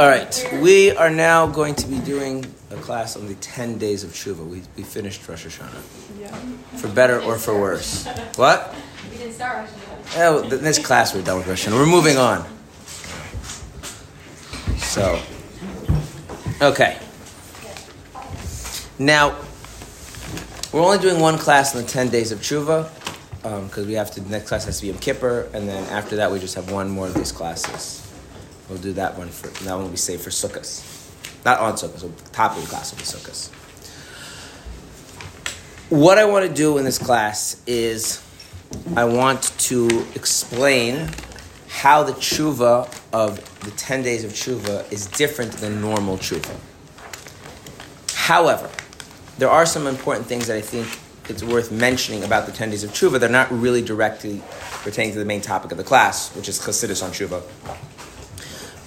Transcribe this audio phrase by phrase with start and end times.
[0.00, 4.02] All right, we are now going to be doing a class on the 10 days
[4.02, 4.46] of Tshuva.
[4.48, 6.18] We, we finished Rosh Hashanah.
[6.18, 6.34] Yeah.
[6.78, 8.06] For better or for worse.
[8.36, 8.74] What?
[9.10, 10.26] We didn't start Rosh Hashanah.
[10.26, 11.72] Oh, th- this class we're done with Rosh Hashanah.
[11.74, 12.48] We're moving on.
[14.78, 15.20] So,
[16.62, 16.96] okay.
[18.98, 19.36] Now,
[20.72, 22.88] we're only doing one class in the 10 days of Tshuva
[23.44, 25.84] um, because we have to, the next class has to be Yom Kippur, and then
[25.90, 27.99] after that we just have one more of these classes.
[28.70, 31.44] We'll do that one for, that one will be saved for Sukkot.
[31.44, 33.60] Not on Sukkot, so top of the class will be.
[35.90, 38.22] What I want to do in this class is
[38.94, 41.10] I want to explain
[41.68, 46.54] how the tshuva of the 10 days of tshuva is different than normal tshuva.
[48.14, 48.70] However,
[49.38, 50.86] there are some important things that I think
[51.28, 53.18] it's worth mentioning about the 10 days of tshuva.
[53.18, 54.42] They're not really directly
[54.82, 57.42] pertaining to the main topic of the class, which is Chassidus on tshuva.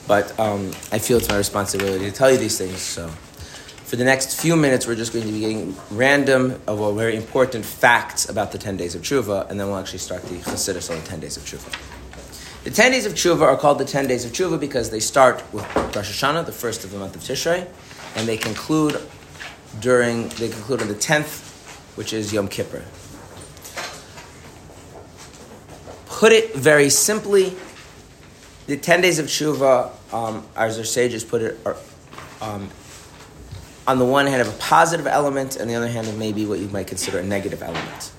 [0.08, 2.82] But um, I feel it's my responsibility to tell you these things.
[2.82, 6.94] So, for the next few minutes, we're just going to be getting random, uh, well,
[6.94, 10.36] very important facts about the 10 days of tshuva, and then we'll actually start the
[10.40, 12.04] Chassidus on the 10 days of tshuva.
[12.64, 15.44] The 10 days of tshuva are called the 10 days of tshuva because they start
[15.54, 17.68] with Rosh Hashanah, the first of the month of Tishrei,
[18.16, 19.02] and they conclude
[19.80, 22.84] during, they conclude on the 10th, which is Yom Kippur.
[26.06, 27.54] Put it very simply,
[28.74, 31.78] the 10 days of tshuva, um, as our sages put it, are
[32.42, 32.68] um,
[33.86, 36.58] on the one hand have a positive element, and the other hand of maybe what
[36.58, 38.12] you might consider a negative element.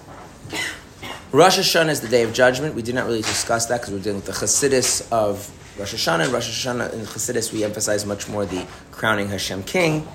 [1.33, 2.77] Rosh Hashanah is the day of judgment.
[2.77, 6.27] We did not really discuss that because we're dealing with the Chassidus of Rosh Hashanah.
[6.27, 10.07] In Rosh Hashanah, in Chassidus, we emphasize much more the crowning Hashem king,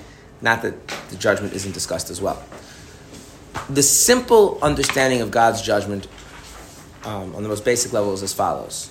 [0.42, 2.42] not that the judgment isn't discussed as well.
[3.70, 6.08] The simple understanding of God's judgment
[7.04, 8.90] um, on the most basic level is as follows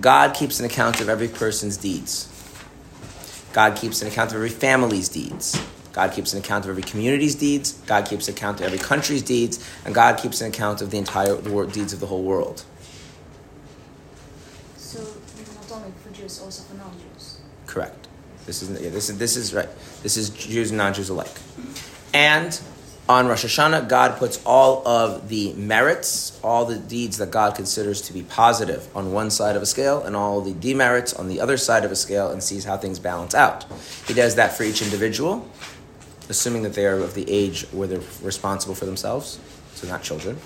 [0.00, 2.28] God keeps an account of every person's deeds.
[3.52, 5.62] God keeps an account of every family's deeds.
[5.92, 7.72] God keeps an account of every community's deeds.
[7.86, 9.62] God keeps an account of every country's deeds.
[9.84, 12.64] And God keeps an account of the entire the wor- deeds of the whole world.
[14.76, 17.40] So not only for Jews, also for non-Jews.
[17.66, 18.08] Correct.
[18.46, 19.68] This is yeah, this is this is right.
[20.02, 21.36] This is Jews and non-Jews alike.
[22.14, 22.58] And
[23.12, 28.00] on Rosh Hashanah, God puts all of the merits, all the deeds that God considers
[28.02, 31.40] to be positive on one side of a scale, and all the demerits on the
[31.40, 33.64] other side of a scale, and sees how things balance out.
[34.06, 35.46] He does that for each individual,
[36.28, 39.38] assuming that they are of the age where they're responsible for themselves,
[39.74, 40.38] so not children.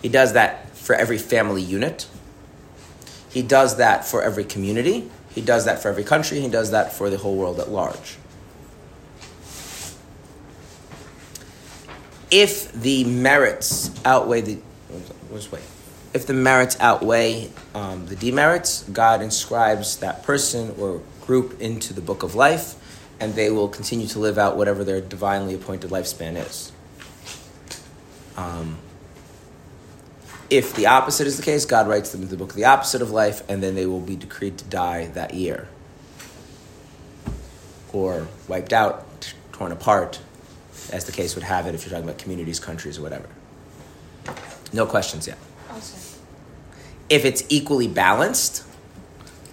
[0.00, 2.08] He does that for every family unit.
[3.28, 5.10] He does that for every community.
[5.34, 6.40] He does that for every country.
[6.40, 8.16] He does that for the whole world at large.
[12.34, 14.58] If the merits outweigh the,
[15.30, 15.62] wait?
[16.12, 22.00] If the merits outweigh um, the demerits, God inscribes that person or group into the
[22.00, 22.74] book of life,
[23.20, 26.72] and they will continue to live out whatever their divinely appointed lifespan is.
[28.36, 28.78] Um,
[30.50, 33.00] if the opposite is the case, God writes them into the book of the opposite
[33.00, 35.68] of life, and then they will be decreed to die that year.
[37.92, 40.18] Or wiped out, torn apart,
[40.90, 43.28] as the case would have it if you're talking about communities, countries, or whatever.
[44.72, 45.38] No questions yet.
[47.08, 48.64] If it's equally balanced,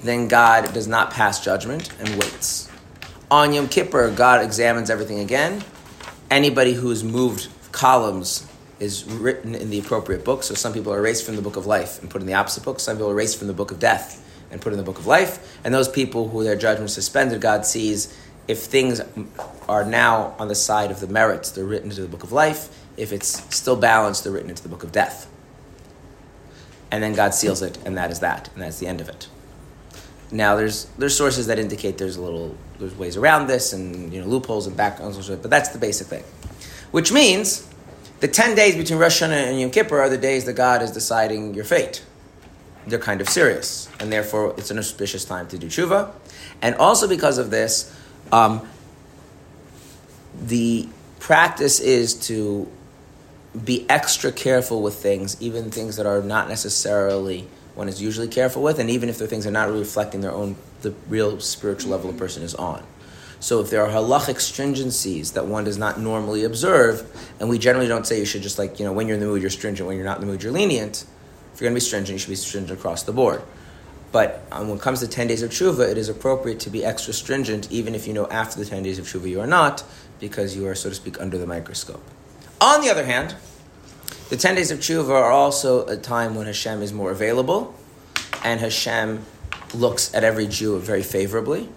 [0.03, 2.69] then God does not pass judgment and waits.
[3.29, 5.63] On Yom Kippur, God examines everything again.
[6.29, 8.47] Anybody who's moved columns
[8.79, 10.43] is written in the appropriate book.
[10.43, 12.63] So some people are erased from the book of life and put in the opposite
[12.63, 12.79] book.
[12.79, 15.05] Some people are erased from the book of death and put in the book of
[15.05, 15.59] life.
[15.63, 18.17] And those people who their judgment suspended, God sees
[18.51, 18.99] if things
[19.69, 22.67] are now on the side of the merits, they're written into the book of life.
[22.97, 25.29] If it's still balanced, they're written into the book of death.
[26.91, 29.29] And then God seals it, and that is that, and that's the end of it.
[30.31, 34.19] Now, there's there's sources that indicate there's a little there's ways around this, and you
[34.19, 36.23] know loopholes and backgrounds, but that's the basic thing.
[36.91, 37.69] Which means
[38.19, 40.91] the ten days between Rosh Hashanah and Yom Kippur are the days that God is
[40.91, 42.03] deciding your fate.
[42.87, 46.11] They're kind of serious, and therefore it's an auspicious time to do tshuva.
[46.61, 47.95] And also because of this,
[48.31, 48.67] um,
[50.41, 50.87] the
[51.19, 52.69] practice is to
[53.65, 58.61] be extra careful with things, even things that are not necessarily one is usually careful
[58.61, 61.91] with, and even if the things are not really reflecting their own the real spiritual
[61.91, 62.83] level a person is on.
[63.39, 67.09] So if there are halachic stringencies that one does not normally observe,
[67.39, 69.27] and we generally don't say you should just like you know when you're in the
[69.27, 71.05] mood you're stringent, when you're not in the mood you're lenient.
[71.53, 73.41] If you're going to be stringent, you should be stringent across the board.
[74.11, 76.83] But um, when it comes to 10 days of tshuva, it is appropriate to be
[76.83, 79.83] extra stringent, even if you know after the 10 days of tshuva you are not,
[80.19, 82.03] because you are, so to speak, under the microscope.
[82.59, 83.35] On the other hand,
[84.29, 87.73] the 10 days of tshuva are also a time when Hashem is more available,
[88.43, 89.25] and Hashem
[89.73, 91.69] looks at every Jew very favorably.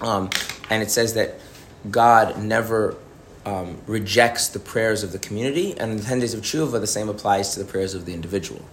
[0.00, 0.30] Um,
[0.70, 1.40] and it says that
[1.90, 2.96] God never
[3.44, 6.86] um, rejects the prayers of the community, and in the 10 days of tshuva, the
[6.86, 8.64] same applies to the prayers of the individual.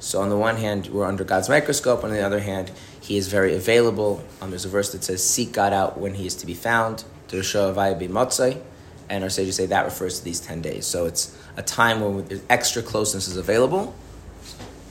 [0.00, 2.70] So, on the one hand, we're under God's microscope, on the other hand,
[3.00, 4.24] He is very available.
[4.40, 7.04] Um, there's a verse that says, Seek God out when He is to be found,
[7.32, 10.86] and our sages say that refers to these 10 days.
[10.86, 13.94] So, it's a time when extra closeness is available,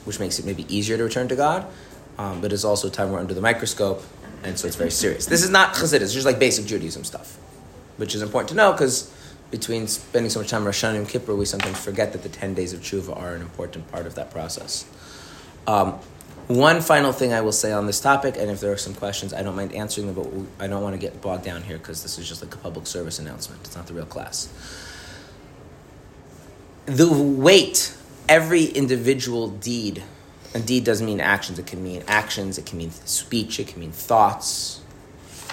[0.04, 1.66] which makes it maybe easier to return to God,
[2.16, 4.02] um, but it's also a time we're under the microscope,
[4.44, 5.26] and so it's very serious.
[5.26, 7.36] This is not chassidus, it's just like basic Judaism stuff
[8.00, 9.12] which is important to know because
[9.50, 12.54] between spending so much time Rosh Hashanah and Kippur, we sometimes forget that the 10
[12.54, 14.84] days of tshuva are an important part of that process.
[15.66, 15.98] Um,
[16.46, 19.32] one final thing I will say on this topic, and if there are some questions,
[19.32, 22.02] I don't mind answering them, but I don't want to get bogged down here because
[22.02, 23.60] this is just like a public service announcement.
[23.64, 24.48] It's not the real class.
[26.86, 27.94] The weight,
[28.28, 30.02] every individual deed,
[30.52, 33.78] and deed doesn't mean actions, it can mean actions, it can mean speech, it can
[33.78, 34.80] mean thoughts,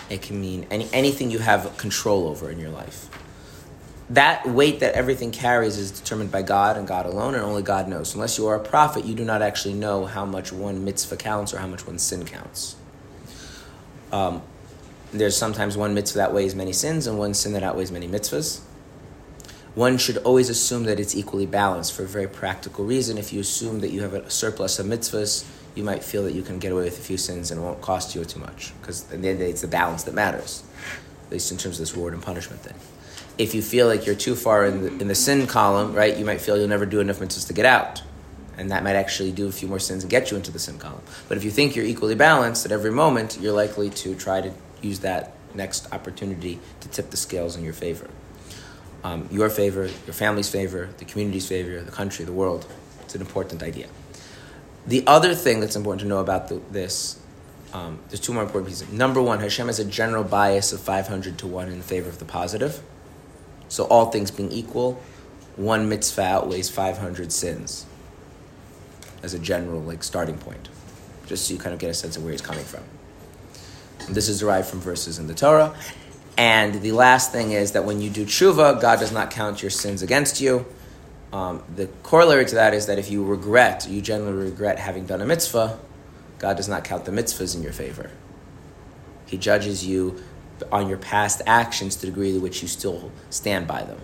[0.09, 3.07] it can mean any, anything you have control over in your life.
[4.11, 7.89] That weight that everything carries is determined by God and God alone, and only God
[7.89, 8.15] knows.
[8.15, 11.53] Unless you are a prophet, you do not actually know how much one mitzvah counts
[11.53, 12.77] or how much one sin counts.
[14.13, 14.41] Um,
[15.11, 18.61] there's sometimes one mitzvah that weighs many sins and one sin that outweighs many mitzvahs.
[19.75, 23.17] One should always assume that it's equally balanced for a very practical reason.
[23.17, 25.45] If you assume that you have a surplus of mitzvahs,
[25.75, 27.81] you might feel that you can get away with a few sins and it won't
[27.81, 28.73] cost you too much.
[28.81, 30.63] Because it's the balance that matters,
[31.25, 32.73] at least in terms of this reward and punishment thing.
[33.37, 36.25] If you feel like you're too far in the, in the sin column, right, you
[36.25, 38.01] might feel you'll never do enough mitzvahs to get out.
[38.57, 40.79] And that might actually do a few more sins and get you into the sin
[40.79, 41.03] column.
[41.27, 44.51] But if you think you're equally balanced at every moment, you're likely to try to
[44.81, 48.09] use that next opportunity to tip the scales in your favor.
[49.03, 52.65] Um, your favor, your family's favor, the community's favor, the country, the world.
[53.01, 53.87] It's an important idea.
[54.87, 57.19] The other thing that's important to know about the, this,
[57.73, 58.91] um, there's two more important pieces.
[58.91, 62.25] Number one, Hashem has a general bias of 500 to 1 in favor of the
[62.25, 62.81] positive.
[63.69, 65.01] So, all things being equal,
[65.55, 67.85] one mitzvah outweighs 500 sins
[69.23, 70.69] as a general like starting point,
[71.25, 72.83] just so you kind of get a sense of where he's coming from.
[74.05, 75.75] And this is derived from verses in the Torah.
[76.37, 79.71] And the last thing is that when you do tshuva, God does not count your
[79.71, 80.65] sins against you.
[81.33, 85.19] Um, the corollary to that is that if you regret, you generally regret having done
[85.19, 85.79] a mitzvah,
[86.39, 88.11] God does not count the mitzvahs in your favor.
[89.25, 90.23] He judges you
[90.71, 93.99] on your past actions to the degree to which you still stand by them.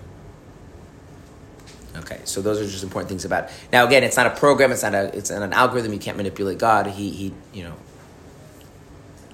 [1.96, 3.46] Okay, so those are just important things about.
[3.46, 3.52] It.
[3.72, 4.72] Now, again, it's not a program.
[4.72, 5.16] It's not a.
[5.16, 5.94] It's not an algorithm.
[5.94, 6.88] You can't manipulate God.
[6.88, 7.76] He, he, you know,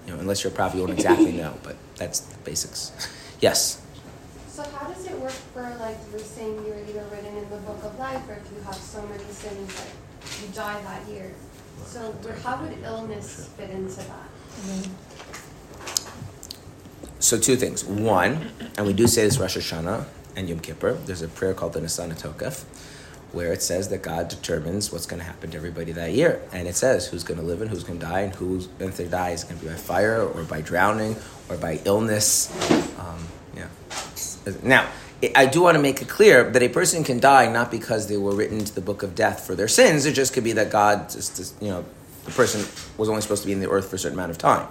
[0.05, 1.53] you know, unless you're a prophet, you won't exactly know.
[1.63, 2.91] But that's the basics.
[3.39, 3.81] Yes.
[4.49, 7.81] So how does it work for like you're saying you're either written in the book
[7.81, 11.31] of life, or if you have so many sins that you die that year?
[11.85, 12.13] So
[12.43, 14.29] how would illness fit into that?
[14.59, 16.28] Mm-hmm.
[17.19, 17.83] So two things.
[17.83, 20.05] One, and we do say this Rosh Hashanah
[20.35, 20.93] and Yom Kippur.
[20.93, 22.63] There's a prayer called the Unesaneh Tokef,
[23.33, 26.67] where it says that God determines what's going to happen to everybody that year, and
[26.67, 29.05] it says who's going to live and who's going to die, and who's if they
[29.05, 31.17] die is going to be by fire or by drowning
[31.49, 32.49] or by illness.
[32.97, 33.67] Um, yeah.
[34.63, 34.89] Now,
[35.35, 38.15] I do want to make it clear that a person can die not because they
[38.15, 40.05] were written into the book of death for their sins.
[40.05, 41.83] It just could be that God, just, you know,
[42.23, 42.61] the person
[42.97, 44.67] was only supposed to be in the earth for a certain amount of time.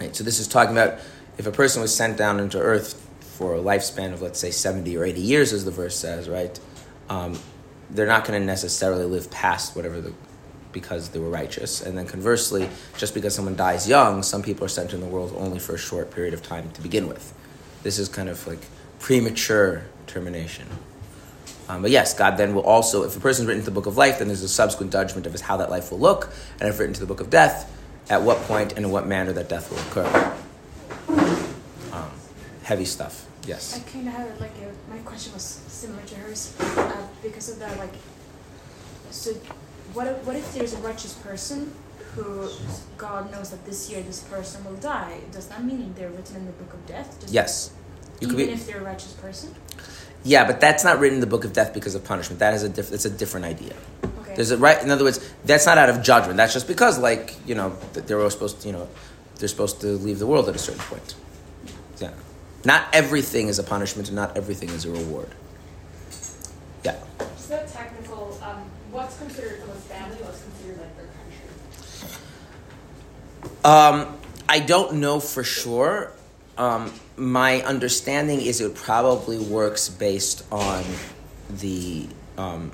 [0.00, 0.98] Right, so this is talking about
[1.36, 4.96] if a person was sent down into earth for a lifespan of, let's say, 70
[4.96, 6.58] or 80 years, as the verse says, right?
[7.10, 7.38] Um,
[7.90, 10.14] they're not going to necessarily live past whatever the
[10.72, 11.82] because they were righteous.
[11.82, 15.34] And then conversely, just because someone dies young, some people are sent in the world
[15.36, 17.34] only for a short period of time to begin with.
[17.82, 18.60] This is kind of like
[19.00, 20.68] premature termination.
[21.68, 23.86] Um, but yes, God then will also, if a person is written to the book
[23.86, 26.32] of life, then there's a subsequent judgment of how that life will look.
[26.60, 27.68] And if written to the book of death,
[28.08, 30.36] at what point and in what manner that death will occur.
[31.92, 32.10] Um,
[32.62, 33.26] heavy stuff.
[33.46, 33.76] Yes.
[33.76, 37.58] I kind of had like a, my question was similar to hers uh, because of
[37.58, 37.78] that.
[37.78, 37.94] Like,
[39.10, 39.32] so
[39.92, 41.72] what if, what if there's a righteous person
[42.14, 42.48] who
[42.96, 45.20] God knows that this year this person will die?
[45.32, 47.24] Does that mean they're written in the book of death?
[47.28, 47.72] Yes.
[48.20, 49.54] You even be, if they're a righteous person.
[50.22, 52.40] Yeah, but that's not written in the book of death because of punishment.
[52.40, 53.74] That is a diff- it's a different idea.
[54.20, 54.29] Okay.
[54.40, 54.82] There's a right.
[54.82, 56.38] In other words, that's not out of judgment.
[56.38, 58.88] That's just because, like you know, they're supposed to, you know,
[59.36, 61.14] they're supposed to leave the world at a certain point.
[61.98, 62.12] Yeah.
[62.64, 65.28] Not everything is a punishment, and not everything is a reward.
[66.86, 66.96] Yeah.
[67.18, 68.38] Just that technical.
[68.42, 70.16] Um, what's considered a family?
[70.22, 71.10] What's considered like their
[73.60, 74.08] country?
[74.08, 74.18] Um,
[74.48, 76.12] I don't know for sure.
[76.56, 80.82] Um, my understanding is it probably works based on
[81.50, 82.72] the, um,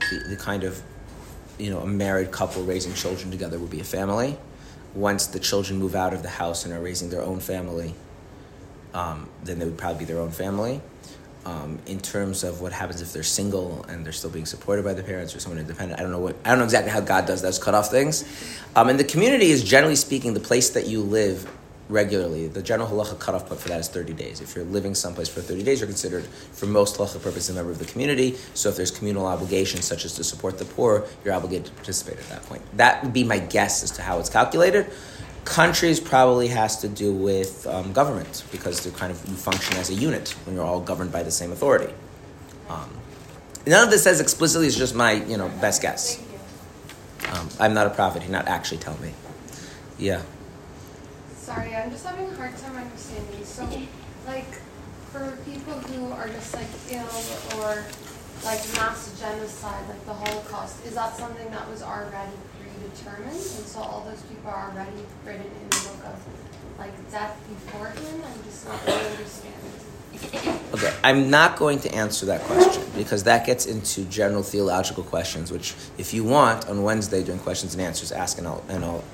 [0.00, 0.82] the, the kind of
[1.58, 4.36] you know a married couple raising children together would be a family.
[4.94, 7.94] once the children move out of the house and are raising their own family,
[8.92, 10.80] um, then they would probably be their own family.
[11.44, 14.94] Um, in terms of what happens if they're single and they're still being supported by
[14.94, 17.26] the parents or someone independent, I don't know what I don't know exactly how God
[17.26, 18.24] does those cut off things.
[18.74, 21.50] Um, and the community is generally speaking the place that you live
[21.88, 22.48] regularly.
[22.48, 24.40] The general halacha cutoff point for that is 30 days.
[24.40, 27.70] If you're living someplace for 30 days, you're considered, for most halacha purposes, a member
[27.70, 28.36] of the community.
[28.54, 32.18] So if there's communal obligations, such as to support the poor, you're obligated to participate
[32.18, 32.62] at that point.
[32.76, 34.90] That would be my guess as to how it's calculated.
[35.44, 39.90] Countries probably has to do with um, government because they're kind of you function as
[39.90, 41.92] a unit when you're all governed by the same authority.
[42.70, 42.88] Um,
[43.66, 44.68] none of this says explicitly.
[44.68, 46.18] It's just my you know best guess.
[47.28, 48.22] Um, I'm not a prophet.
[48.22, 49.12] He not actually tell me.
[49.98, 50.22] Yeah.
[51.44, 53.44] Sorry, I'm just having a hard time understanding.
[53.44, 53.68] So,
[54.26, 54.50] like,
[55.12, 57.84] for people who are just like ill or
[58.42, 63.36] like mass genocide, like the Holocaust, is that something that was already predetermined?
[63.36, 68.22] And so all those people are already written in the book of like death beforehand?
[68.24, 70.64] I'm just not really understanding.
[70.72, 75.52] Okay, I'm not going to answer that question because that gets into general theological questions,
[75.52, 79.04] which, if you want, on Wednesday during questions and answers, ask and I'll, and I'll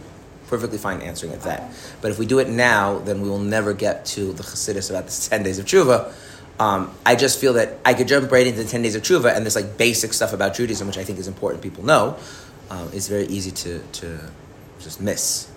[0.51, 1.63] perfectly fine answering it then.
[2.03, 5.07] But if we do it now, then we will never get to the Chassidus about
[5.07, 6.13] the 10 days of tshuva.
[6.59, 9.35] Um, I just feel that I could jump right into the 10 days of tshuva
[9.35, 12.19] and this like basic stuff about Judaism, which I think is important people know,
[12.69, 14.21] um, is very easy to, to
[14.81, 15.51] just miss.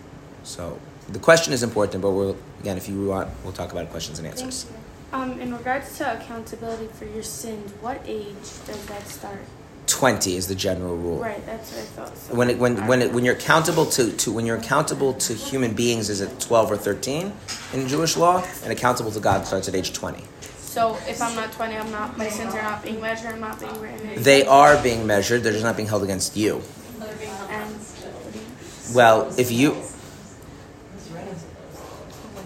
[0.44, 4.20] So the question is important, but we'll, again, if you want, we'll talk about questions
[4.20, 4.66] and answers.
[5.12, 8.34] Um, in regards to accountability for your sins, what age
[8.66, 9.46] does that start?
[9.88, 11.20] 20 is the general rule.
[11.20, 12.18] Right, that's what I thought.
[12.18, 15.34] So when it, when when it, when you're accountable to, to when you're accountable to
[15.34, 17.34] human beings is at 12 or 13
[17.74, 20.24] in Jewish law and accountable to God starts at age 20.
[20.42, 22.18] So if I'm not 20, I'm not.
[22.18, 23.34] My sins are not being measured.
[23.34, 24.24] I'm not being written.
[24.24, 26.62] They are being measured, they're just not being held against you.
[27.50, 27.75] And
[28.96, 29.75] Well, if you I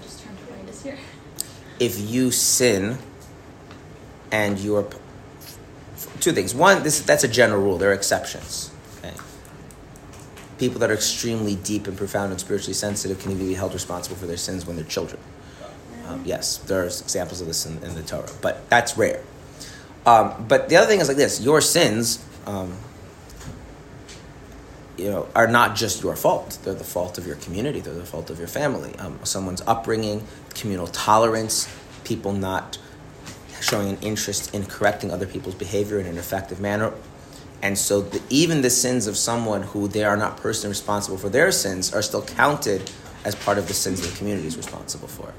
[0.01, 0.97] just turned 20 this year.
[1.79, 2.97] if you sin
[4.31, 4.85] and you are
[6.27, 6.53] two things.
[6.53, 7.77] One, this that's a general rule.
[7.77, 8.71] There are exceptions.
[8.99, 9.13] Okay.
[10.57, 14.17] People that are extremely deep and profound and spiritually sensitive can even be held responsible
[14.17, 15.21] for their sins when they're children.
[16.07, 19.21] Um, yes, there's examples of this in, in the Torah, but that's rare.
[20.05, 22.77] Um, but the other thing is like this: your sins, um,
[24.97, 26.59] you know, are not just your fault.
[26.63, 27.79] They're the fault of your community.
[27.79, 28.95] They're the fault of your family.
[28.99, 32.77] Um, someone's upbringing, communal tolerance, people not
[33.67, 36.93] showing an interest in correcting other people's behavior in an effective manner.
[37.61, 41.29] And so, the, even the sins of someone who they are not personally responsible for
[41.29, 42.91] their sins are still counted
[43.25, 45.33] as part of the sins the community is responsible for.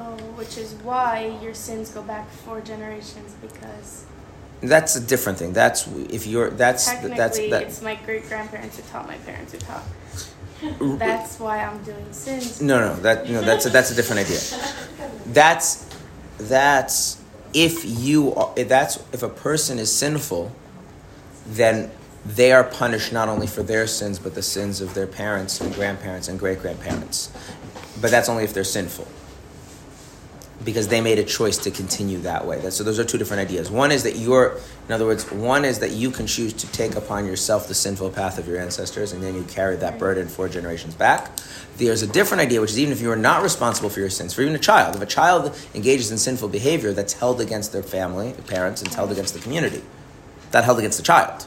[0.00, 4.06] oh, which is why your sins go back four generations because
[4.62, 5.52] That's a different thing.
[5.52, 7.62] That's if you're that's technically that's that.
[7.64, 9.84] it's my great grandparents who taught my parents who taught.
[10.98, 12.62] That's why I'm doing sins.
[12.62, 14.38] No, no, that no, that's a, that's a different idea.
[15.26, 15.88] That's
[16.38, 17.21] that's
[17.54, 20.52] if you are, if that's if a person is sinful,
[21.46, 21.90] then
[22.24, 25.74] they are punished not only for their sins but the sins of their parents and
[25.74, 27.30] grandparents and great grandparents.
[28.00, 29.06] But that's only if they're sinful.
[30.64, 32.68] Because they made a choice to continue that way.
[32.70, 33.70] So those are two different ideas.
[33.70, 36.94] One is that you're, in other words, one is that you can choose to take
[36.94, 40.48] upon yourself the sinful path of your ancestors, and then you carry that burden four
[40.48, 41.30] generations back.
[41.78, 44.34] There's a different idea, which is even if you are not responsible for your sins,
[44.34, 47.82] for even a child, if a child engages in sinful behavior, that's held against their
[47.82, 49.82] family, their parents, and held against the community.
[50.52, 51.46] That held against the child.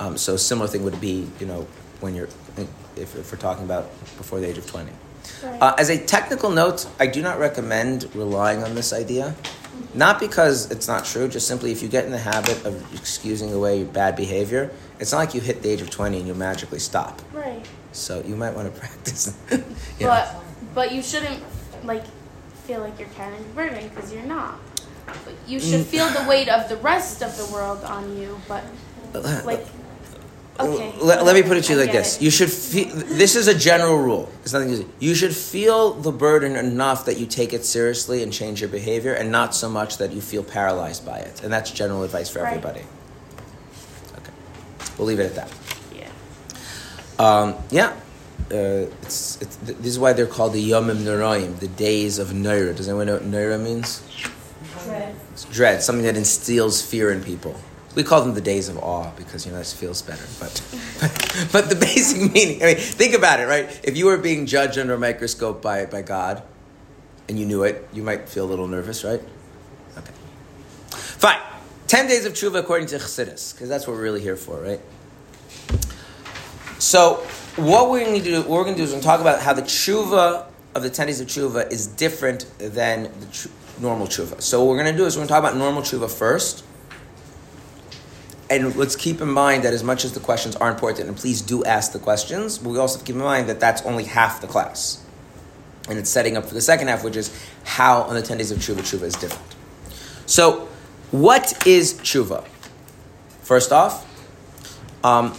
[0.00, 1.66] Um, so similar thing would be, you know,
[2.00, 2.28] when you're,
[2.96, 3.84] if, if we're talking about
[4.16, 4.90] before the age of 20.
[5.44, 9.34] Uh, as a technical note, I do not recommend relying on this idea.
[9.94, 13.52] Not because it's not true, just simply if you get in the habit of excusing
[13.52, 16.34] away your bad behavior, it's not like you hit the age of 20 and you
[16.34, 17.20] magically stop.
[17.32, 17.64] Right.
[17.92, 19.36] So you might want to practice.
[19.50, 20.08] you know.
[20.08, 20.34] But
[20.74, 21.42] but you shouldn't
[21.84, 22.04] like
[22.64, 24.58] feel like you're carrying a burden because you're not.
[25.46, 25.84] You should Mm.
[25.84, 28.64] feel the weight of the rest of the world on you, but
[29.44, 29.66] like
[30.60, 30.92] okay.
[31.00, 32.22] Let, let me put it to you I like this: it.
[32.22, 32.88] you should feel.
[32.94, 34.30] This is a general rule.
[34.42, 34.86] It's nothing easy.
[35.00, 39.14] You should feel the burden enough that you take it seriously and change your behavior,
[39.14, 41.42] and not so much that you feel paralyzed by it.
[41.42, 42.56] And that's general advice for Right.
[42.56, 42.80] everybody.
[44.18, 44.32] Okay,
[44.98, 45.52] we'll leave it at that.
[45.96, 46.08] Yeah.
[47.18, 47.94] Um, yeah.
[48.50, 52.28] Uh, it's, it's, th- this is why they're called the Yomim Noraim, the days of
[52.28, 52.76] Naira.
[52.76, 54.02] Does anyone know what Naira means?
[54.84, 55.14] Dread.
[55.32, 57.58] It's dread, something that instills fear in people.
[57.94, 60.24] We call them the days of awe because you know that feels better.
[60.40, 60.62] But,
[61.00, 62.62] but but the basic meaning.
[62.62, 63.80] I mean, think about it, right?
[63.84, 66.42] If you were being judged under a microscope by by God,
[67.28, 69.20] and you knew it, you might feel a little nervous, right?
[69.96, 70.12] Okay.
[70.88, 71.40] Fine.
[71.86, 74.80] Ten days of tshuva according to Chassidus, because that's what we're really here for, right?
[76.78, 77.24] So,
[77.56, 79.20] what we're going to do, what we're going to do is we're going to talk
[79.20, 84.06] about how the tshuva of the ten days of tshuva is different than the normal
[84.06, 84.40] tshuva.
[84.40, 86.64] So, what we're going to do is we're going to talk about normal tshuva first.
[88.52, 91.40] And let's keep in mind that as much as the questions are important, and please
[91.40, 94.46] do ask the questions, but we also keep in mind that that's only half the
[94.46, 95.02] class.
[95.88, 98.50] And it's setting up for the second half, which is how on the 10 days
[98.50, 99.56] of tshuva, tshuva is different.
[100.26, 100.68] So,
[101.12, 102.46] what is tshuva?
[103.40, 104.06] First off,
[105.02, 105.34] um,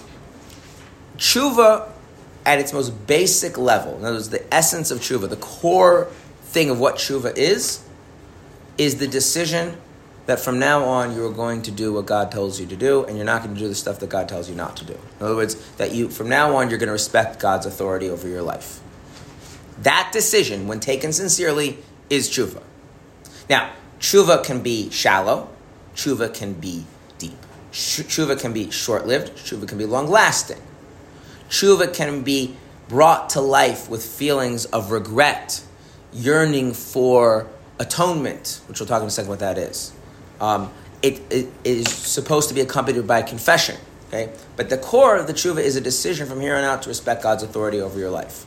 [1.17, 1.91] tshuva
[2.47, 6.05] at its most basic level, in other words, the essence of tshuva, the core
[6.41, 7.83] thing of what tshuva is,
[8.79, 9.77] is the decision
[10.25, 13.03] that from now on you are going to do what God tells you to do,
[13.03, 14.93] and you're not going to do the stuff that God tells you not to do.
[14.93, 18.27] In other words, that you from now on you're going to respect God's authority over
[18.27, 18.79] your life.
[19.79, 22.61] That decision, when taken sincerely, is tshuva.
[23.49, 25.49] Now, tshuva can be shallow,
[25.95, 26.85] tshuva can be
[27.17, 27.37] deep,
[27.71, 30.61] tshuva can be short-lived, tshuva can be long-lasting.
[31.49, 32.55] Tshuva can be
[32.87, 35.63] brought to life with feelings of regret,
[36.11, 37.47] yearning for
[37.79, 39.92] atonement, which we'll talk in a second what that is.
[40.43, 40.71] Um,
[41.01, 43.77] it, it is supposed to be accompanied by confession,
[44.09, 44.29] okay?
[44.57, 47.23] But the core of the tshuva is a decision from here on out to respect
[47.23, 48.45] God's authority over your life.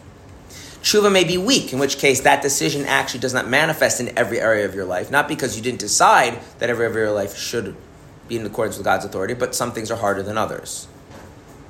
[0.82, 4.38] Tshuva may be weak, in which case that decision actually does not manifest in every
[4.38, 7.34] area of your life, not because you didn't decide that every area of your life
[7.34, 7.74] should
[8.28, 10.86] be in accordance with God's authority, but some things are harder than others.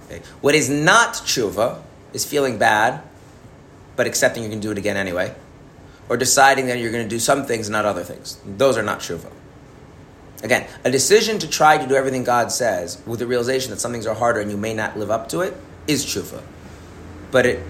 [0.06, 0.22] Okay?
[0.40, 3.00] What is not tshuva is feeling bad,
[3.94, 5.36] but accepting you can do it again anyway,
[6.08, 8.40] or deciding that you're going to do some things and not other things.
[8.44, 9.30] Those are not tshuva.
[10.42, 13.92] Again, a decision to try to do everything God says with the realization that some
[13.92, 16.42] things are harder and you may not live up to it is tshuva.
[17.30, 17.62] But it,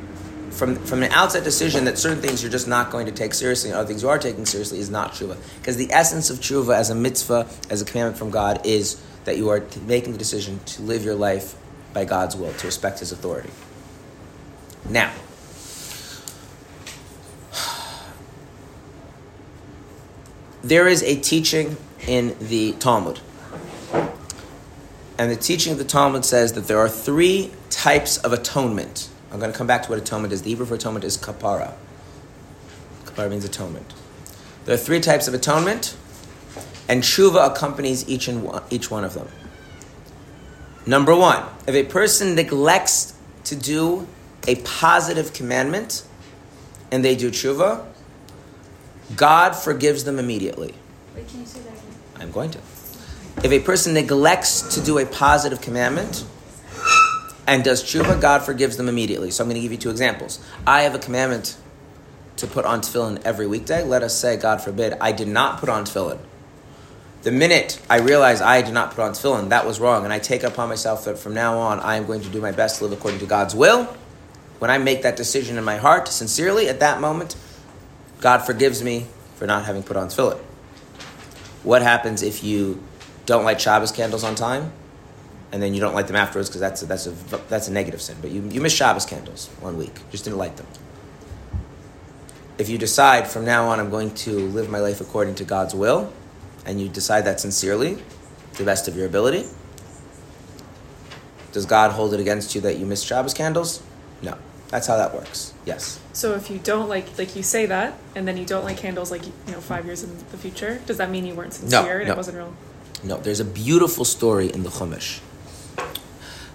[0.51, 3.71] from, from an outset decision that certain things you're just not going to take seriously
[3.71, 5.37] and other things you are taking seriously is not tshuva.
[5.59, 9.37] Because the essence of tshuva as a mitzvah, as a commandment from God, is that
[9.37, 11.55] you are making the decision to live your life
[11.93, 13.51] by God's will, to respect His authority.
[14.89, 15.13] Now,
[20.63, 23.21] there is a teaching in the Talmud.
[25.19, 29.09] And the teaching of the Talmud says that there are three types of atonement.
[29.33, 30.43] I'm going to come back to what atonement is.
[30.43, 31.73] The Hebrew for atonement is kapara.
[33.05, 33.95] Kapara means atonement.
[34.67, 35.97] There are three types of atonement,
[36.89, 39.29] and tshuva accompanies each, and one, each one of them.
[40.87, 43.15] Number one, if a person neglects
[43.45, 44.07] to do
[44.47, 46.05] a positive commandment
[46.93, 47.85] and they do tshuva,
[49.17, 50.75] God forgives them immediately.
[51.15, 51.76] Wait, can you say that?
[52.21, 52.59] I'm going to.
[53.45, 56.25] If a person neglects to do a positive commandment
[57.47, 59.31] and does tshuva, God forgives them immediately.
[59.31, 60.41] So I'm going to give you two examples.
[60.67, 61.57] I have a commandment
[62.37, 63.83] to put on tefillin every weekday.
[63.85, 66.19] Let us say, God forbid, I did not put on tefillin.
[67.23, 70.19] The minute I realize I did not put on tefillin, that was wrong, and I
[70.19, 72.85] take upon myself that from now on I am going to do my best to
[72.85, 73.85] live according to God's will.
[74.59, 77.37] When I make that decision in my heart, sincerely, at that moment,
[78.21, 80.41] God forgives me for not having put on tefillin.
[81.67, 82.81] What happens if you
[83.27, 84.73] don't light Shabbos candles on time,
[85.51, 87.11] and then you don't light them afterwards because that's a, that's a
[87.49, 88.17] that's a negative sin.
[88.23, 90.67] But you you miss Shabbos candles one week, just didn't light them.
[92.57, 95.75] If you decide from now on I'm going to live my life according to God's
[95.75, 96.13] will,
[96.65, 99.45] and you decide that sincerely, to the best of your ability,
[101.51, 103.83] does God hold it against you that you miss Shabbos candles?
[104.23, 104.39] No.
[104.69, 105.55] That's how that works.
[105.65, 106.01] Yes.
[106.13, 109.11] So if you don't like, like you say that, and then you don't like candles,
[109.11, 112.09] like you know, five years in the future, does that mean you weren't sincere and
[112.09, 112.15] no.
[112.15, 112.55] it wasn't real?
[113.05, 115.21] No, there's a beautiful story in the Chumash,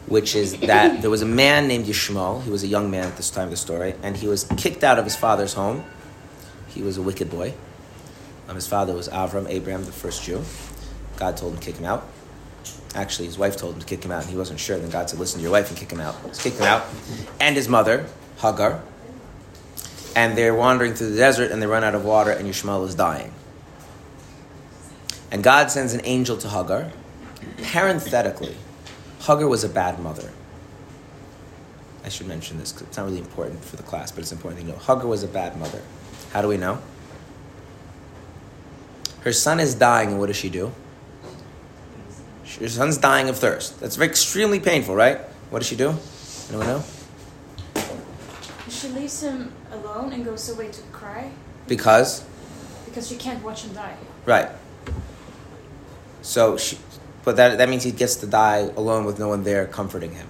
[0.08, 2.44] which is that there was a man named Yishmael.
[2.44, 4.84] He was a young man at this time of the story, and he was kicked
[4.84, 5.86] out of his father's home.
[6.68, 7.54] He was a wicked boy.
[8.50, 10.44] Um, his father was Avram, Abraham, the first Jew.
[11.16, 12.06] God told him to kick him out.
[12.94, 14.78] Actually, his wife told him to kick him out, and he wasn't sure.
[14.78, 16.84] Then God said, "Listen to your wife and kick him out." So kicked him out,
[17.40, 18.06] and his mother,
[18.40, 18.82] Hagar.
[20.14, 22.96] And they're wandering through the desert, and they run out of water, and Yishmael is
[22.96, 23.32] dying.
[25.32, 26.92] And God sends an angel to Hagar.
[27.72, 28.58] Parenthetically,
[29.22, 30.32] Hagar was a bad mother.
[32.04, 34.62] I should mention this because it's not really important for the class, but it's important
[34.62, 34.78] to know.
[34.78, 35.82] Hagar was a bad mother.
[36.34, 36.80] How do we know?
[39.22, 40.74] Her son is dying, and what does she do?
[42.60, 43.80] Her son's dying of thirst.
[43.80, 45.20] That's very extremely painful, right?
[45.50, 45.96] What does she do?
[46.50, 46.84] Anyone know?
[48.70, 51.32] She leaves him alone and goes away to cry
[51.68, 52.24] Because,
[52.86, 53.96] because she can't watch him die.
[54.26, 54.50] right.
[56.24, 56.78] So she,
[57.24, 60.28] but that that means he gets to die alone with no one there comforting him.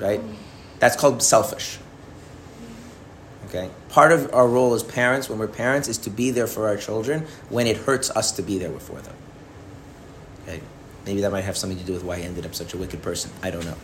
[0.00, 0.20] Right?
[0.78, 1.78] That's called selfish.
[3.46, 3.70] Okay?
[3.88, 6.76] Part of our role as parents, when we're parents, is to be there for our
[6.76, 9.14] children when it hurts us to be there for them.
[11.08, 13.00] Maybe that might have something to do with why he ended up such a wicked
[13.00, 13.30] person.
[13.42, 13.78] I don't know.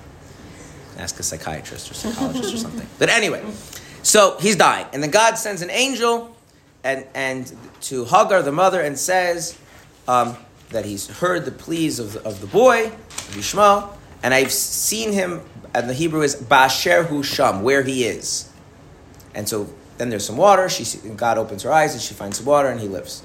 [0.98, 2.86] Ask a psychiatrist or psychologist or something.
[2.98, 3.42] But anyway,
[4.02, 4.86] so he's dying.
[4.92, 6.36] And then God sends an angel
[6.84, 9.58] and, and to Hagar, the mother, and says
[10.06, 10.36] um,
[10.68, 15.40] that he's heard the pleas of, of the boy, of and I've seen him,
[15.74, 18.52] and the Hebrew is Basher Hu Sham, where he is.
[19.34, 20.68] And so then there's some water.
[20.68, 20.84] She,
[21.16, 23.22] God opens her eyes and she finds some water and he lives.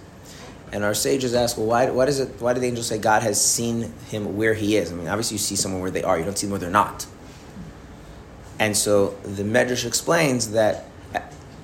[0.72, 3.24] And our sages ask, well, why, why, does it, why did the angel say God
[3.24, 4.92] has seen him where he is?
[4.92, 6.70] I mean, obviously you see someone where they are, you don't see them where they're
[6.70, 7.08] not.
[8.60, 10.86] And so the Medrash explains that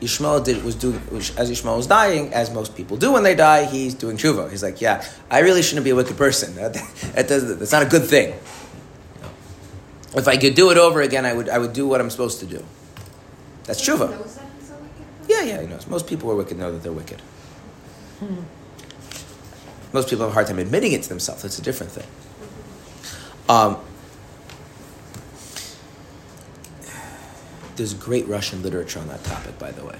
[0.01, 1.01] Ishmael did, was doing,
[1.37, 4.49] as Ishmael was dying, as most people do when they die, he's doing tshuva.
[4.49, 6.55] He's like, yeah, I really shouldn't be a wicked person.
[6.55, 6.73] That,
[7.13, 8.33] that does, that's not a good thing.
[10.15, 12.39] If I could do it over again, I would, I would do what I'm supposed
[12.39, 12.63] to do.
[13.65, 14.09] That's tshuva.
[14.09, 15.25] that he's a wicked person?
[15.27, 15.87] Yeah, yeah, he knows.
[15.87, 17.21] Most people who are wicked know that they're wicked.
[18.19, 18.43] Hmm.
[19.95, 21.45] Most people have a hard time admitting it to themselves.
[21.45, 22.05] It's a different thing.
[23.47, 23.77] Um,
[27.77, 29.95] there's great Russian literature on that topic, by the way,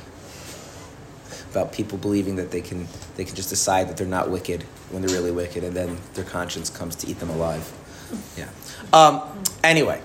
[1.50, 5.02] about people believing that they can they can just decide that they're not wicked when
[5.02, 7.72] they're really wicked, and then their conscience comes to eat them alive.
[8.36, 8.50] Yeah.
[8.92, 9.22] Um,
[9.64, 10.02] anyway,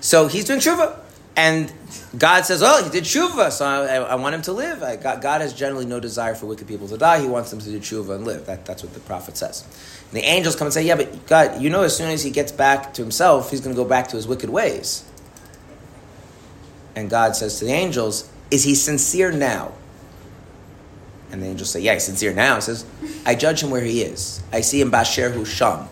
[0.00, 0.96] so he's doing tshuva,
[1.36, 1.72] and
[2.16, 5.20] God says, "Oh, he did tshuva, so I, I want him to live." I, God,
[5.20, 7.20] God has generally no desire for wicked people to die.
[7.20, 8.46] He wants them to do tshuva and live.
[8.46, 9.64] That, that's what the prophet says.
[10.10, 12.30] And the angels come and say, "Yeah, but God, you know, as soon as he
[12.30, 15.04] gets back to himself, he's going to go back to his wicked ways."
[16.94, 19.72] And God says to the angels, "Is he sincere now?"
[21.32, 22.84] And the angels say, "Yeah, he's sincere now." He says,
[23.26, 24.40] "I judge him where he is.
[24.52, 25.88] I see him basher hu sham."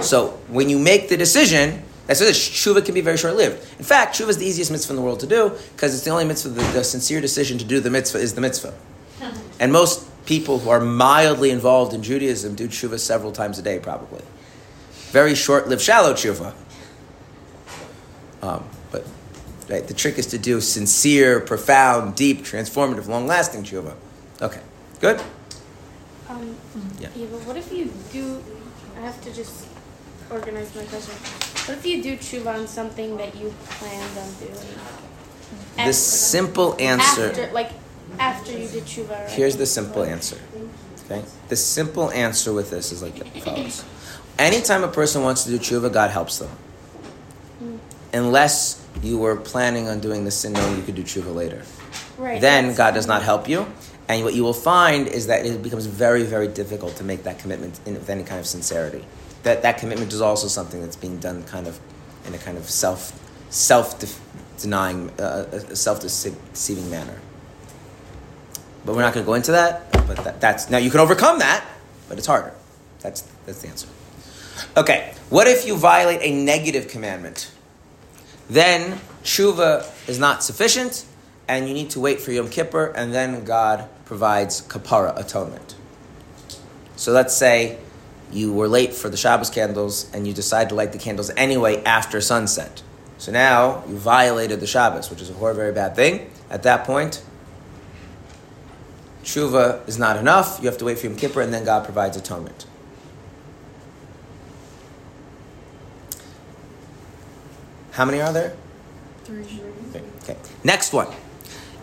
[0.00, 2.36] So when you make the decision, that's what it is.
[2.38, 3.58] Tshuva can be very short lived.
[3.78, 6.10] In fact, tshuva is the easiest mitzvah in the world to do because it's the
[6.10, 6.50] only mitzvah.
[6.50, 8.74] The, the sincere decision to do the mitzvah is the mitzvah.
[9.58, 13.78] And most people who are mildly involved in Judaism do tshuva several times a day,
[13.78, 14.22] probably.
[15.12, 16.52] Very short lived, shallow tshuva.
[18.42, 19.06] Um, but
[19.68, 23.94] right, the trick is to do sincere, profound, deep, transformative, long lasting tshuva.
[24.42, 24.60] Okay,
[25.00, 25.20] good?
[26.28, 26.54] Um,
[27.00, 27.08] Yeah.
[27.16, 27.26] yeah.
[27.30, 28.42] but what if you do?
[28.96, 29.66] I have to just
[30.30, 31.14] organize my question.
[31.66, 34.52] What if you do tshuva on something that you planned on doing?
[35.76, 37.30] The After- simple answer.
[37.30, 37.70] After, like
[38.18, 39.10] after you did tshuva.
[39.10, 39.30] Right?
[39.30, 40.38] Here's the simple answer.
[41.04, 41.24] Okay?
[41.48, 43.84] The simple answer with this is like follows.
[44.38, 46.50] Anytime a person wants to do tshuva, God helps them.
[47.62, 47.78] Mm.
[48.12, 51.62] Unless you were planning on doing the sin knowing you could do tshuva later.
[52.18, 52.40] Right.
[52.40, 53.66] Then God does not help you.
[54.08, 57.38] And what you will find is that it becomes very, very difficult to make that
[57.38, 59.04] commitment in, with any kind of sincerity.
[59.46, 61.78] That that commitment is also something that's being done kind of
[62.26, 63.12] in a kind of self
[63.48, 63.94] self
[64.60, 67.20] denying, uh, a self deceiving manner.
[68.84, 69.92] But we're not going to go into that.
[70.08, 71.64] But that, that's now you can overcome that,
[72.08, 72.54] but it's harder.
[73.02, 73.86] That's that's the answer.
[74.76, 77.52] Okay, what if you violate a negative commandment?
[78.50, 81.04] Then tshuva is not sufficient,
[81.46, 85.76] and you need to wait for Yom Kippur, and then God provides kapara atonement.
[86.96, 87.78] So let's say
[88.32, 91.82] you were late for the Shabbos candles, and you decide to light the candles anyway
[91.84, 92.82] after sunset.
[93.18, 96.30] So now you violated the Shabbos, which is a horrible, very bad thing.
[96.50, 97.22] At that point,
[99.24, 100.58] tshuva is not enough.
[100.60, 102.66] You have to wait for Yom Kippur, and then God provides atonement.
[107.92, 108.54] How many are there?
[109.90, 110.04] Okay.
[110.22, 110.36] okay.
[110.62, 111.08] Next one.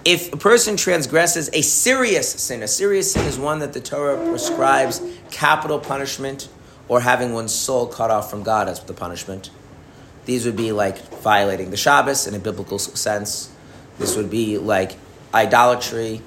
[0.06, 4.18] If a person transgresses a serious sin, a serious sin is one that the Torah
[4.30, 6.50] prescribes capital punishment
[6.90, 9.50] or having one's soul cut off from God as the punishment.
[10.26, 13.50] These would be like violating the Shabbos in a biblical sense.
[13.98, 14.98] This would be like
[15.34, 16.22] idolatry,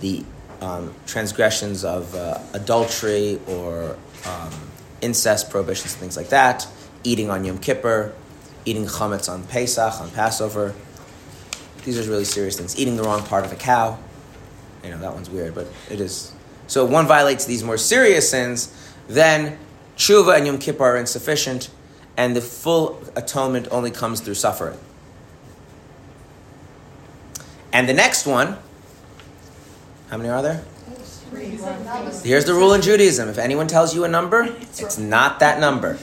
[0.00, 0.24] the
[0.60, 4.52] um, transgressions of uh, adultery or um,
[5.00, 6.66] incest prohibitions, things like that.
[7.02, 8.12] Eating on Yom Kippur,
[8.66, 10.74] eating chametz on Pesach, on Passover.
[11.84, 12.78] These are really serious things.
[12.78, 13.98] Eating the wrong part of a cow.
[14.84, 16.32] You know, that one's weird, but it is.
[16.66, 18.72] So if one violates these more serious sins,
[19.08, 19.58] then
[19.96, 21.70] tshuva and Yom Kippur are insufficient,
[22.16, 24.78] and the full atonement only comes through suffering.
[27.72, 28.58] And the next one,
[30.10, 30.62] how many are there?
[32.22, 33.28] Here's the rule in Judaism.
[33.28, 35.98] If anyone tells you a number, it's not that number.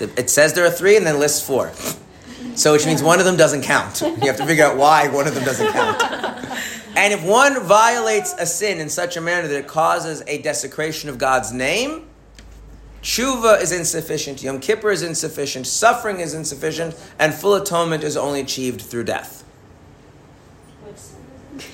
[0.00, 1.72] It says there are three and then lists four.
[2.54, 4.00] So which means one of them doesn't count.
[4.00, 6.44] You have to figure out why one of them doesn't count.
[6.96, 11.08] And if one violates a sin in such a manner that it causes a desecration
[11.08, 12.06] of God's name,
[13.02, 18.40] tshuva is insufficient, Yom Kippur is insufficient, suffering is insufficient, and full atonement is only
[18.40, 19.44] achieved through death.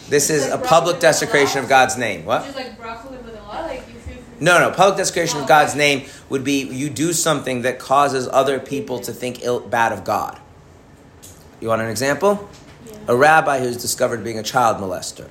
[0.08, 2.24] This is a public desecration of God's name.
[2.24, 2.44] What?
[2.44, 4.16] Just like broccoli with a lot, like you feel.
[4.40, 4.70] No, no.
[4.72, 8.98] Public desecration of oh, God's name would be you do something that causes other people
[9.00, 10.40] to think ill, bad of God.
[11.60, 12.48] You want an example?
[12.86, 12.96] Yeah.
[13.08, 15.28] A rabbi who's discovered being a child molester.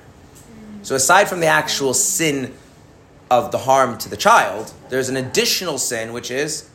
[0.82, 2.54] So aside from the actual sin
[3.30, 6.68] of the harm to the child, there's an additional sin, which is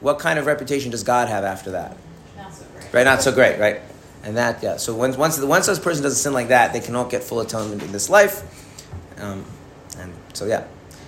[0.00, 1.96] what kind of reputation does God have after that?
[2.36, 2.94] Not so great.
[2.94, 3.04] Right?
[3.04, 3.80] Not so great, right?
[4.24, 4.76] And that, yeah.
[4.76, 7.40] So once once once this person does a sin like that, they cannot get full
[7.40, 8.42] atonement in this life.
[9.18, 9.44] Um,
[9.98, 10.64] and so yeah,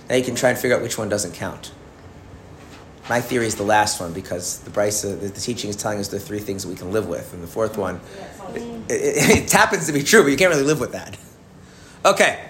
[0.09, 1.71] now you can try and figure out which one doesn't count.
[3.09, 5.99] My theory is the last one because the Braisa, uh, the, the teaching is telling
[5.99, 8.39] us the three things that we can live with, and the fourth one, Yeah, it's
[8.39, 11.15] all- it, it, it happens to be true, but you can't really live with that.
[12.03, 12.43] Okay,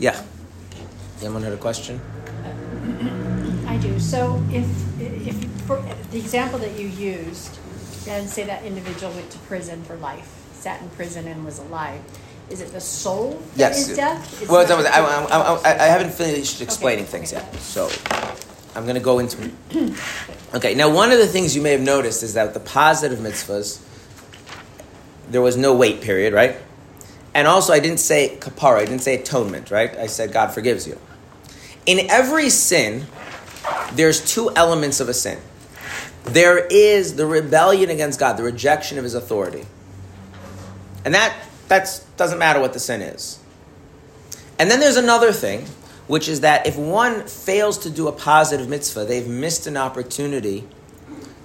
[0.00, 0.20] yeah.
[1.20, 2.00] Anyone had a question?
[3.68, 3.98] I do.
[4.00, 4.66] So if,
[5.00, 5.80] if, for
[6.10, 7.58] the example that you used,
[8.08, 12.00] and say that individual went to prison for life, sat in prison and was alive,
[12.50, 13.88] is it the soul that Yes.
[13.88, 14.42] is death?
[14.42, 17.42] It's well, I, I, I, I haven't finished explaining Okay, things okay.
[17.42, 17.88] yet, so
[18.74, 19.50] I'm going to go into.
[19.70, 19.94] It.
[20.54, 23.80] Okay, now one of the things you may have noticed is that the positive mitzvahs,
[25.30, 26.56] there was no wait period, right?
[27.34, 29.96] And also, I didn't say kapara, I didn't say atonement, right?
[29.96, 30.98] I said God forgives you.
[31.86, 33.06] In every sin,
[33.92, 35.38] there's two elements of a sin.
[36.24, 39.66] There is the rebellion against God, the rejection of His authority,
[41.04, 41.36] and that
[41.68, 43.38] that's doesn't matter what the sin is.
[44.58, 45.66] And then there's another thing,
[46.06, 50.64] which is that if one fails to do a positive mitzvah, they've missed an opportunity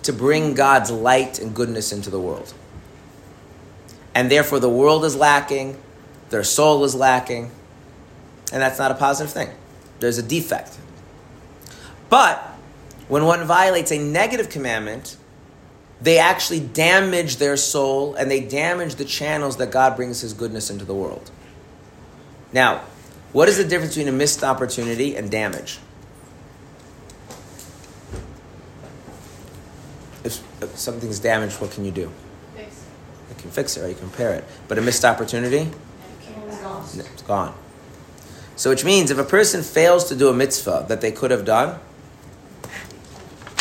[0.03, 2.53] to bring God's light and goodness into the world.
[4.15, 5.77] And therefore, the world is lacking,
[6.29, 7.51] their soul is lacking,
[8.51, 9.49] and that's not a positive thing.
[9.99, 10.77] There's a defect.
[12.09, 12.39] But
[13.07, 15.17] when one violates a negative commandment,
[16.01, 20.69] they actually damage their soul and they damage the channels that God brings His goodness
[20.69, 21.29] into the world.
[22.53, 22.81] Now,
[23.31, 25.79] what is the difference between a missed opportunity and damage?
[30.23, 32.11] If, if something's damaged, what can you do?
[32.55, 32.83] Fix.
[33.29, 34.43] You can fix it or you can repair it.
[34.67, 35.69] But a missed opportunity,
[36.47, 36.83] It's gone.
[36.99, 37.55] it's gone.
[38.55, 41.45] So, which means if a person fails to do a mitzvah that they could have
[41.45, 41.79] done,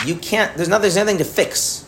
[0.04, 0.56] you can't.
[0.56, 0.80] There's not.
[0.80, 1.84] There's nothing to fix.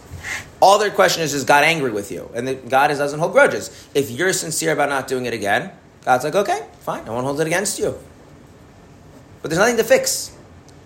[0.60, 2.30] All their question is, is God angry with you?
[2.34, 3.88] And the, God is, doesn't hold grudges.
[3.94, 5.72] If you're sincere about not doing it again,
[6.04, 7.98] God's like, okay, fine, I won't hold it against you.
[9.42, 10.36] But there's nothing to fix.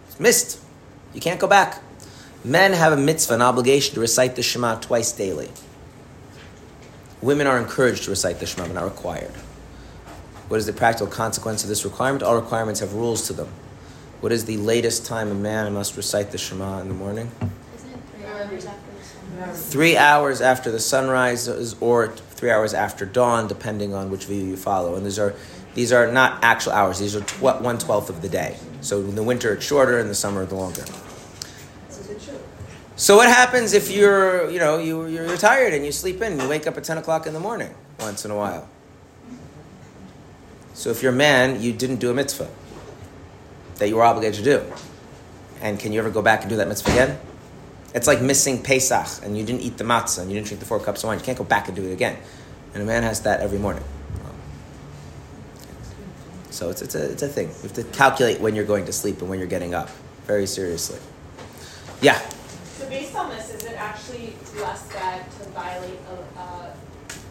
[0.08, 0.60] It's missed.
[1.12, 1.80] You can't go back.
[2.44, 5.50] Men have a mitzvah, an obligation to recite the Shema twice daily.
[7.22, 9.32] Women are encouraged to recite the Shema, but not required.
[10.48, 12.22] What is the practical consequence of this requirement?
[12.22, 13.48] All requirements have rules to them.
[14.20, 17.30] What is the latest time a man must recite the Shema in the morning?
[17.74, 18.83] Isn't it three hours after the sun?
[19.54, 24.44] Three hours after the sunrise is- or three hours after dawn, depending on which view
[24.44, 24.94] you follow.
[24.94, 25.34] And these are
[25.74, 26.98] these are not actual hours.
[27.00, 28.56] These are tw- one twelfth of the day.
[28.80, 30.84] So in the winter it's shorter, in the summer it's longer.
[32.96, 36.32] So what happens if you're you know you you're, you're tired and you sleep in?
[36.34, 38.68] and You wake up at ten o'clock in the morning once in a while.
[40.74, 42.48] So if you're a man, you didn't do a mitzvah
[43.76, 44.72] that you were obligated to do.
[45.60, 47.18] And can you ever go back and do that mitzvah again?
[47.94, 50.66] It's like missing Pesach and you didn't eat the matzah and you didn't drink the
[50.66, 51.18] four cups of wine.
[51.18, 52.18] You can't go back and do it again.
[52.74, 53.84] And a man has that every morning.
[56.50, 57.48] So it's, it's, a, it's a thing.
[57.48, 59.90] You have to calculate when you're going to sleep and when you're getting up
[60.24, 61.00] very seriously.
[62.00, 62.18] Yeah.
[62.76, 66.76] So based on this, is it actually less bad to violate a, a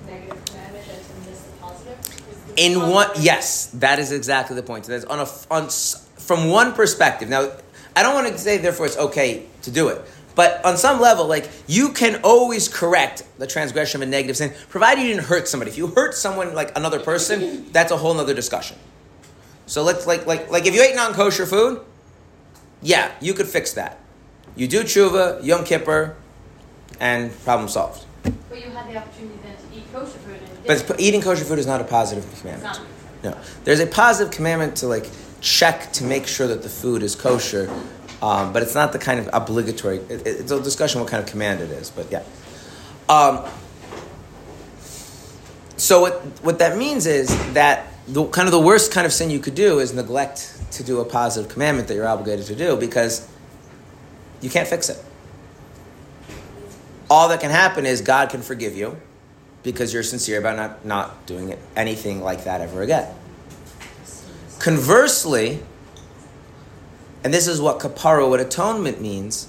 [0.06, 2.54] negative commandment than to miss a positive?
[2.58, 4.86] In positive- one, yes, that is exactly the point.
[4.86, 7.30] That's on a on from one perspective.
[7.30, 7.52] Now,
[7.95, 10.02] I don't want to say therefore it's okay to do it,
[10.36, 14.54] but on some level, like you can always correct the transgression of a negative sin,
[14.69, 15.72] provided you didn't hurt somebody.
[15.72, 18.78] If you hurt someone like another person, that's a whole other discussion.
[19.65, 21.82] So let's like like like if you ate non kosher food,
[22.82, 24.00] yeah, you could fix that.
[24.56, 26.15] You do tshuva, Yom Kippur,
[27.00, 28.06] and problem solved.
[28.24, 30.39] But you had the opportunity then to eat kosher food
[30.88, 32.80] But eating kosher food is not a positive commandment.
[33.24, 35.10] No, there's a positive commandment to like
[35.41, 37.69] check to make sure that the food is kosher,
[38.23, 39.97] um, but it's not the kind of obligatory.
[39.97, 42.23] It, it- it's a discussion what kind of command it is, but yeah.
[43.09, 43.43] Um,
[45.77, 49.29] so what what that means is that the kind of the worst kind of sin
[49.29, 52.77] you could do is neglect to do a positive commandment that you're obligated to do
[52.77, 53.27] because
[54.41, 55.03] you can't fix it.
[57.09, 58.97] All that can happen is God can forgive you
[59.63, 63.13] because you're sincere about not, not doing it, anything like that ever again.
[64.59, 65.59] Conversely,
[67.23, 69.47] and this is what kapara, what atonement means,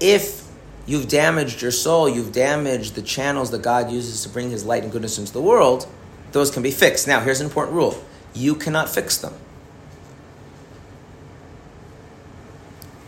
[0.00, 0.48] if
[0.84, 4.82] you've damaged your soul, you've damaged the channels that God uses to bring His light
[4.82, 5.86] and goodness into the world,
[6.32, 7.06] those can be fixed.
[7.06, 8.02] Now, here's an important rule
[8.34, 9.34] you cannot fix them.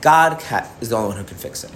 [0.00, 0.42] God
[0.82, 1.72] is the only one who can fix it.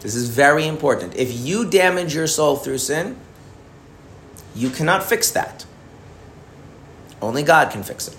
[0.00, 1.14] This is very important.
[1.14, 3.16] If you damage your soul through sin,
[4.54, 5.64] you cannot fix that.
[7.20, 8.16] Only God can fix it.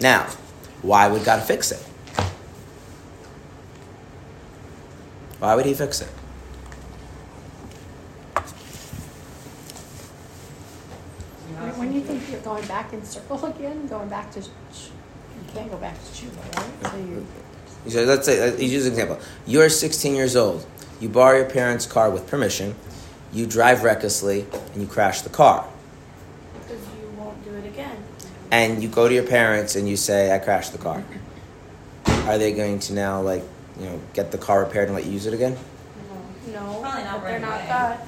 [0.00, 0.26] Now,
[0.82, 1.80] why would God fix it?
[5.38, 6.08] Why would He fix it?
[11.76, 14.46] When- you think you're going back in circle again, going back to, you
[15.54, 16.92] can't go back to tshuva, right?
[16.92, 17.26] So you,
[17.88, 19.18] So let's say, uh, use an example.
[19.46, 20.66] You're 16 years old.
[21.00, 22.74] You borrow your parents' car with permission.
[23.32, 25.66] You drive recklessly and you crash the car.
[26.52, 27.96] Because you won't do it again.
[28.50, 31.02] And you go to your parents and you say, "I crashed the car."
[32.26, 33.42] Are they going to now, like,
[33.78, 35.56] you know, get the car repaired and let you use it again?
[36.52, 37.68] No, Probably not but they're right not away.
[37.68, 37.98] God.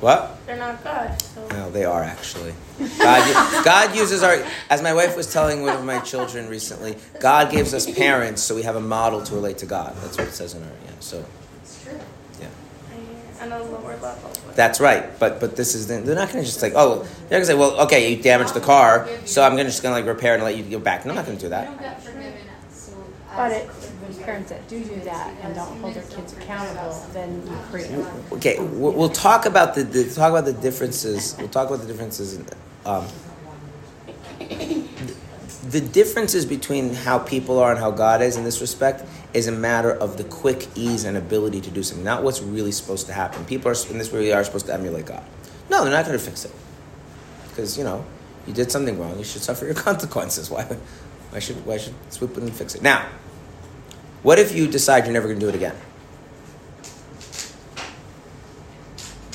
[0.00, 0.46] What?
[0.46, 1.22] They're not God.
[1.22, 2.54] So No, they are actually.
[2.98, 7.52] God, God uses our, as my wife was telling one of my children recently, God
[7.52, 9.94] gives us parents so we have a model to relate to God.
[10.02, 10.90] That's what it says in our, yeah.
[11.00, 11.24] So, yeah.
[13.42, 14.30] I- on a lower level.
[14.54, 17.42] That's right, but but this is they're not going to just like oh they're going
[17.42, 20.14] to say well okay you damaged the car so I'm gonna just going to like
[20.14, 21.04] repair it and let you go back.
[21.04, 21.66] No, I'm not going to do that.
[21.66, 22.34] don't get forgiven
[22.70, 22.92] so
[23.34, 27.42] but as it, parents that do do that and don't hold their kids accountable, then
[27.46, 27.90] you create.
[28.32, 31.34] Okay, we'll, we'll talk about the, the talk about the differences.
[31.38, 32.36] We'll talk about the differences.
[32.36, 32.46] In,
[32.84, 33.06] um,
[35.70, 39.52] the differences between how people are and how God is in this respect is a
[39.52, 43.12] matter of the quick ease and ability to do something, not what's really supposed to
[43.12, 43.44] happen.
[43.46, 45.24] People are in this really are supposed to emulate God.
[45.70, 46.52] No, they're not going to fix it
[47.48, 48.04] because you know
[48.46, 49.16] you did something wrong.
[49.18, 50.50] You should suffer your consequences.
[50.50, 50.64] Why?
[51.30, 53.06] Why should why should swoop in and fix it now?
[54.22, 55.74] What if you decide you're never going to do it again?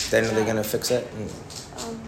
[0.10, 1.08] Then are they going to fix it?
[1.18, 1.30] And-
[1.78, 2.02] Um,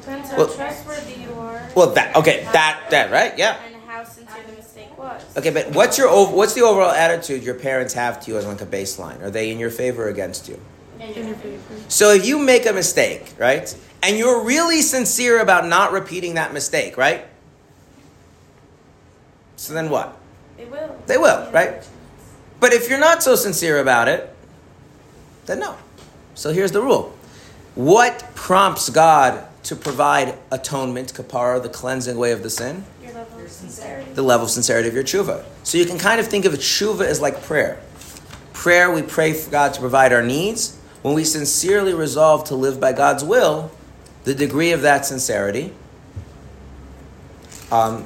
[0.00, 1.68] depends how Well- trustworthy you are.
[1.74, 3.56] Well, that okay, that that right, yeah.
[3.66, 4.59] And how sincere the mistake
[5.00, 5.36] was.
[5.36, 8.60] Okay, but what's your what's the overall attitude your parents have to you as like
[8.60, 9.20] a baseline?
[9.22, 10.60] Are they in your favor or against you?
[11.00, 11.74] In your favor.
[11.88, 16.52] So if you make a mistake, right, and you're really sincere about not repeating that
[16.52, 17.26] mistake, right?
[19.56, 20.16] So then what?
[20.56, 20.96] They will.
[21.06, 21.82] They will, right?
[22.60, 24.34] But if you're not so sincere about it,
[25.46, 25.76] then no.
[26.34, 27.16] So here's the rule.
[27.74, 32.84] What prompts God to provide atonement, kapara, the cleansing way of the sin?
[33.50, 34.12] Your level of sincerity.
[34.12, 35.44] the level of sincerity of your tshuva.
[35.64, 37.80] So you can kind of think of a tshuva as like prayer.
[38.52, 40.76] Prayer, we pray for God to provide our needs.
[41.02, 43.70] When we sincerely resolve to live by God's will,
[44.24, 45.72] the degree of that sincerity,
[47.72, 48.04] um,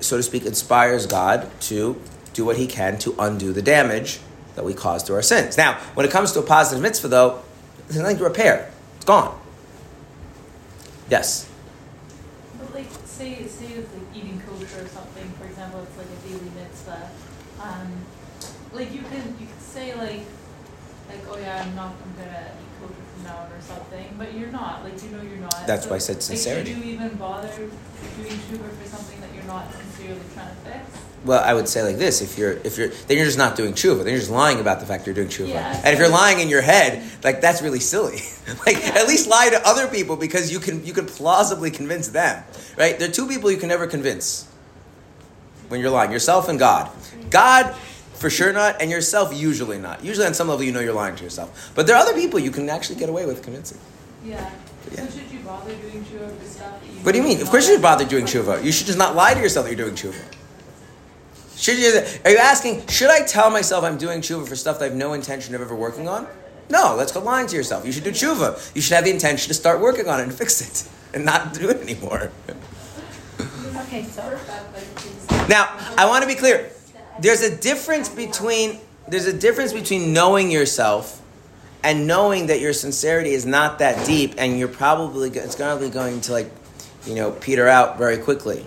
[0.00, 2.00] so to speak, inspires God to
[2.32, 4.20] do what He can to undo the damage
[4.54, 5.56] that we cause through our sins.
[5.56, 7.42] Now, when it comes to a positive mitzvah, though,
[7.88, 8.70] there's nothing to repair.
[8.96, 9.38] It's gone.
[11.10, 11.48] Yes.
[12.58, 16.28] But like, say, say with like eating kosher or something, for example, it's like a
[16.28, 17.10] daily mitzvah.
[17.60, 17.92] Um,
[18.72, 20.24] like you can, you can say like,
[21.08, 24.34] like, oh yeah, I'm not, I'm gonna eat kosher from now on or something, but
[24.34, 25.66] you're not, like, you know you're not.
[25.66, 26.72] That's So, why I said like, sincerity.
[26.74, 30.84] should you even bother doing tshuva for something that you're not sincerely trying to fix?
[31.22, 33.74] Well, I would say like this: if you're, if you're, then you're just not doing
[33.74, 33.98] tshuva.
[33.98, 35.48] Then you're just lying about the fact you're doing tshuva.
[35.48, 35.82] Yeah.
[35.84, 38.20] And if you're lying in your head, like that's really silly.
[38.66, 42.42] like at least lie to other people because you can, you can plausibly convince them.
[42.78, 42.98] Right?
[42.98, 44.48] There are two people you can never convince
[45.68, 46.90] when you're lying: yourself and God.
[47.28, 47.76] God,
[48.20, 50.04] for sure not, and yourself usually not.
[50.04, 52.38] Usually on some level you know you're lying to yourself, but there are other people
[52.38, 53.78] you can actually get away with convincing.
[54.22, 54.50] Yeah.
[54.92, 55.06] Yeah.
[55.06, 57.00] So should you bother doing tshuva for stuff that you?
[57.00, 57.40] What do you mean?
[57.40, 58.62] Of course you not should bother doing tshuva.
[58.62, 60.22] You should just not lie to yourself that you're doing tshuva.
[61.56, 62.02] Should you?
[62.26, 62.86] Are you asking?
[62.88, 65.62] Should I tell myself I'm doing tshuva for stuff that I have no intention of
[65.62, 66.26] ever working on?
[66.68, 67.86] No, that's called lying to yourself.
[67.86, 68.74] You should do tshuva.
[68.74, 71.54] You should have the intention to start working on it and fix it, and not
[71.54, 72.30] do it anymore.
[73.86, 74.22] Okay, so
[75.48, 76.70] Now, I want to be clear.
[77.20, 78.78] There's a difference between
[79.08, 81.20] there's a difference between knowing yourself
[81.82, 86.20] and knowing that your sincerity is not that deep, and you're probably it's probably going
[86.22, 86.50] to like,
[87.06, 88.64] you know, peter out very quickly.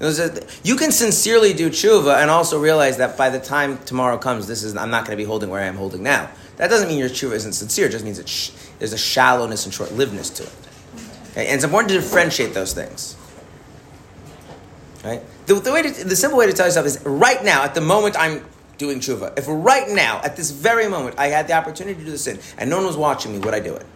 [0.00, 4.46] A- You can sincerely do tshuva and also realize that by the time tomorrow comes,
[4.46, 6.30] this is I'm not going to be holding where I am holding now.
[6.56, 7.86] That doesn't mean your tshuva isn't sincere.
[7.86, 10.52] It just means it's sh- there's a shallowness and short-livedness to it.
[11.32, 11.46] Okay?
[11.46, 13.16] And it's important to differentiate those things.
[15.04, 15.22] Right?
[15.48, 17.80] The, the, way to, the simple way to tell yourself is right now, at the
[17.80, 18.44] moment I'm
[18.76, 19.38] doing tshuva.
[19.38, 22.38] If right now, at this very moment, I had the opportunity to do the sin
[22.58, 23.86] and no one was watching me, would I do it?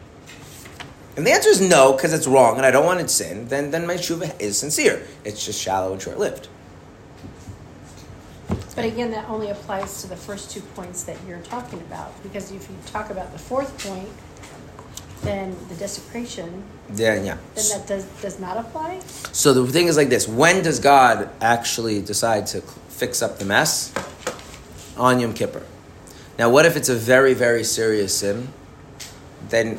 [1.15, 3.71] And the answer is no, because it's wrong and I don't want to sin, then,
[3.71, 5.07] then my tshuva is sincere.
[5.27, 6.49] It's just shallow and short lived.
[8.75, 12.51] But again, that only applies to the first two points that you're talking about, because
[12.51, 14.09] if you talk about the fourth point,
[15.23, 17.39] then the desecration, Then, yeah.
[17.55, 19.01] then that does, does not apply?
[19.33, 23.45] So the thing is like this when does God actually decide to fix up the
[23.45, 23.93] mess?
[24.97, 25.63] on Yom Kippur.
[26.39, 28.49] Now, what if it's a very, very serious sin?
[29.49, 29.79] Then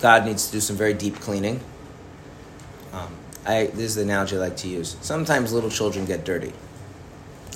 [0.00, 1.60] God needs to do some very deep cleaning.
[2.92, 3.14] Um,
[3.46, 4.96] I, this is the analogy I like to use.
[5.00, 6.52] Sometimes little children get dirty.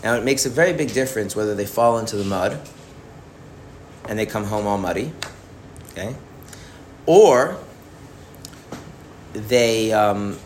[0.03, 2.61] Now, it makes a very big difference whether they fall into the mud
[4.09, 5.13] and they come home all muddy,
[5.93, 6.15] okay?
[7.07, 7.59] Or
[9.33, 10.39] they, um,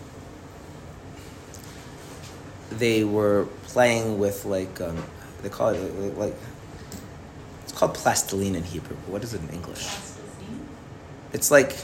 [2.71, 5.05] they were playing with, like, um,
[5.43, 6.35] they call it, like,
[7.63, 8.97] it's called plastiline in Hebrew.
[9.05, 9.89] But what is it in English?
[11.33, 11.77] It's like,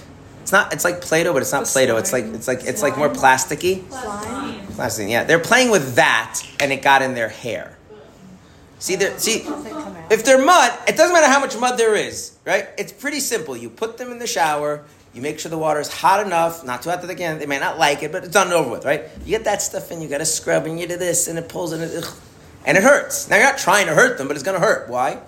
[0.42, 1.96] it's not, it's like Play-Doh, but it's not Play-Doh.
[1.96, 3.86] It's like, it's like, it's like more plasticky.
[3.88, 4.66] Plasticine.
[4.74, 5.24] Plastic, yeah.
[5.24, 7.76] They're playing with that, and it got in their hair.
[8.78, 9.44] See, see,
[10.10, 12.68] if they're mud, it doesn't matter how much mud there is, right?
[12.76, 13.56] It's pretty simple.
[13.56, 14.84] You put them in the shower.
[15.14, 17.38] You make sure the water is hot enough, not too hot that they can.
[17.38, 19.04] They may not like it, but it's done and over with, right?
[19.20, 20.02] You get that stuff in.
[20.02, 22.14] You got to scrub, and you do this, and it pulls, and it, ugh,
[22.66, 23.30] and it hurts.
[23.30, 24.88] Now you're not trying to hurt them, but it's going to hurt.
[24.88, 25.20] Why?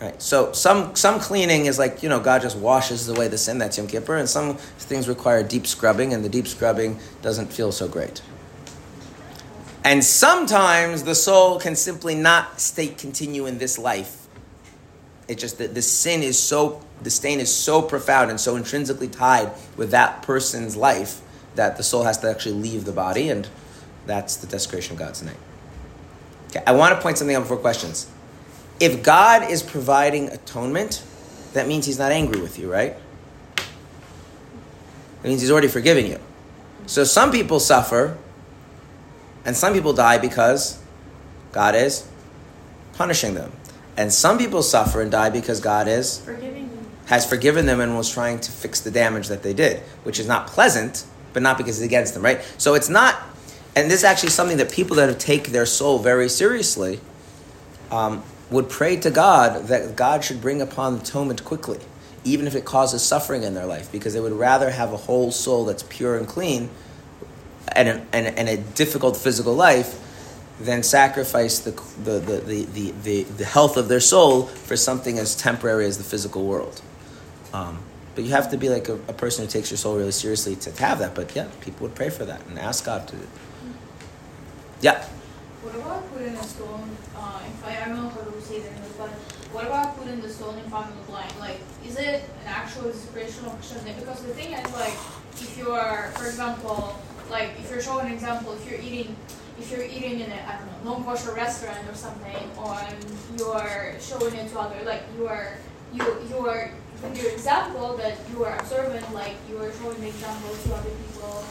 [0.00, 0.20] Right.
[0.20, 3.78] So some some cleaning is like you know God just washes away the sin that's
[3.78, 7.88] Yom Kippur, and some things require deep scrubbing, and the deep scrubbing doesn't feel so
[7.88, 8.20] great.
[9.86, 14.26] And sometimes the soul can simply not stay continue in this life.
[15.28, 19.06] It just that the sin is so the stain is so profound and so intrinsically
[19.06, 21.20] tied with that person's life
[21.54, 23.48] that the soul has to actually leave the body, and
[24.06, 25.36] that's the desecration of God's name.
[26.48, 28.10] Okay, I want to point something out before questions.
[28.80, 31.04] If God is providing atonement,
[31.52, 32.96] that means He's not angry with you, right?
[33.56, 36.18] It means He's already forgiven you.
[36.86, 38.18] So some people suffer,
[39.46, 40.78] and some people die because
[41.52, 42.06] God is
[42.94, 43.52] punishing them.
[43.96, 46.86] And some people suffer and die because God is Forgiving them.
[47.06, 50.26] has forgiven them and was trying to fix the damage that they did, which is
[50.26, 52.42] not pleasant, but not because it's against them, right?
[52.58, 53.14] So it's not,
[53.74, 57.00] and this is actually something that people that have take their soul very seriously
[57.90, 61.78] um, would pray to God that God should bring upon atonement quickly,
[62.24, 65.30] even if it causes suffering in their life, because they would rather have a whole
[65.30, 66.68] soul that's pure and clean
[67.72, 70.02] and a, and, and a difficult physical life
[70.60, 71.72] than sacrifice the,
[72.04, 76.04] the, the, the, the, the, health of their soul for something as temporary as the
[76.04, 76.80] physical world.
[77.52, 77.78] Um,
[78.14, 80.56] but you have to be like a, a person who takes your soul really seriously
[80.56, 81.14] to, have that.
[81.14, 83.16] But yeah, people would pray for that and ask God to.
[84.80, 85.04] Yeah.
[85.62, 88.72] What about putting a stone, uh, in front, I don't know how to say in
[88.96, 89.10] but
[89.52, 91.32] what about putting the stone in front of the blind?
[91.38, 93.98] Like, is it an actual of Hashem?
[93.98, 94.96] Because the thing is, like,
[95.34, 96.96] if you are, for example,
[97.30, 99.16] like, if you're showing an example, if you're eating,
[99.58, 102.78] if you're eating in a, I don't know, non-kosher restaurant or something, or
[103.38, 105.54] you're showing it to other, like, you are,
[105.92, 106.70] you, you are,
[107.02, 110.90] with your example that you are observant, like, you are showing the example to other
[110.90, 111.44] people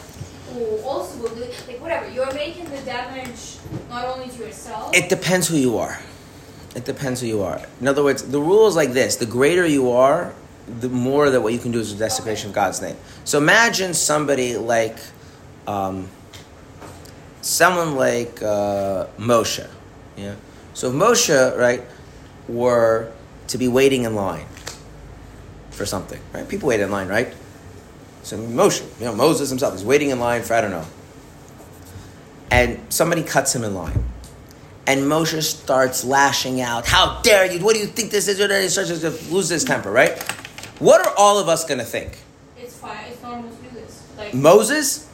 [0.52, 3.56] who also will do like, whatever, you're making the damage
[3.88, 5.98] not only to yourself, It depends who you are.
[6.76, 7.60] It depends who you are.
[7.80, 10.34] In other words, the rule is like this: the greater you are,
[10.80, 12.96] the more that what you can do is a desecration of God's name.
[13.24, 14.96] So imagine somebody like,
[15.66, 16.08] um,
[17.40, 19.68] someone like uh, Moshe.
[20.16, 20.34] Yeah.
[20.74, 21.82] So if Moshe, right,
[22.48, 23.12] were
[23.48, 24.46] to be waiting in line
[25.70, 26.48] for something, right?
[26.48, 27.32] People wait in line, right?
[28.22, 30.86] So Moshe, you know, Moses himself is waiting in line for I don't know.
[32.50, 34.04] And somebody cuts him in line.
[34.86, 36.86] And Moshe starts lashing out.
[36.86, 37.58] How dare you?
[37.64, 38.38] What do you think this is?
[38.38, 40.22] He starts to lose his temper, right?
[40.78, 42.18] What are all of us going to think?
[42.56, 43.04] it's fine.
[43.08, 44.06] It's normal to do this.
[44.16, 45.08] Like, Moses?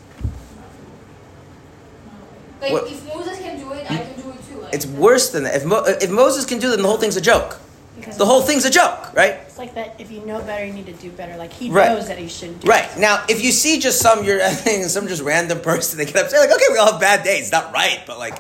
[2.63, 4.61] Like what- if Moses can do it, I can do it too.
[4.61, 5.57] Like, It's worse than that.
[5.57, 7.59] If, Mo- if Moses can do it, then the whole thing's a joke.
[7.97, 9.35] Because The whole thing's a joke, right?
[9.47, 9.97] It's like that.
[10.01, 11.37] If you know better, you need to do better.
[11.37, 11.91] Like he Right.
[11.91, 12.61] knows that he shouldn't.
[12.61, 12.89] Do Right.
[12.99, 14.41] Now, if you see just some, you're,
[14.89, 17.43] some just random person, they get upset, like, okay, we all have bad days.
[17.43, 18.39] It's not right, but like,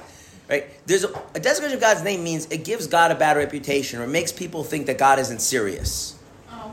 [0.48, 0.66] right?
[0.86, 4.04] There's a, a desecration of God's name means it gives God a bad reputation or
[4.04, 6.14] it makes people think that God isn't serious.
[6.50, 6.72] Oh,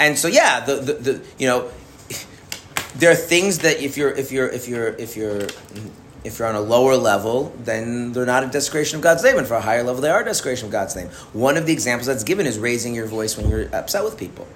[0.00, 1.70] And so, yeah, the, the, the you know,
[2.96, 5.88] there are things that if you're if you're if you're if you're mm-hmm.
[6.24, 9.46] If you're on a lower level, then they're not a desecration of God's name, and
[9.46, 11.08] for a higher level, they are a desecration of God's name.
[11.32, 14.46] One of the examples that's given is raising your voice when you're upset with people.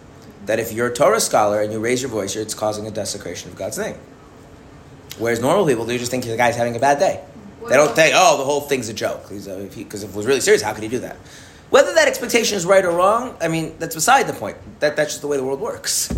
[0.47, 3.51] That if you're a Torah scholar and you raise your voice, it's causing a desecration
[3.51, 3.97] of God's name.
[5.19, 7.25] Whereas normal people, they just think the guy's having a bad day.
[7.69, 9.23] They don't think, oh, the whole thing's a joke.
[9.23, 11.17] Because if, if it was really serious, how could he do that?
[11.71, 14.59] Whether that expectation is right or wrong, I mean, that's beside the point.
[14.81, 16.13] That, that's just the way the world works.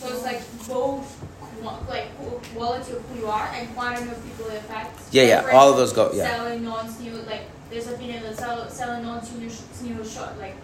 [0.00, 1.23] so it's like both,
[1.64, 5.08] like qu- quality of who you are and quantity of people it affects.
[5.12, 6.28] Yeah, yeah, all of those go- yeah.
[6.36, 10.56] Selling non-snoo, like there's a opinion that sell, selling non-snoo shot like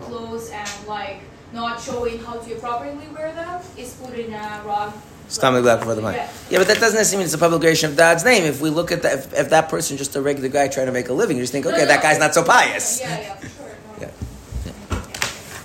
[0.00, 1.20] clothes and like
[1.52, 4.92] not showing how to properly wear them is put in a wrong
[5.28, 6.16] Stomach black before the mind.
[6.16, 6.30] Yeah.
[6.48, 8.44] Yeah, but that doesn't necessarily mean it's a publication of God's name.
[8.44, 10.92] If we look at that, if, if that person's just a regular guy trying to
[10.92, 12.02] make a living, you just think, No, okay, no, that no.
[12.02, 12.98] guy's not so pious.
[13.00, 13.76] Yeah, yeah, for sure.
[14.00, 14.06] No.
[14.06, 15.02] Yeah.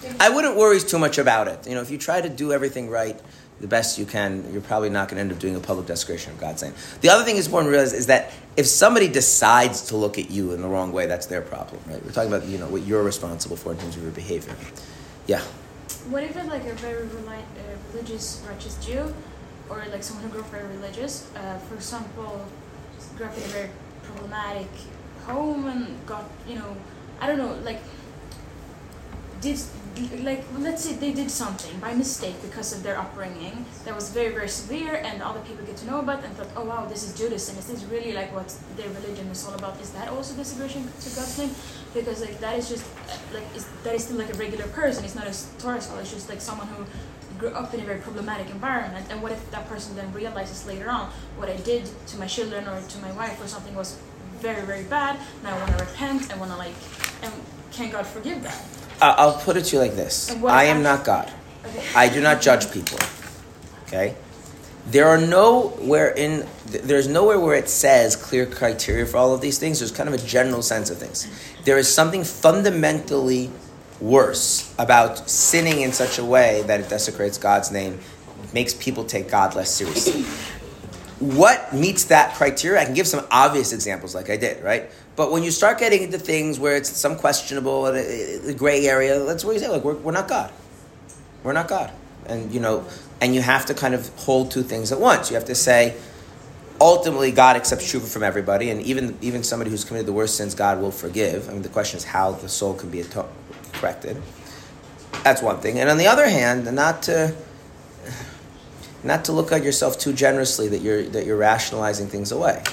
[0.04, 0.14] Yeah.
[0.20, 1.66] I wouldn't worry too much about it.
[1.66, 3.18] You know, if you try to do everything right,
[3.62, 6.34] the best you can, you're probably not going to end up doing a public desecration
[6.34, 6.74] of God's name.
[7.02, 10.30] The other thing is important to realize is that if somebody decides to look at
[10.30, 12.04] you in the wrong way, that's their problem, right?
[12.04, 14.56] We're talking about you know what you're responsible for in terms of your behavior.
[15.28, 15.42] Yeah.
[16.10, 17.42] What if it's like a very uh,
[17.94, 19.14] religious, righteous Jew,
[19.70, 21.30] or like someone who grew up very religious?
[21.36, 22.46] Uh, for example,
[23.16, 23.70] grew up in a very
[24.04, 24.68] problematic
[25.26, 26.76] home and got, you know,
[27.22, 27.80] I don't know, like,
[29.42, 29.60] did,
[30.24, 34.34] like, let's say they did something by mistake because of their upbringing that was very,
[34.34, 37.18] very severe, and other people get to know about and thought, oh wow, this is
[37.18, 37.58] Judaism.
[37.58, 39.80] Is this really like what their religion is all about?
[39.82, 41.52] Is that also desecration to God's name?
[41.94, 42.86] Because like that is just
[43.34, 45.06] like is, that is still like a regular person.
[45.06, 46.02] It's not a Torah scholar.
[46.02, 46.86] It's just like someone who
[47.38, 49.06] grew up in a very problematic environment.
[49.12, 52.68] And what if that person then realizes later on what I did to my children
[52.68, 54.00] or to my wife or something was
[54.40, 55.20] very very bad.
[55.40, 56.34] and I want to repent.
[56.34, 56.76] I want to like,
[57.22, 57.32] and
[57.72, 58.62] can God forgive that?
[59.02, 61.32] I- I'll put it to you like this: I am not God.
[61.66, 61.84] Okay.
[61.96, 62.98] I do not judge people.
[63.88, 64.16] Okay?
[64.90, 69.58] There are nowhere in there's nowhere where it says clear criteria for all of these
[69.58, 69.80] things.
[69.80, 71.28] There's kind of a general sense of things.
[71.64, 73.50] There is something fundamentally
[74.02, 78.00] worse about sinning in such a way that it desecrates God's name,
[78.54, 80.24] makes people take God less seriously.
[81.20, 82.82] What meets that criteria?
[82.82, 84.90] I can give some obvious examples, like I did, right?
[85.16, 89.24] But when you start getting into things where it's some questionable, uh, uh, gray area,
[89.24, 90.52] that's where you say, look, we're, we're not God.
[91.44, 91.92] We're not God.
[92.26, 92.86] And you know,
[93.22, 95.30] and you have to kind of hold two things at once.
[95.30, 95.96] You have to say,
[96.80, 100.56] ultimately, God accepts tshuva from everybody, and even even somebody who's committed the worst sins,
[100.56, 101.50] God will forgive.
[101.50, 103.30] I mean, the question is how the soul can be ato-
[103.74, 104.22] corrected.
[105.24, 105.80] That's one thing.
[105.80, 107.36] And on the other hand, not to
[109.04, 112.64] not to look at yourself too generously that you're that you're rationalizing things away.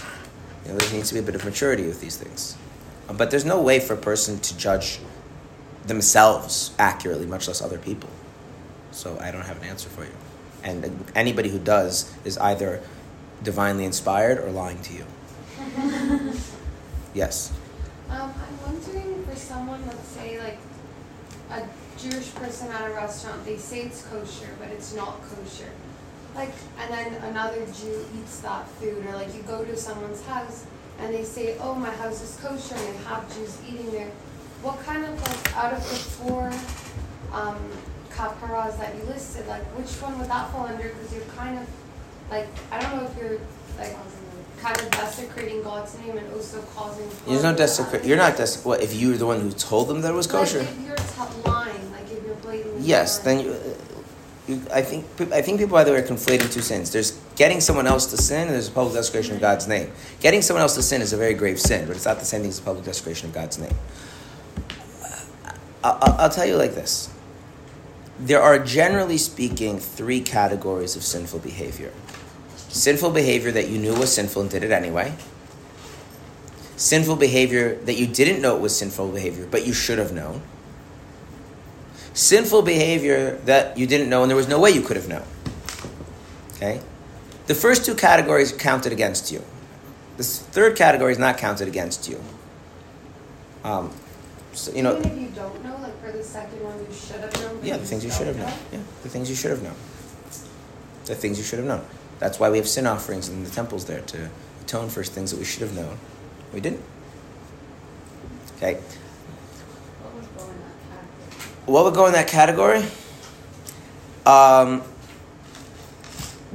[0.65, 2.57] You know, there needs to be a bit of maturity with these things.
[3.09, 5.01] Uh, But there's no way for a person to judge
[5.87, 8.11] themselves accurately, much less other people.
[8.93, 10.13] So I don't have an answer for you.
[10.63, 12.81] And anybody who does is either
[13.43, 15.05] divinely inspired or lying to you.
[17.13, 17.53] Yes.
[18.09, 20.59] Um, I'm wondering for someone, let's say like
[21.51, 21.67] a
[21.99, 25.71] Jewish person at a restaurant, they say it's kosher, but it's not kosher.
[26.35, 30.65] Like, and then another Jew eats that food, or like you go to someone's house
[31.01, 34.11] and they say, "Oh, my house is kosher," and they have Jews eating there.
[34.63, 36.53] What kind of like out of the four
[37.33, 37.59] um,
[38.11, 40.85] kaparas that you listed, like which one would that fall under?
[40.89, 41.67] Because you're kind of
[42.31, 43.39] like I don't know if you're
[43.79, 43.97] like
[44.61, 47.09] kind of desecrating God's name and also causing.
[47.27, 48.05] You're not to desecrate.
[48.05, 48.67] You're not desecrate.
[48.67, 50.59] What if you were the one who told them that it was kosher?
[50.61, 53.25] Like if you're t- lying, like if you're blatantly Yes.
[53.25, 53.39] lying.
[53.39, 53.77] Then you.
[54.73, 56.91] I think I think people by the way are conflating two sins.
[56.91, 59.91] There's getting someone else to sin, and there's a public desecration of God's name.
[60.21, 62.43] Getting someone else to sin is a very grave sin, but it's not the same
[62.43, 63.75] thing as a public desecration of God's name.
[65.83, 67.09] I- I- I'll tell you like this.
[68.19, 71.93] There are generally speaking three categories of sinful behavior.
[72.69, 75.15] Sinful behavior that you knew was sinful and did it anyway.
[76.77, 80.43] Sinful behavior that you didn't know it was sinful behavior, but you should have known.
[82.15, 85.25] Sinful behavior that you didn't know and there was no way you could have known.
[86.57, 86.81] Okay?
[87.47, 89.43] The first two categories are counted against you.
[90.17, 92.23] The third category is not counted against you.
[93.65, 93.91] Um,
[94.53, 97.21] so, you know, Even if you don't know, like for the second one, you should
[97.21, 97.61] have known.
[97.63, 98.53] yeah, the things you should have known.
[98.73, 99.75] Yeah, the things you should have known.
[101.07, 101.85] The things you should have known.
[102.19, 104.29] That's why we have sin offerings in the temples there to
[104.63, 105.97] atone for things that we should have known.
[106.53, 106.83] We didn't.
[108.57, 108.75] Okay.
[108.75, 111.50] What would go in that category?
[111.67, 112.85] What would go in that category?
[114.27, 114.83] Um,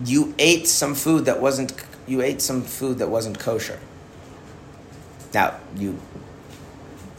[0.03, 1.73] you ate some food that wasn't.
[2.07, 3.79] You ate some food that wasn't kosher.
[5.33, 5.99] Now you.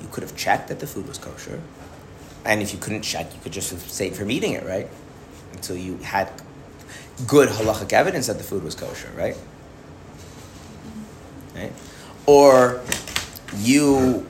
[0.01, 1.61] You could have checked that the food was kosher,
[2.45, 4.89] and if you couldn't check, you could just abstain from eating it, right?
[5.53, 6.31] Until you had
[7.27, 9.37] good halachic evidence that the food was kosher, right?
[11.55, 11.73] Right?
[12.27, 12.83] Or
[13.57, 14.27] you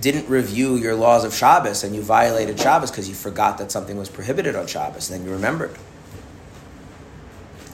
[0.00, 3.96] didn't review your laws of Shabbos and you violated Shabbos because you forgot that something
[3.96, 5.76] was prohibited on Shabbos and then you remembered.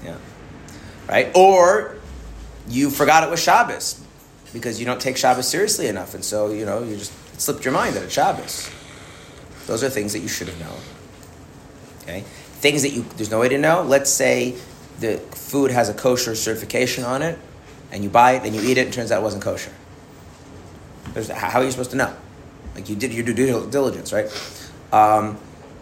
[0.05, 0.17] Yeah.
[1.09, 1.31] Right?
[1.37, 1.97] Or
[2.69, 4.03] you forgot it was Shabbos
[4.53, 7.75] because you don't take Shabbos seriously enough and so, you know, you just slipped your
[7.75, 8.71] mind that it's Shabbos.
[9.67, 10.79] Those are things that you should have known.
[12.03, 12.21] Okay?
[12.61, 13.83] Things that you there's no way to know.
[13.83, 14.57] Let's say
[15.01, 17.39] the food has a kosher certification on it
[17.93, 19.73] and you buy it and you eat it and it turns out it wasn't kosher.
[21.13, 22.15] There's, how are you supposed to know?
[22.75, 24.29] Like you did your due diligence, right?
[24.93, 25.39] Um,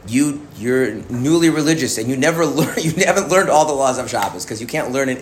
[0.06, 4.08] you you're newly religious and you never learn you haven't learned all the laws of
[4.08, 5.18] Shabbos because you can't learn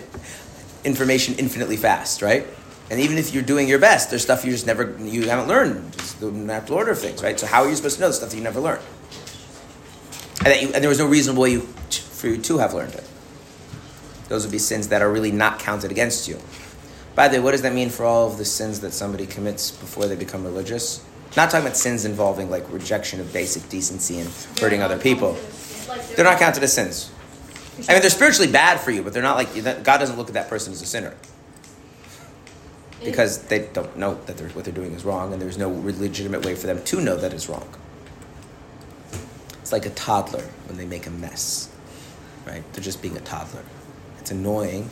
[0.83, 2.45] information infinitely fast, right?
[2.91, 5.93] And even if you're doing your best, there's stuff you just never you haven't learned.
[6.19, 7.39] The natural order of things, right?
[7.39, 8.83] So how are you supposed to know the stuff that you never learned?
[10.45, 13.09] And, you, and there was no reasonable way you, for you to have learned it.
[14.27, 16.39] Those would be sins that are really not counted against you.
[17.15, 19.71] By the way, what does that mean for all of the sins that somebody commits
[19.71, 21.03] before they become religious?
[21.35, 25.37] Not talking about sins involving like rejection of basic decency and hurting other people.
[26.15, 27.11] They're not counted as sins.
[27.87, 29.53] I mean, they're spiritually bad for you, but they're not like
[29.83, 31.15] God doesn't look at that person as a sinner
[33.03, 36.45] because they don't know that they're, what they're doing is wrong, and there's no legitimate
[36.45, 37.67] way for them to know that it's wrong.
[39.61, 41.69] It's like a toddler when they make a mess,
[42.45, 42.63] right?
[42.73, 43.63] They're just being a toddler.
[44.19, 44.89] It's annoying.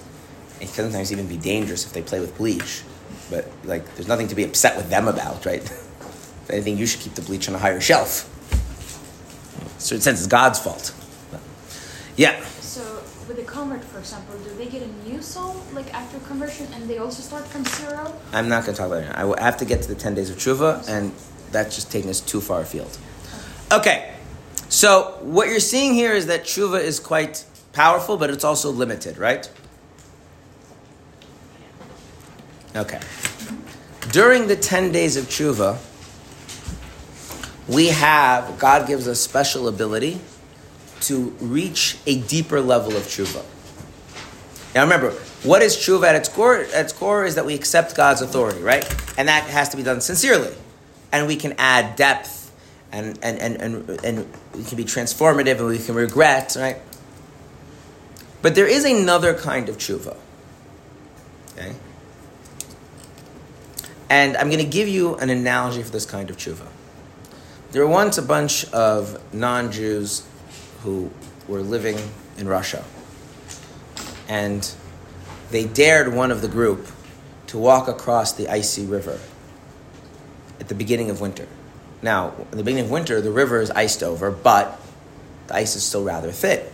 [0.61, 2.83] It can sometimes even be dangerous if they play with bleach,
[3.31, 5.63] but like, there's nothing to be upset with them about, right?
[5.63, 8.27] if anything, you should keep the bleach on a higher shelf.
[9.59, 10.93] In a certain sense, it's God's fault.
[12.15, 12.39] Yeah.
[12.59, 12.81] So
[13.27, 16.87] with a convert, for example, do they get a new soul like after conversion, and
[16.87, 18.13] they also start from zero?
[18.31, 19.11] I'm not going to talk about it.
[19.15, 21.11] I will have to get to the 10 days of tshuva, and
[21.51, 22.97] that's just taking us too far afield.
[23.71, 24.13] Okay,
[24.69, 29.17] so what you're seeing here is that tshuva is quite powerful, but it's also limited,
[29.17, 29.49] right?
[32.75, 32.99] Okay.
[34.11, 35.77] During the 10 days of tshuva,
[37.67, 40.19] we have, God gives us special ability
[41.01, 43.43] to reach a deeper level of tshuva.
[44.73, 45.11] Now remember,
[45.43, 46.57] what is tshuva at its core?
[46.57, 48.83] At its core is that we accept God's authority, right?
[49.17, 50.53] And that has to be done sincerely.
[51.11, 52.51] And we can add depth
[52.91, 56.77] and, and, and, and, and it can be transformative and we can regret, right?
[58.41, 60.17] But there is another kind of tshuva.
[61.53, 61.75] Okay?
[64.11, 66.67] And I'm going to give you an analogy for this kind of tshuva.
[67.71, 70.27] There were once a bunch of non Jews
[70.83, 71.09] who
[71.47, 71.97] were living
[72.37, 72.83] in Russia.
[74.27, 74.69] And
[75.51, 76.87] they dared one of the group
[77.47, 79.17] to walk across the icy river
[80.59, 81.47] at the beginning of winter.
[82.01, 84.77] Now, in the beginning of winter, the river is iced over, but
[85.47, 86.65] the ice is still rather thin.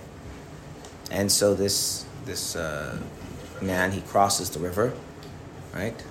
[1.11, 2.97] And so this, this uh,
[3.61, 4.91] man, he crosses the river,
[5.71, 6.03] right?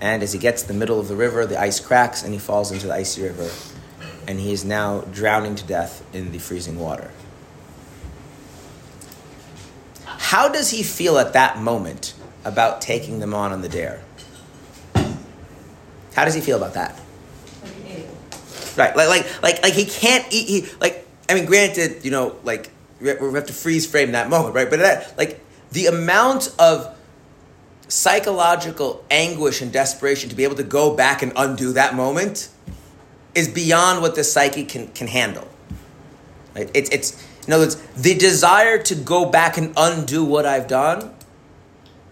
[0.00, 2.38] And as he gets to the middle of the river, the ice cracks and he
[2.38, 3.50] falls into the icy river
[4.26, 7.10] and he is now drowning to death in the freezing water.
[10.04, 12.14] How does he feel at that moment
[12.44, 14.02] about taking them on on the dare?
[16.14, 17.00] How does he feel about that?
[18.76, 20.48] Right, like, like, like, like he can't eat.
[20.48, 22.70] He like, I mean, granted, you know, like
[23.00, 24.68] we have to freeze frame that moment, right?
[24.68, 25.40] But that, like,
[25.70, 26.93] the amount of
[27.88, 32.48] psychological anguish and desperation to be able to go back and undo that moment
[33.34, 35.48] is beyond what the psyche can, can handle.
[36.54, 36.70] Right?
[36.74, 41.14] It's, it's, in other words, the desire to go back and undo what I've done,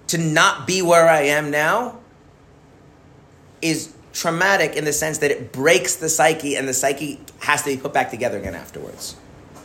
[0.09, 2.01] to not be where I am now,
[3.63, 7.75] is traumatic in the sense that it breaks the psyche and the psyche has to
[7.75, 9.17] be put back together again afterwards.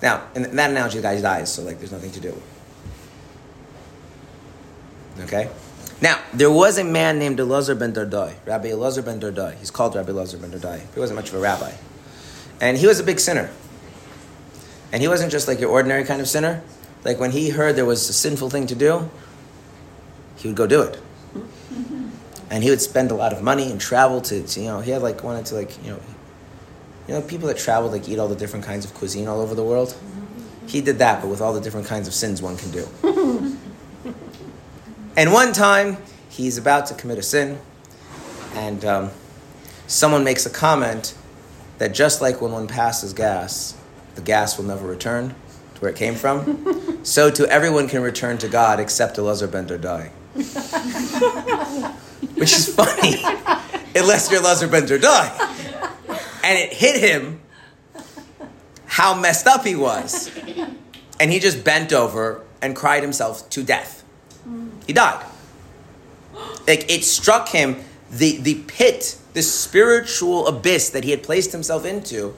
[0.01, 2.41] Now, in that analogy, the guy dies, so like there's nothing to do.
[5.22, 5.49] Okay?
[5.99, 9.57] Now, there was a man named Elazar ben Dardai, Rabbi Elazar ben Dardai.
[9.57, 10.81] He's called Rabbi Elazar ben Dardai.
[10.93, 11.73] He wasn't much of a rabbi.
[12.61, 13.49] And he was a big sinner.
[14.91, 16.61] And he wasn't just like your ordinary kind of sinner.
[17.03, 19.09] Like when he heard there was a sinful thing to do,
[20.35, 20.99] he would go do it.
[22.49, 24.91] And he would spend a lot of money and travel to, to you know, he
[24.91, 25.99] had like wanted to like, you know,
[27.07, 29.55] you know, people that travel like eat all the different kinds of cuisine all over
[29.55, 29.95] the world.
[30.67, 33.57] He did that, but with all the different kinds of sins one can do.
[35.18, 35.97] And one time,
[36.30, 37.59] he's about to commit a sin,
[38.53, 39.09] and um,
[39.88, 41.15] someone makes a comment
[41.80, 43.76] that just like when one passes gas,
[44.13, 45.30] the gas will never return
[45.74, 49.65] to where it came from, so to everyone can return to God except Elazar ben
[49.65, 50.11] Dardai.
[52.36, 53.15] Which is funny,
[53.95, 55.32] unless you're Elazar ben Dardai.
[56.43, 57.41] And it hit him
[58.86, 60.32] how messed up he was.
[61.20, 63.96] And he just bent over and cried himself to death.
[64.88, 65.25] He died.
[66.67, 67.77] Like it struck him
[68.09, 72.33] the, the pit, the spiritual abyss that he had placed himself into,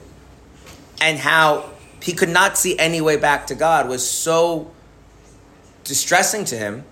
[0.99, 1.69] and how
[2.01, 4.71] he could not see any way back to God was so
[5.83, 6.83] distressing to him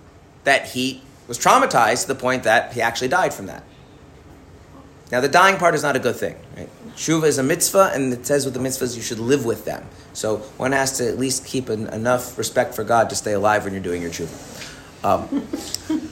[0.44, 3.62] that he was traumatized to the point that he actually died from that.
[5.10, 6.36] Now, the dying part is not a good thing.
[6.56, 6.68] Right?
[6.94, 9.86] Shuva is a mitzvah, and it says with the mitzvahs you should live with them.
[10.12, 13.64] So one has to at least keep an, enough respect for God to stay alive
[13.64, 14.57] when you're doing your tshuva.
[15.04, 15.46] Um,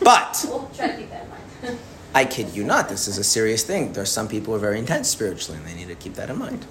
[0.03, 1.78] but We'll try to keep that in mind.
[2.14, 3.93] I kid you not, this is a serious thing.
[3.93, 6.30] There are some people who are very intense spiritually, and they need to keep that
[6.30, 6.64] in mind.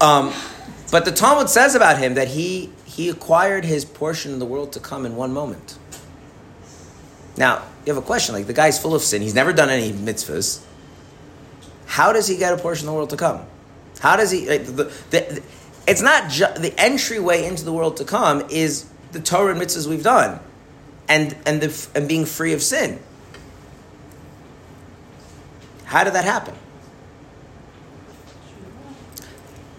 [0.00, 0.32] Um,
[0.90, 4.72] But the Talmud says about him that he he acquired his portion in the world
[4.72, 5.78] to come in one moment.
[7.36, 9.92] Now, you have a question like the guy's full of sin, he's never done any
[9.92, 10.62] mitzvahs.
[11.86, 13.40] How does he get a portion of the world to come?
[14.00, 14.48] How does he?
[14.48, 15.42] Like, the, the, the,
[15.86, 19.86] it's not ju- the entryway into the world to come is the Torah and mitzvahs
[19.86, 20.40] we've done,
[21.08, 23.00] and and the and being free of sin.
[25.84, 26.54] How did that happen?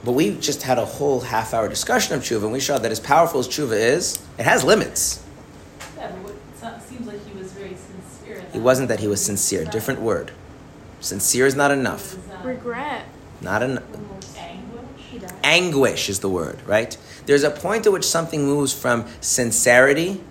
[0.03, 2.91] But we just had a whole half hour discussion of tshuva, and we showed that
[2.91, 5.21] as powerful as tshuva is, it has limits.
[5.97, 8.45] Yeah, but it seems like he was very sincere.
[8.53, 9.65] It wasn't that he was sincere.
[9.65, 10.31] Different word.
[11.01, 12.15] Sincere is not enough.
[12.45, 13.05] Regret.
[13.41, 13.83] Not enough.
[14.37, 15.31] Anguish.
[15.43, 16.97] Anguish is the word, right?
[17.25, 20.21] There's a point at which something moves from sincerity,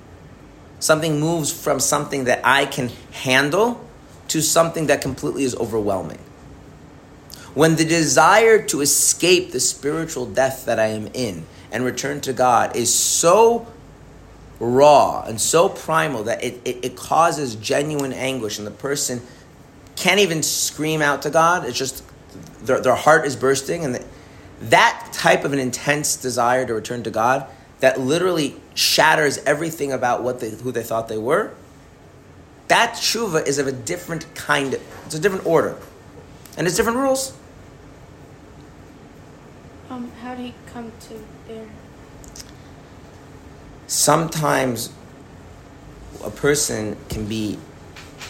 [0.78, 3.82] something moves from something that I can handle
[4.28, 6.18] to something that completely is overwhelming.
[7.54, 12.32] When the desire to escape the spiritual death that I am in and return to
[12.32, 13.66] God is so
[14.60, 19.22] raw and so primal that it, it, it causes genuine anguish and the person
[19.96, 21.64] can't even scream out to God.
[21.64, 22.04] It's just
[22.60, 24.04] their, their heart is bursting and the,
[24.62, 27.46] that type of an intense desire to return to God
[27.80, 31.52] that literally shatters everything about what they, who they thought they were.
[32.68, 34.74] That tshuva is of a different kind.
[35.04, 35.76] It's a different order,
[36.56, 37.36] and it's different rules.
[39.88, 41.68] Um, how did he come to there?
[43.86, 44.92] Sometimes
[46.24, 47.56] a person can be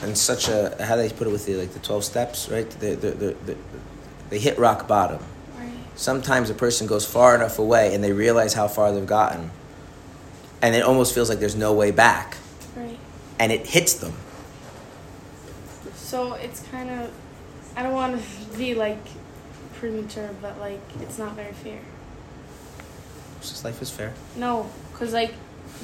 [0.02, 2.68] in such a how do they put it with the like the twelve steps, right?
[2.72, 3.56] They, they, they, they,
[4.28, 5.20] they hit rock bottom.
[5.96, 9.50] Sometimes a person goes far enough away and they realize how far they've gotten,
[10.62, 12.36] and it almost feels like there's no way back,
[12.76, 12.98] Right.
[13.38, 14.12] and it hits them.
[15.94, 17.10] So it's kind of,
[17.76, 18.98] I don't want to be like
[19.74, 21.80] premature, but like it's not very fair.
[23.40, 24.12] Just life is fair.
[24.36, 25.32] No, because like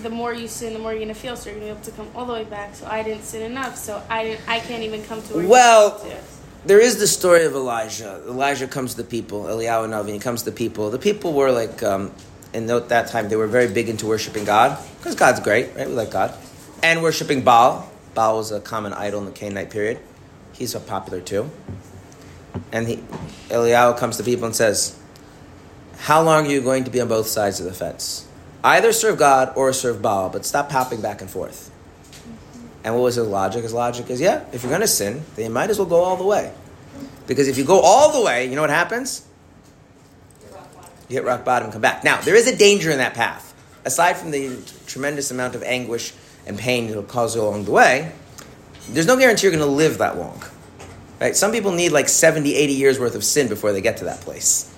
[0.02, 1.36] the more you sin, the more you're gonna feel.
[1.36, 2.74] So you're gonna be able to come all the way back.
[2.74, 3.76] So I didn't sin enough.
[3.76, 4.48] So I didn't.
[4.48, 5.46] I can't even come to where.
[5.48, 6.16] Well, to.
[6.64, 8.22] There is the story of Elijah.
[8.24, 9.44] Elijah comes to the people.
[9.44, 10.90] Eliyahu Navi he comes to the people.
[10.90, 12.12] The people were like, um,
[12.52, 15.88] in that time, they were very big into worshiping God because God's great, right?
[15.88, 16.32] We like God,
[16.80, 17.90] and worshiping Baal.
[18.14, 19.98] Baal was a common idol in the Canaanite period.
[20.52, 21.50] He's so popular too.
[22.70, 22.96] And he,
[23.48, 24.96] Eliyahu comes to people and says,
[25.98, 28.28] "How long are you going to be on both sides of the fence?
[28.62, 31.71] Either serve God or serve Baal, but stop hopping back and forth."
[32.84, 33.62] And what was his logic?
[33.62, 36.02] His logic is, yeah, if you're going to sin, then you might as well go
[36.02, 36.52] all the way.
[37.26, 39.26] Because if you go all the way, you know what happens?
[41.08, 42.04] You hit rock bottom come back.
[42.04, 43.54] Now, there is a danger in that path.
[43.84, 44.56] Aside from the
[44.86, 46.12] tremendous amount of anguish
[46.46, 48.12] and pain it'll cause you along the way,
[48.88, 50.42] there's no guarantee you're going to live that long.
[51.20, 51.36] Right?
[51.36, 54.20] Some people need like 70, 80 years worth of sin before they get to that
[54.22, 54.72] place.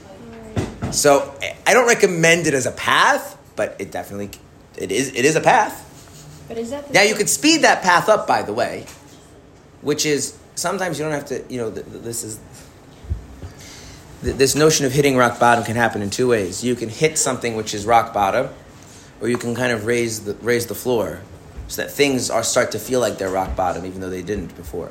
[0.93, 1.35] So
[1.67, 4.31] I don't recommend it as a path, but it definitely
[4.77, 5.84] it is it is a path.
[6.49, 8.87] But is that the Now you could speed that path up, by the way,
[9.83, 11.43] which is sometimes you don't have to.
[11.49, 12.39] You know, th- th- this is
[14.23, 16.63] th- this notion of hitting rock bottom can happen in two ways.
[16.65, 18.49] You can hit something which is rock bottom,
[19.21, 21.21] or you can kind of raise the raise the floor
[21.69, 24.55] so that things are start to feel like they're rock bottom, even though they didn't
[24.57, 24.91] before.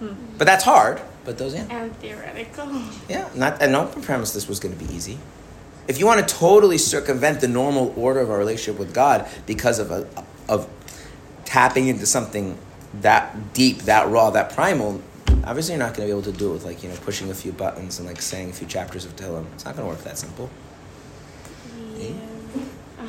[0.00, 0.14] Hmm.
[0.38, 1.00] But that's hard.
[1.24, 2.82] But those, yeah, And theoretical.
[3.08, 3.62] yeah, not.
[3.62, 5.18] And no premise this was going to be easy.
[5.86, 9.78] If you want to totally circumvent the normal order of our relationship with God because
[9.78, 10.06] of a
[10.48, 10.68] of
[11.44, 12.58] tapping into something
[13.00, 15.00] that deep, that raw, that primal,
[15.44, 17.30] obviously you're not going to be able to do it with like you know pushing
[17.30, 19.46] a few buttons and like saying a few chapters of Tehillim.
[19.54, 20.50] It's not going to work that simple.
[21.96, 22.08] Yeah.
[22.08, 22.64] Eh?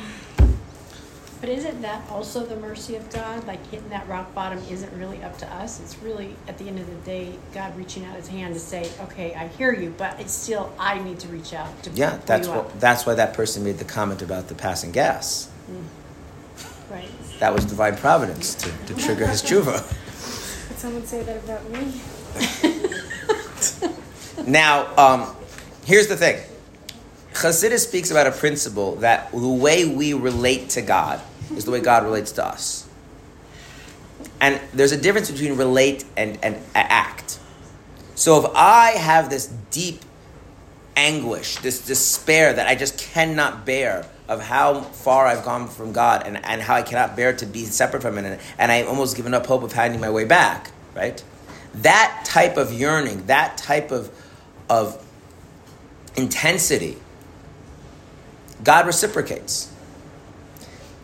[1.40, 3.46] But isn't that also the mercy of God?
[3.46, 5.78] Like hitting that rock bottom isn't really up to us.
[5.78, 8.90] It's really at the end of the day, God reaching out His hand to say,
[9.02, 12.48] "Okay, I hear you, but it's still I need to reach out to Yeah, that's
[12.48, 12.64] you what.
[12.64, 15.50] up." That's why that person made the comment about the passing gas.
[15.70, 15.84] Mm.
[16.90, 17.08] Right.
[17.40, 19.78] That was divine providence to, to trigger his tshuva.
[20.68, 21.92] Could someone say that about me?
[24.46, 25.36] Now, um,
[25.86, 26.42] here's the thing.
[27.32, 31.20] Chassidus speaks about a principle that the way we relate to God
[31.56, 32.86] is the way God relates to us.
[34.40, 37.38] And there's a difference between relate and, and act.
[38.14, 40.02] So if I have this deep
[40.96, 46.26] anguish, this despair that I just cannot bear of how far I've gone from God
[46.26, 49.16] and, and how I cannot bear to be separate from it, and, and I've almost
[49.16, 51.22] given up hope of finding my way back, right?
[51.74, 54.10] That type of yearning, that type of,
[54.70, 55.04] of
[56.16, 56.96] intensity,
[58.62, 59.70] God reciprocates.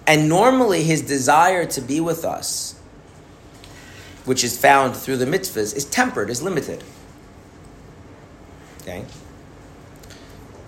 [0.07, 2.81] And normally his desire to be with us,
[4.25, 6.83] which is found through the mitzvahs, is tempered, is limited.
[8.83, 9.05] Okay?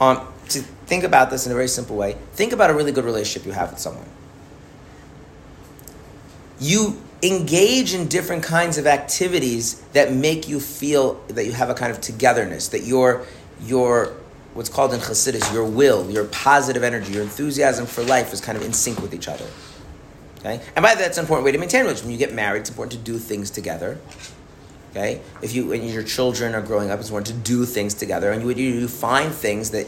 [0.00, 2.18] Um, to think about this in a very simple way.
[2.34, 4.04] Think about a really good relationship you have with someone.
[6.60, 11.74] You engage in different kinds of activities that make you feel that you have a
[11.74, 13.24] kind of togetherness, that your
[13.62, 14.12] your
[14.52, 18.58] what's called in Chassidus, your will, your positive energy, your enthusiasm for life is kind
[18.58, 19.46] of in sync with each other.
[20.40, 20.60] Okay?
[20.76, 22.04] And by that, that's an important way to maintain relationship.
[22.04, 23.98] When you get married, it's important to do things together.
[24.90, 25.22] Okay?
[25.40, 28.30] If you and your children are growing up, it's important to do things together.
[28.30, 29.86] And you, you find things that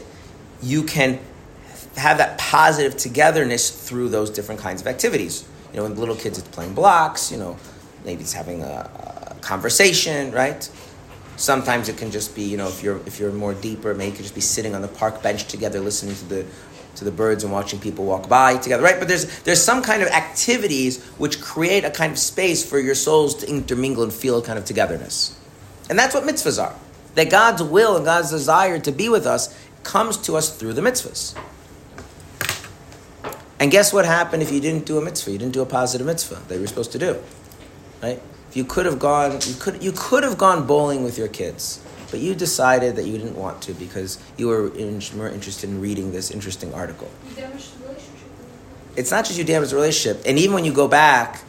[0.65, 1.19] you can
[1.95, 5.47] have that positive togetherness through those different kinds of activities.
[5.71, 7.57] You know, when little kids, it's playing blocks, you know,
[8.03, 10.69] maybe it's having a, a conversation, right?
[11.37, 14.15] Sometimes it can just be, you know, if you're if you're more deeper, maybe it
[14.15, 16.45] could just be sitting on the park bench together, listening to the
[16.95, 18.97] to the birds and watching people walk by together, right?
[18.97, 22.95] But there's there's some kind of activities which create a kind of space for your
[22.95, 25.37] souls to intermingle and feel a kind of togetherness,
[25.89, 26.75] and that's what mitzvahs are.
[27.15, 29.53] That God's will and God's desire to be with us
[29.85, 31.37] comes to us through the mitzvahs.
[33.59, 35.31] And guess what happened if you didn't do a mitzvah?
[35.31, 37.21] You didn't do a positive mitzvah that you were supposed to do,
[38.03, 38.21] right?
[38.49, 41.81] If you could have gone, you could you could have gone bowling with your kids,
[42.11, 45.79] but you decided that you didn't want to because you were in, more interested in
[45.79, 47.09] reading this interesting article.
[47.29, 48.29] You damaged the relationship.
[48.97, 51.41] It's not just you damage the relationship, and even when you go back,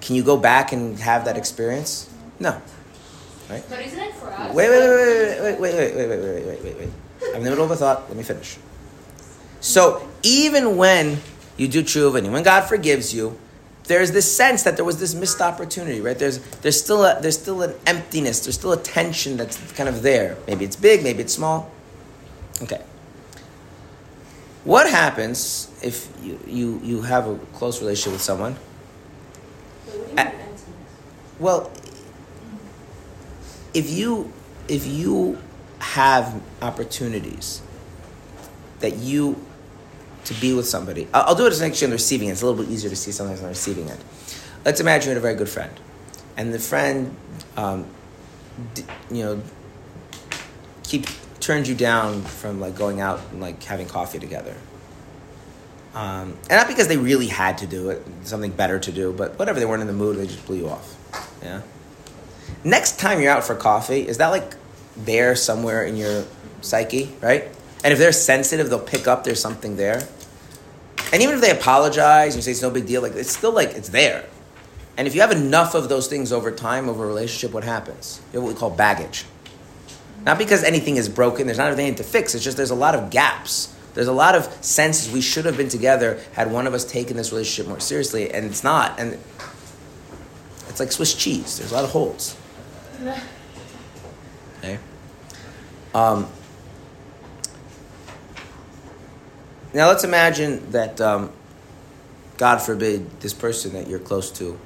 [0.00, 2.08] can you go back and have that experience?
[2.38, 2.60] No.
[3.50, 3.64] Right?
[3.68, 4.54] But isn't it for us?
[4.54, 6.90] Wait, wait, wait, wait, wait, wait, wait, wait, wait, wait, wait, wait, wait.
[7.28, 8.08] I'm in the middle of a thought.
[8.08, 8.56] Let me finish.
[9.60, 11.18] So even when
[11.56, 13.38] you do tshuva and when God forgives you,
[13.84, 16.18] there's this sense that there was this missed opportunity, right?
[16.18, 18.40] There's there's still a there's still an emptiness.
[18.40, 20.36] There's still a tension that's kind of there.
[20.46, 21.70] Maybe it's big, maybe it's small.
[22.62, 22.80] Okay.
[24.64, 28.56] What happens if you you, you have a close relationship with someone?
[31.40, 31.72] Well,
[33.72, 34.30] if you
[34.68, 35.38] if you
[35.80, 37.62] have opportunities
[38.80, 39.44] that you
[40.24, 42.34] to be with somebody, I'll, do it as actually on the receiving end.
[42.34, 43.98] It's a little bit easier to see sometimes on the receiving end.
[44.64, 45.72] Let's imagine you had a very good friend,
[46.36, 47.16] and the friend,
[47.56, 47.86] um,
[48.74, 49.42] d- you know,
[50.82, 51.06] keep
[51.40, 54.54] turned you down from like going out and like having coffee together.
[55.94, 59.38] Um, and not because they really had to do it, something better to do, but
[59.38, 60.94] whatever, they weren't in the mood, they just blew you off.
[61.42, 61.62] Yeah.
[62.62, 64.54] Next time you're out for coffee, is that like
[65.04, 66.24] there somewhere in your
[66.60, 67.44] psyche, right?
[67.82, 70.06] And if they're sensitive, they'll pick up there's something there.
[71.12, 73.70] And even if they apologize, you say it's no big deal, like it's still like
[73.70, 74.26] it's there.
[74.96, 78.20] And if you have enough of those things over time, over a relationship, what happens?
[78.32, 79.24] You have what we call baggage.
[80.24, 82.94] Not because anything is broken, there's not anything to fix, it's just there's a lot
[82.94, 83.74] of gaps.
[83.94, 87.16] There's a lot of senses we should have been together had one of us taken
[87.16, 89.00] this relationship more seriously, and it's not.
[89.00, 89.18] And
[90.68, 91.58] it's like Swiss cheese.
[91.58, 92.36] There's a lot of holes.
[95.94, 96.28] Um,
[99.74, 101.32] now let's imagine that, um,
[102.36, 104.58] God forbid, this person that you're close to,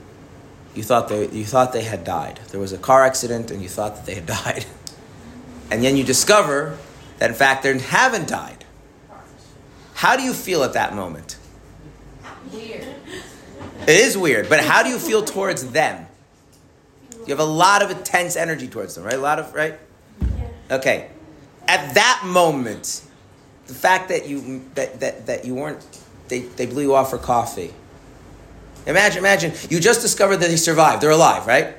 [0.75, 2.41] you thought they you thought they had died.
[2.51, 4.67] There was a car accident, and you thought that they had died,
[5.71, 6.79] and then you discover
[7.19, 8.65] that in fact they haven't died.
[9.95, 11.39] How do you feel at that moment?
[12.53, 12.87] Weird.
[13.83, 16.07] It is weird, but how do you feel towards them?
[17.27, 19.15] You have a lot of intense energy towards them, right?
[19.15, 19.79] A lot of right.
[20.71, 21.11] Okay,
[21.69, 23.03] at that moment,
[23.67, 25.85] the fact that you that that, that you weren't
[26.29, 27.73] they, they blew you off for coffee.
[28.87, 31.03] Imagine, imagine you just discovered that they survived.
[31.03, 31.75] They're alive, right?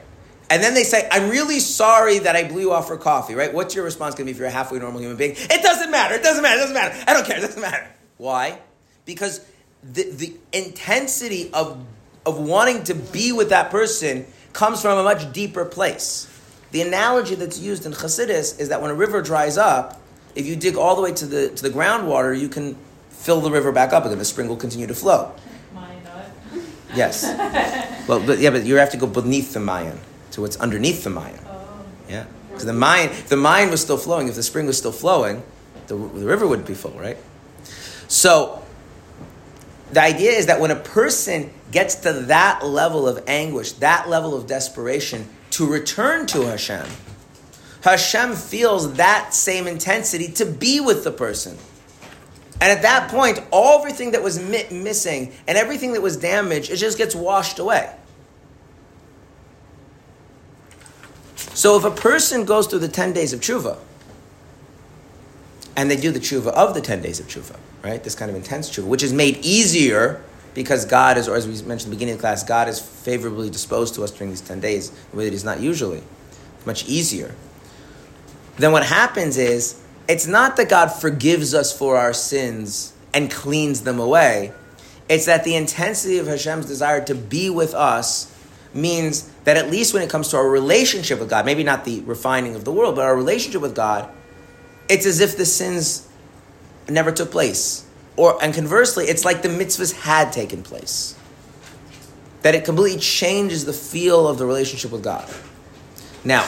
[0.50, 3.54] And then they say, "I'm really sorry that I blew you off for coffee." Right?
[3.54, 5.32] What's your response to be if you're a halfway normal human being?
[5.36, 6.16] It doesn't matter.
[6.16, 6.58] It doesn't matter.
[6.58, 7.04] It doesn't matter.
[7.08, 7.38] I don't care.
[7.38, 7.88] It doesn't matter.
[8.18, 8.60] Why?
[9.06, 9.42] Because
[9.84, 11.84] the the intensity of
[12.26, 16.28] of wanting to be with that person comes from a much deeper place.
[16.76, 20.02] The analogy that's used in Chassidus is that when a river dries up,
[20.36, 22.76] if you dig all the way to the to the groundwater, you can
[23.12, 24.18] fill the river back up again.
[24.18, 25.32] The spring will continue to flow.
[26.94, 27.24] Yes.
[28.10, 29.98] well, but yeah, but you have to go beneath the Mayan
[30.32, 31.40] to what's underneath the Mayan.
[31.48, 31.86] oh.
[32.10, 32.26] Yeah.
[32.50, 35.44] Because the Mayan, the Mayan was still flowing, if the spring was still flowing,
[35.88, 37.18] the, the river would be full, right?
[38.10, 38.62] So
[39.94, 44.36] the idea is that when a person gets to that level of anguish, that level
[44.36, 46.86] of desperation to return to Hashem,
[47.82, 51.58] Hashem feels that same intensity to be with the person.
[52.60, 56.72] And at that point, all everything that was mi- missing and everything that was damaged,
[56.72, 57.96] it just gets washed away.
[61.38, 63.78] So if a person goes through the 10 days of tshuva,
[65.78, 68.04] and they do the tshuva of the 10 days of tshuva, right?
[68.04, 70.22] This kind of intense tshuva, which is made easier
[70.56, 72.80] because God is, or as we mentioned at the beginning of the class, God is
[72.80, 76.02] favorably disposed to us during these 10 days, in a way that He's not usually.
[76.66, 77.36] Much easier.
[78.58, 83.82] Then what happens is it's not that God forgives us for our sins and cleans
[83.82, 84.54] them away.
[85.10, 88.32] It's that the intensity of Hashem's desire to be with us
[88.74, 92.02] means that at least when it comes to our relationship with God, maybe not the
[92.02, 94.10] refining of the world, but our relationship with God,
[94.90, 96.08] it's as if the sins
[96.90, 97.85] never took place.
[98.18, 101.16] Or and conversely, it's like the mitzvahs had taken place.
[102.42, 105.30] That it completely changes the feel of the relationship with God.
[106.24, 106.48] Now,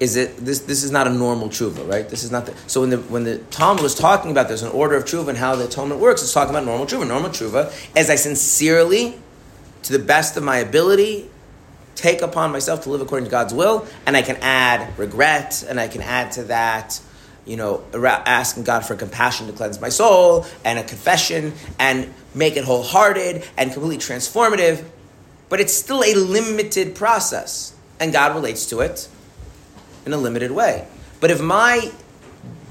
[0.00, 2.08] is it this this is not a normal tshuva, right?
[2.08, 4.70] This is not the so when the when the Talmud was talking about this, an
[4.70, 7.06] order of tshuva and how the atonement works, it's talking about normal tshuva.
[7.06, 9.18] Normal tshuva, as I sincerely,
[9.82, 11.28] to the best of my ability,
[11.94, 15.80] take upon myself to live according to God's will, and I can add regret, and
[15.80, 17.00] I can add to that,
[17.48, 22.56] you know, asking God for compassion to cleanse my soul, and a confession, and make
[22.56, 24.84] it wholehearted and completely transformative.
[25.48, 29.08] But it's still a limited process, and God relates to it
[30.04, 30.86] in a limited way.
[31.20, 31.90] But if my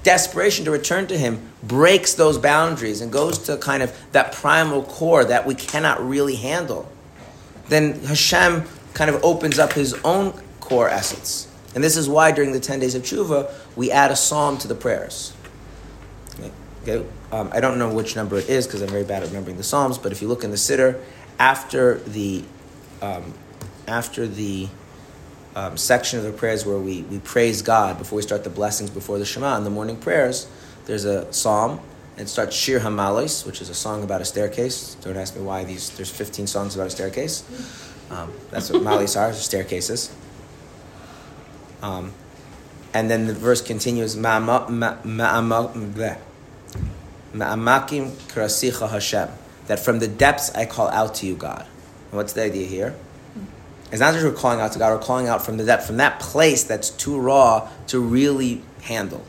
[0.03, 4.83] desperation to return to Him breaks those boundaries and goes to kind of that primal
[4.83, 6.89] core that we cannot really handle,
[7.67, 8.63] then Hashem
[8.93, 11.47] kind of opens up His own core essence.
[11.77, 14.67] And this is why during the 10 days of tshuva, we add a psalm to
[14.67, 15.31] the prayers.
[16.81, 17.05] Okay?
[17.31, 19.63] Um, I don't know which number it is because I'm very bad at remembering the
[19.63, 20.99] psalms, but if you look in the Siddur,
[21.37, 22.43] after the,
[23.03, 23.31] um,
[23.87, 24.69] after the
[25.55, 28.89] um, section of the prayers where we, we praise God before we start the blessings
[28.89, 30.49] before the Shema in the morning prayers,
[30.85, 31.79] there's a psalm.
[32.17, 34.95] And starts Shir Hamalis, which is a song about a staircase.
[35.01, 35.91] Don't ask me why these.
[35.91, 37.43] There's 15 songs about a staircase.
[38.09, 40.09] Um, that's what malis are, staircases.
[41.81, 42.13] Um,
[42.93, 44.81] and then the verse continues, Ma'amakim
[47.33, 49.29] krasicha Hashem.
[49.67, 51.65] That from the depths I call out to you, God.
[52.09, 52.95] And what's the idea here?
[53.91, 55.97] It's not just we're calling out to God, we're calling out from the depth, from
[55.97, 59.25] that place that's too raw to really handle.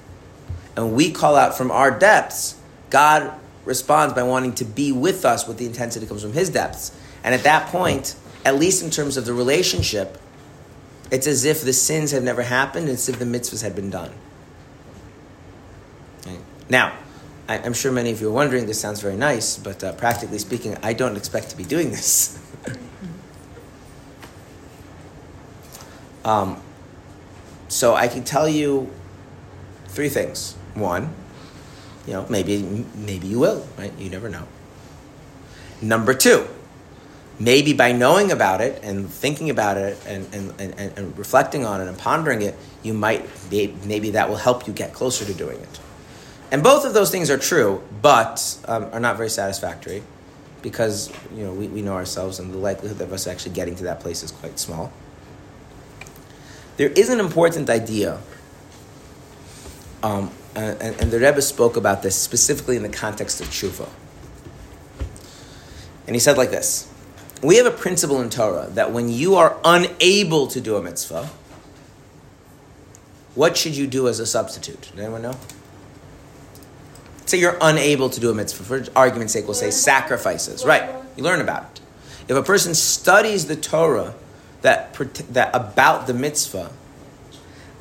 [0.76, 2.57] And we call out from our depths,
[2.90, 3.32] God
[3.64, 6.96] responds by wanting to be with us with the intensity that comes from his depths.
[7.22, 10.18] And at that point, at least in terms of the relationship,
[11.11, 13.90] it's as if the sins have never happened, it's as if the mitzvahs had been
[13.90, 14.12] done.
[16.26, 16.38] Okay.
[16.68, 16.96] Now,
[17.48, 20.38] I, am sure many of you are wondering, this sounds very nice, but uh, practically
[20.38, 22.38] speaking, I don't expect to be doing this.
[26.24, 26.61] Um,
[27.68, 28.92] so I can tell you
[29.86, 30.56] three things.
[30.74, 31.14] One,
[32.06, 33.92] you know, maybe maybe you will, right?
[33.98, 34.46] You never know.
[35.80, 36.46] Number two,
[37.39, 41.80] maybe by knowing about it and thinking about it and, and, and, and reflecting on
[41.80, 45.34] it and pondering it, you might be, maybe that will help you get closer to
[45.34, 45.80] doing it.
[46.51, 50.03] And both of those things are true, but um, are not very satisfactory
[50.62, 53.84] because you know we, we know ourselves and the likelihood of us actually getting to
[53.84, 54.93] that place is quite small.
[56.76, 58.20] There is an important idea,
[60.03, 63.89] um, and, and, the Rebbe spoke about this specifically in the context of tshuva.
[66.07, 66.89] And he said like this
[67.43, 71.30] We have a principle in Torah that when you are unable to do a mitzvah,
[73.34, 74.80] what should you do as a substitute?
[74.80, 75.36] Does anyone know?
[77.26, 78.64] Say you're unable to do a mitzvah.
[78.64, 80.64] For argument's sake, we'll say sacrifices.
[80.64, 80.91] Right.
[81.16, 81.80] You learn about it.
[82.28, 84.14] If a person studies the Torah
[84.62, 84.95] that,
[85.30, 86.70] that about the mitzvah,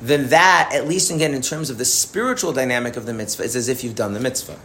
[0.00, 3.56] then that, at least again in terms of the spiritual dynamic of the mitzvah, is
[3.56, 4.58] as if you've done the mitzvah.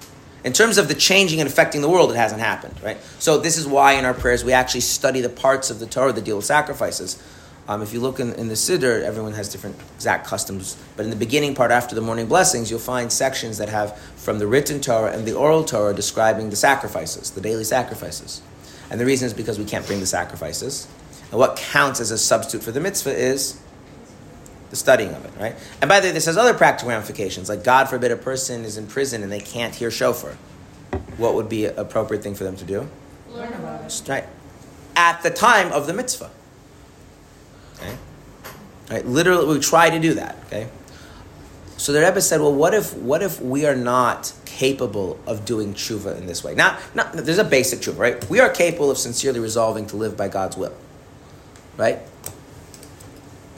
[0.43, 2.97] In terms of the changing and affecting the world, it hasn't happened, right?
[3.19, 6.11] So this is why in our prayers we actually study the parts of the Torah
[6.11, 7.21] that deal with sacrifices.
[7.65, 10.75] Um, if you look in, in the Siddur, everyone has different exact customs.
[10.97, 14.39] But in the beginning part, after the morning blessings, you'll find sections that have from
[14.39, 18.41] the written Torah and the oral Torah describing the sacrifices, the daily sacrifices.
[18.91, 20.89] And the reason is because we can't bring the sacrifices.
[21.31, 23.59] And what counts as a substitute for the mitzvah is
[24.73, 25.55] the studying of it, right?
[25.81, 27.47] And by the way, this has other practical ramifications.
[27.47, 30.35] Like, God forbid a person is in prison and they can't hear shofar.
[31.17, 32.89] What would be an appropriate thing for them to do?
[33.29, 34.01] Learn about it.
[34.09, 34.25] Right.
[34.95, 36.31] At the time of the mitzvah.
[37.75, 37.95] Okay?
[38.89, 39.05] Right?
[39.05, 40.69] Literally, we try to do that, okay?
[41.77, 45.73] So the Rebbe said, well, what if, what if we are not capable of doing
[45.73, 46.55] tshuva in this way?
[46.55, 48.29] Now, not, there's a basic tshuva, right?
[48.29, 50.75] We are capable of sincerely resolving to live by God's will
[51.77, 51.99] right?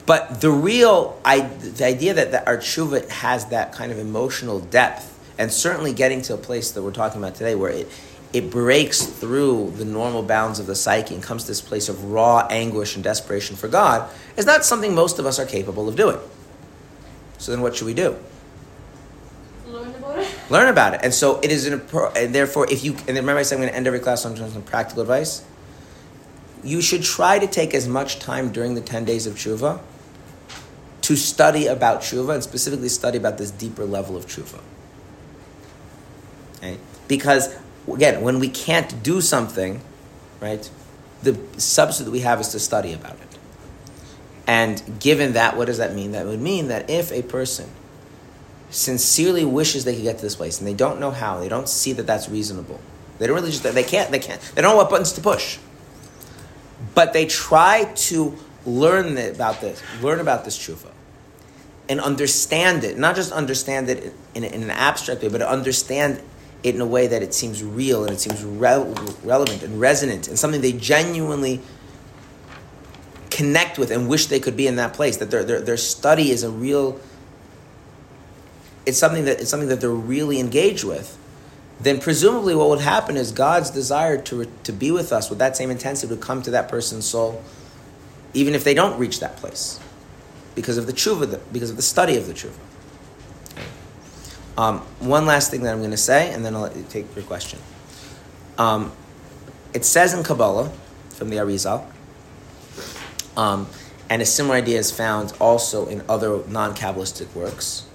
[0.06, 4.60] But the real, I, the idea that, that our tshuva has that kind of emotional
[4.60, 7.88] depth, and certainly getting to a place that we're talking about today where it,
[8.32, 12.04] it breaks through the normal bounds of the psyche and comes to this place of
[12.04, 15.96] raw anguish and desperation for God, is not something most of us are capable of
[15.96, 16.18] doing.
[17.38, 18.16] So then what should we do?
[19.66, 20.34] Learn about it.
[20.50, 21.00] Learn about it.
[21.02, 21.82] And so it is an,
[22.16, 24.36] and therefore, if you, and remember I said I'm going to end every class on
[24.36, 25.44] some practical advice?
[26.66, 29.80] you should try to take as much time during the 10 days of tshuva
[31.06, 34.60] to study about tshuva and specifically study about this deeper level of tshuva.
[36.56, 36.78] Okay?
[37.06, 39.80] Because again, when we can't do something,
[40.40, 40.68] right,
[41.22, 43.38] the substitute we have is to study about it.
[44.48, 46.10] And given that, what does that mean?
[46.10, 47.70] That would mean that if a person
[48.70, 51.68] sincerely wishes they could get to this place and they don't know how, they don't
[51.68, 52.80] see that that's reasonable.
[53.20, 55.58] They don't really just they can't they can't they don't know what buttons to push.
[56.96, 58.36] But they try to
[58.66, 60.90] learn about this, learn about this tshuva,
[61.88, 62.98] and understand it.
[62.98, 66.20] Not just understand it in, in an abstract way, but understand
[66.62, 70.28] it in a way that it seems real and it seems re- relevant and resonant
[70.28, 71.60] and something they genuinely
[73.30, 75.18] connect with and wish they could be in that place.
[75.18, 76.98] That their, their, their study is a real.
[78.84, 81.18] It's something that it's something that they're really engaged with.
[81.78, 85.56] Then presumably, what would happen is God's desire to to be with us with that
[85.56, 87.42] same intensity would come to that person's soul,
[88.32, 89.78] even if they don't reach that place,
[90.56, 92.58] because of the tshuva, because of the study of the tshuva.
[94.58, 97.14] Um, one last thing that I'm going to say, and then I'll let you take
[97.14, 97.60] your question.
[98.58, 98.90] Um,
[99.72, 100.72] it says in Kabbalah,
[101.10, 101.86] from the Arizal,
[103.36, 103.68] um,
[104.08, 107.86] and a similar idea is found also in other non-Kabbalistic works.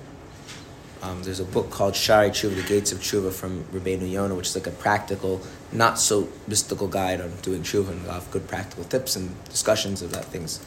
[1.02, 4.50] Um, there's a book called Shaarei Tshuva, The Gates of Tshuva from Rabbeinu Yonah, which
[4.50, 5.42] is like a practical,
[5.72, 9.44] not so mystical guide on doing tshuva and a lot of good practical tips and
[9.46, 10.60] discussions of that things.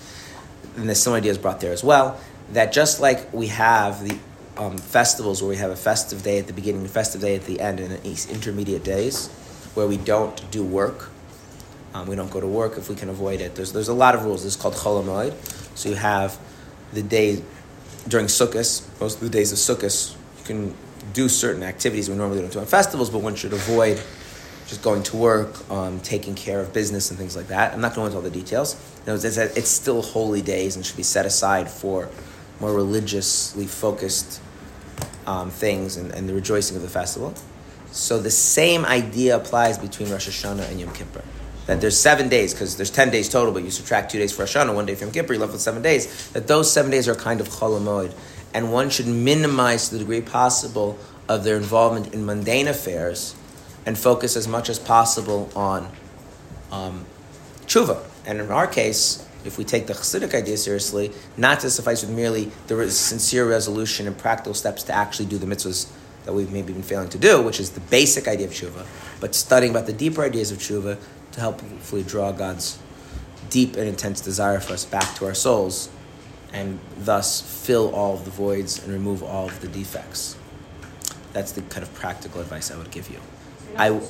[0.77, 2.21] And there's some ideas brought there as well.
[2.53, 4.19] That just like we have the
[4.57, 7.45] um, festivals where we have a festive day at the beginning, a festive day at
[7.45, 9.29] the end, and intermediate days
[9.75, 11.11] where we don't do work,
[11.95, 13.55] um, we don't go to work if we can avoid it.
[13.55, 14.43] There's, there's a lot of rules.
[14.45, 15.35] This is called Chol Hamoed.
[15.77, 16.39] So you have
[16.93, 17.43] the day
[18.09, 20.75] during Sukkot, most of the days of Sukkot, you can
[21.13, 24.01] do certain activities we normally don't do on festivals, but one should avoid
[24.67, 27.75] just going to work, um, taking care of business and things like that.
[27.75, 28.77] I'm not going into all the details.
[29.07, 32.09] No, it's, it's still holy days and should be set aside for
[32.61, 34.41] more religiously focused
[35.27, 37.35] um, things and, and the rejoicing of the festival.
[37.91, 41.23] So the same idea applies between Rosh Hashanah and Yom Kippur
[41.67, 44.43] that there's seven days, because there's 10 days total, but you subtract two days for
[44.43, 46.91] Rosh Hashanah, one day from Yom Kippur, you're left with seven days, that those seven
[46.91, 48.13] days are kind of chol hamoed.
[48.53, 50.99] And one should minimize to the degree possible
[51.29, 53.35] of their involvement in mundane affairs
[53.87, 55.91] and focus as much as possible on
[56.71, 57.05] um,
[57.67, 58.03] tshuva.
[58.27, 62.11] And in our case, if we take the Chassidic idea seriously, not to suffice with
[62.11, 65.91] merely the sincere resolution and practical steps to actually do the mitzvahs
[66.25, 68.87] that we've maybe been failing to do, which is the basic idea of tshuva,
[69.21, 70.99] but studying about the deeper ideas of tshuva
[71.33, 72.79] to help hopefully draw God's
[73.51, 75.91] deep and intense desire for us back to our souls
[76.53, 80.37] and thus fill all of the voids and remove all of the defects.
[81.33, 83.19] That's the kind of practical advice I would give you.
[83.77, 84.01] I,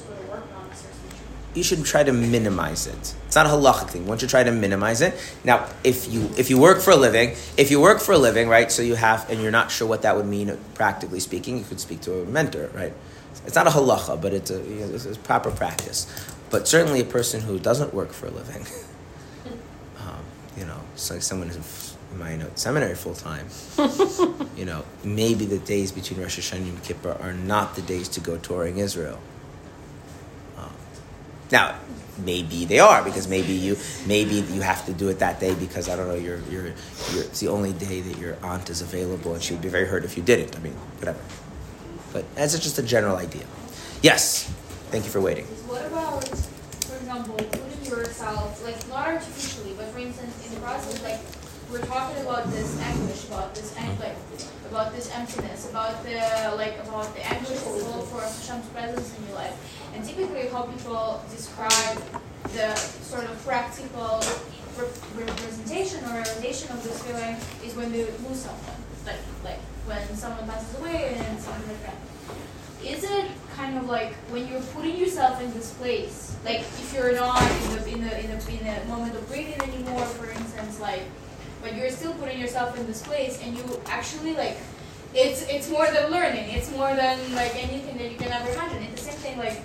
[1.55, 3.15] you should try to minimize it.
[3.27, 4.07] It's not a halachic thing.
[4.07, 5.15] One should try to minimize it.
[5.45, 8.49] Now, if you if you work for a living, if you work for a living,
[8.49, 8.71] right?
[8.71, 11.59] So you have, and you're not sure what that would mean practically speaking.
[11.59, 12.93] You could speak to a mentor, right?
[13.47, 16.07] It's not a halacha, but it's a, you know, it's proper practice.
[16.51, 18.65] But certainly a person who doesn't work for a living,
[20.01, 20.25] um,
[20.57, 23.47] you know, so someone who's in Mayanot seminary full time,
[24.57, 28.09] you know, maybe the days between Rosh Hashanah and Yom Kippur are not the days
[28.11, 29.19] to go touring Israel.
[31.51, 31.79] Now,
[32.25, 33.77] maybe they are because maybe you
[34.07, 36.67] maybe you have to do it that day because I don't know you're, you're,
[37.13, 39.87] you're it's the only day that your aunt is available and she would be very
[39.87, 40.57] hurt if you didn't.
[40.57, 41.21] I mean, whatever.
[42.13, 43.45] But that's just a general idea.
[44.03, 44.45] Yes.
[44.91, 45.47] Thank you for waiting.
[45.67, 46.23] What about,
[46.87, 51.19] for example, putting yourself, like not artificially, but for instance, in the process, like
[51.71, 54.15] we're talking about this anguish, about this and like
[54.71, 56.15] about this emptiness, about the
[56.57, 59.59] like about the anguish for Hashem's presence in your life,
[59.95, 61.99] and typically how people describe
[62.53, 64.23] the sort of practical
[65.16, 70.47] representation or realization of this feeling is when they lose someone, like like when someone
[70.49, 71.97] passes away and something like that
[72.85, 77.15] is it kind of like when you're putting yourself in this place, like if you're
[77.15, 80.81] not in the in the in the, in the moment of breathing anymore, for instance,
[80.81, 81.03] like,
[81.62, 84.59] but you're still putting yourself in this place, and you actually like,
[85.15, 86.51] it's it's more than learning.
[86.51, 88.83] It's more than like anything that you can ever imagine.
[88.83, 89.62] It's the same thing like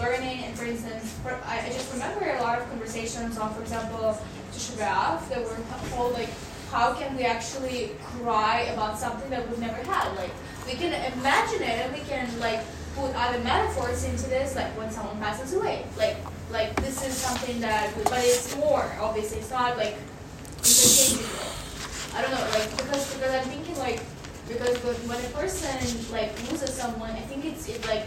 [0.00, 3.62] learning, and for instance, for, I, I just remember a lot of conversations on, for
[3.62, 4.18] example,
[4.52, 5.56] Tisha B'av that were
[5.90, 6.30] told like,
[6.70, 10.30] how can we actually cry about something that we've never had, like
[10.66, 12.60] we can imagine it and we can like
[12.94, 15.84] put other metaphors into this, like when someone passes away.
[15.96, 16.16] Like
[16.50, 19.38] like this is something that, but it's more obviously.
[19.38, 19.96] It's not like
[20.58, 21.50] interchangeable.
[22.14, 24.00] I don't know, like because because I'm thinking like
[24.48, 25.74] because when a person
[26.12, 28.06] like loses someone, I think it's it like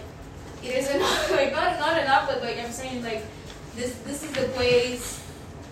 [0.64, 3.24] it is enough, like not not enough, but like I'm saying like
[3.76, 5.22] this this is the place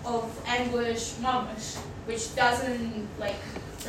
[0.04, 3.36] of anguish, mamish, which doesn't like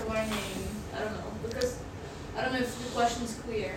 [0.08, 0.68] learning.
[0.96, 1.80] I don't know because
[2.38, 3.76] I don't know if the question is clear.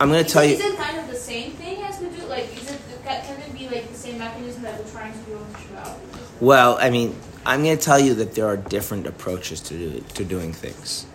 [0.00, 0.54] I'm going to tell it- you.
[0.56, 2.24] Is it kind of the same thing as we do?
[2.26, 5.18] Like, is it ca- can it be like the same mechanism that we're trying to
[5.20, 5.96] do on Shabbat?
[6.40, 7.14] Well, I mean,
[7.46, 11.06] I'm going to tell you that there are different approaches to do, to doing things.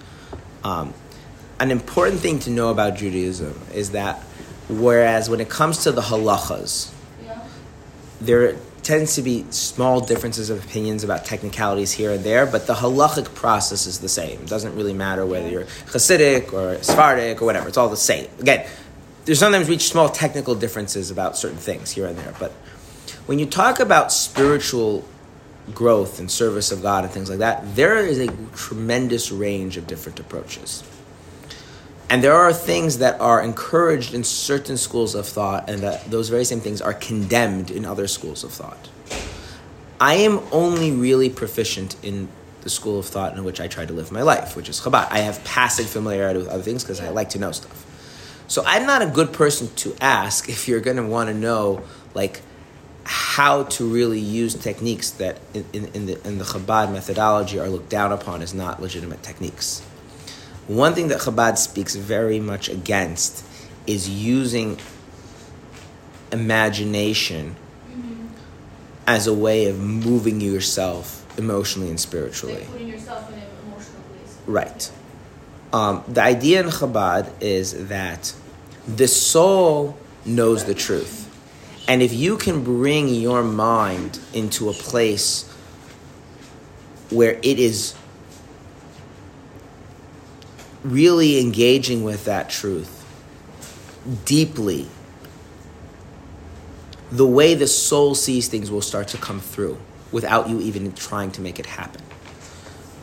[0.63, 0.93] Um,
[1.59, 4.21] an important thing to know about Judaism is that
[4.69, 6.89] whereas when it comes to the halachas,
[7.25, 7.39] Yeah.
[8.21, 12.75] there tends to be small differences of opinions about technicalities here and there, but the
[12.75, 14.39] halachic process is the same.
[14.39, 17.67] It doesn't really matter whether you're Hasidic or Sephardic or whatever.
[17.67, 18.27] It's all the same.
[18.39, 18.65] Again,
[19.25, 22.51] there's sometimes reach small technical differences about certain things here and there, but
[23.25, 25.03] when you talk about spiritual
[25.73, 29.85] growth and service of God and things like that, there is a tremendous range of
[29.85, 30.81] different approaches.
[32.09, 36.29] And there are things that are encouraged in certain schools of thought, and that those
[36.29, 38.89] very same things are condemned in other schools of thought.
[39.99, 42.29] I am only really proficient in
[42.61, 45.07] the school of thought in which I try to live my life, which is Chabad.
[45.11, 47.85] I have passive familiarity with other things because I like to know stuff.
[48.47, 51.83] So I'm not a good person to ask if you're going to want to know,
[52.13, 52.41] like,
[53.03, 57.69] how to really use techniques that in, in, in, the, in the Chabad methodology are
[57.69, 59.81] looked down upon as not legitimate techniques.
[60.67, 63.45] One thing that Chabad speaks very much against
[63.85, 64.77] is using
[66.31, 67.55] imagination
[69.07, 72.55] as a way of moving yourself emotionally and spiritually.
[72.55, 74.37] Like putting yourself in an emotional place.
[74.45, 74.91] Right.
[75.71, 78.33] Um, the idea in Chabad is that
[78.87, 81.23] the soul knows the truth.
[81.87, 85.49] And if you can bring your mind into a place
[87.09, 87.95] where it is
[90.87, 92.93] really engaging with that truth
[94.25, 94.87] deeply,
[97.11, 99.77] the way the soul sees things will start to come through
[100.11, 102.01] without you even trying to make it happen.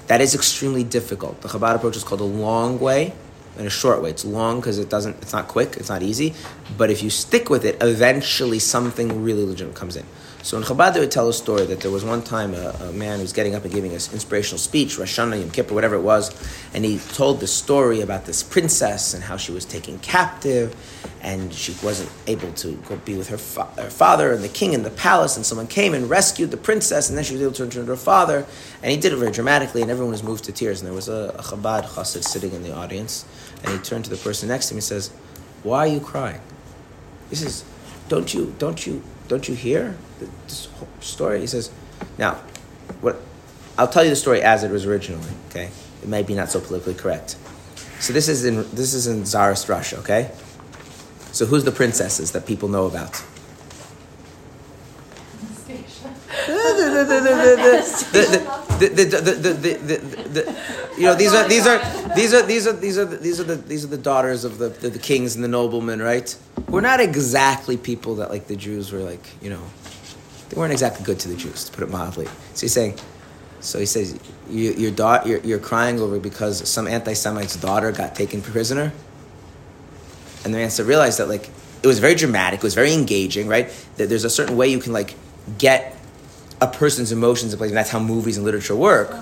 [0.06, 1.40] That is extremely difficult.
[1.40, 3.15] The Chabad approach is called a long way
[3.56, 4.11] and a short way.
[4.11, 5.16] It's long because it doesn't.
[5.23, 5.77] It's not quick.
[5.77, 6.35] It's not easy.
[6.77, 10.05] But if you stick with it, eventually something really legitimate comes in.
[10.45, 12.93] So in Chabad, they would tell a story that there was one time a, a
[12.93, 15.95] man who was getting up and giving an inspirational speech, Rosh Hashanah, Yom Kippur, whatever
[15.95, 16.37] it was,
[16.75, 20.77] and he told the story about this princess and how she was taken captive,
[21.23, 24.75] and she wasn't able to go be with her, fa- her father and the king
[24.75, 27.53] in the palace, and someone came and rescued the princess, and then she was able
[27.53, 28.45] to return to her father,
[28.83, 31.09] and he did it very dramatically, and everyone was moved to tears, and there was
[31.09, 33.25] a, a Chabad chassid sitting in the audience,
[33.62, 35.09] and he turned to the person next to him and says,
[35.62, 36.43] "Why are you crying?"
[37.31, 37.65] He says,
[38.11, 41.71] "Don't you, don't you, don't you hear th- this whole story?" He says,
[42.19, 42.35] "Now,
[43.01, 43.21] what?
[43.77, 45.33] I'll tell you the story as it was originally.
[45.51, 45.71] Okay,
[46.03, 47.37] it might be not so politically correct.
[48.01, 49.99] So this is in this is in Tsarist Russia.
[49.99, 50.31] Okay,
[51.33, 53.23] so who's the princesses that people know about?
[56.47, 58.61] the, the, the,
[60.97, 61.79] you know these are these are
[62.15, 64.59] these are these are these are the, these are the these are the daughters of
[64.59, 66.37] the, the, kings and the noblemen, right?
[66.69, 69.63] We're not exactly people that like the Jews were like, you know,
[70.49, 72.27] they weren't exactly good to the Jews, to put it mildly.
[72.55, 72.99] So he's saying,
[73.61, 74.19] so he says,
[74.49, 78.93] you, your daughter, you're, you're crying over because some anti-Semite's daughter got taken prisoner,
[80.45, 81.49] and the man said, realized that like
[81.83, 83.71] it was very dramatic, it was very engaging, right?
[83.97, 85.15] That there's a certain way you can like
[85.59, 85.94] get
[86.65, 89.15] a person's emotions in place, and that's how movies and literature work.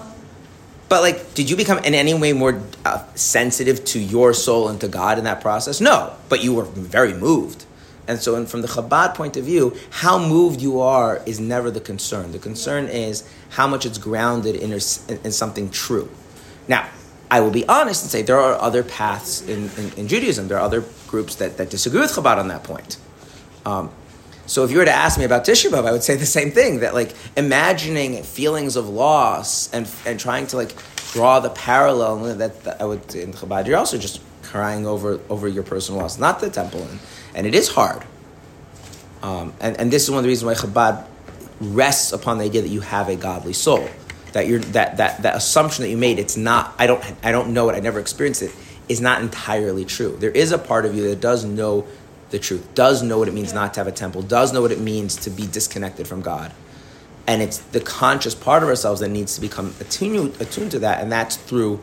[0.89, 4.81] But like, did you become in any way more uh, sensitive to your soul and
[4.81, 5.81] to God in that process?
[5.81, 7.65] No, but you were very moved.
[8.07, 11.71] And so, and from the Chabad point of view, how moved you are is never
[11.71, 12.33] the concern.
[12.33, 16.11] The concern is how much it's grounded in, in something true.
[16.69, 16.89] Now,
[17.31, 20.49] I will be honest and say there are other paths in, in, in Judaism.
[20.49, 22.99] There are other groups that, that disagree with Chabad on that point.
[23.65, 23.91] Um,
[24.47, 26.51] so if you were to ask me about Tisha B'Av, I would say the same
[26.51, 26.81] thing.
[26.81, 30.75] That like imagining feelings of loss and and trying to like
[31.13, 35.49] draw the parallel that, that I would in Chabad, you're also just crying over over
[35.49, 36.99] your personal loss, not the temple, and,
[37.35, 38.05] and it is hard.
[39.23, 41.07] Um, and and this is one of the reasons why Chabad
[41.61, 43.89] rests upon the idea that you have a godly soul.
[44.33, 46.75] That you're that that that assumption that you made, it's not.
[46.79, 47.77] I don't I don't know it.
[47.77, 48.53] I never experienced it.
[48.89, 50.17] Is not entirely true.
[50.19, 51.87] There is a part of you that does know
[52.33, 54.73] the truth, does know what it means not to have a temple, does know what
[54.73, 56.53] it means to be disconnected from God.
[57.27, 61.01] And it's the conscious part of ourselves that needs to become attuned, attuned to that,
[61.01, 61.81] and that's through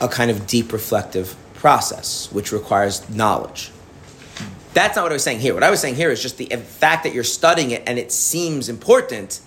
[0.00, 3.70] a kind of deep reflective process, which requires knowledge.
[4.74, 5.54] That's not what I was saying here.
[5.54, 8.12] What I was saying here is just the fact that you're studying it and it
[8.12, 9.40] seems important.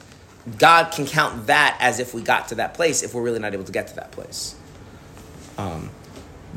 [0.58, 3.54] God can count that as if we got to that place if we're really not
[3.54, 4.56] able to get to that place.
[5.60, 5.92] Um,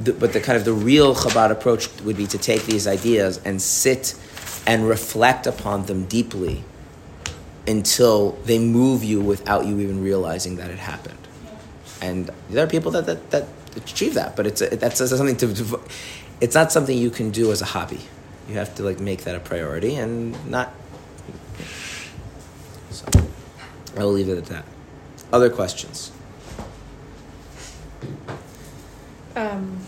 [0.01, 3.40] the, but the kind of the real Chabad approach would be to take these ideas
[3.44, 4.14] and sit
[4.66, 6.64] and reflect upon them deeply
[7.66, 11.19] until they move you without you even realizing that it happened.
[12.01, 15.81] And there are people that, that, that achieve that, but it's a, that's something to,
[16.40, 18.01] it's not something you can do as a hobby.
[18.48, 20.73] You have to like make that a priority and not.
[22.90, 23.06] So,
[23.97, 24.64] I will leave it at that.
[25.32, 26.10] Other questions?
[29.34, 29.80] Um,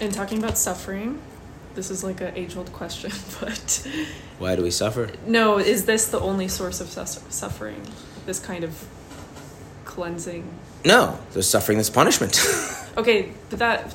[0.00, 1.20] in talking about suffering,
[1.74, 3.86] this is like an age old question, but
[4.38, 5.10] Why do we suffer?
[5.26, 7.82] no, is this the only source of suffering?
[8.26, 8.86] This kind of
[9.84, 10.48] cleansing?
[10.84, 12.40] No, there's suffering that's punishment.
[12.94, 13.94] Okay, but that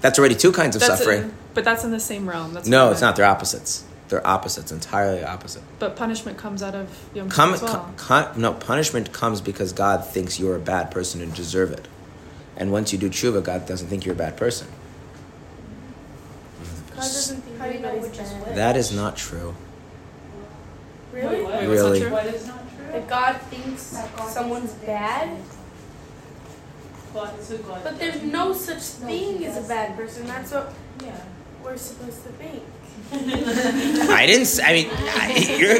[0.00, 1.22] that's already two kinds of suffering.
[1.22, 2.52] In, but that's in the same realm.
[2.52, 3.14] That's no, I it's not.
[3.14, 3.84] They're opposites.
[4.08, 5.62] They're opposites, entirely opposite.
[5.78, 7.94] But punishment comes out of Yom Kippur Come, as well.
[7.96, 11.86] con- no, punishment comes because God thinks you're a bad person and deserve it.
[12.60, 14.68] And once you do tshuva, God doesn't think you're a bad person.
[16.90, 18.54] God doesn't think How do you know anybody's bad.
[18.54, 19.54] That is not true.
[21.12, 21.42] Really?
[21.42, 21.46] Wait.
[21.46, 22.00] Wait, Really?
[22.00, 22.32] Not What true?
[22.34, 22.86] is not true?
[22.92, 25.38] That God thinks That God someone's thinks bad,
[27.14, 27.80] God, so God.
[27.82, 30.26] but there's no such thing as a bad person.
[30.26, 31.18] That's what Yeah.
[31.64, 32.62] we're supposed to think.
[33.12, 34.60] I didn't.
[34.62, 35.78] I mean, I, you're,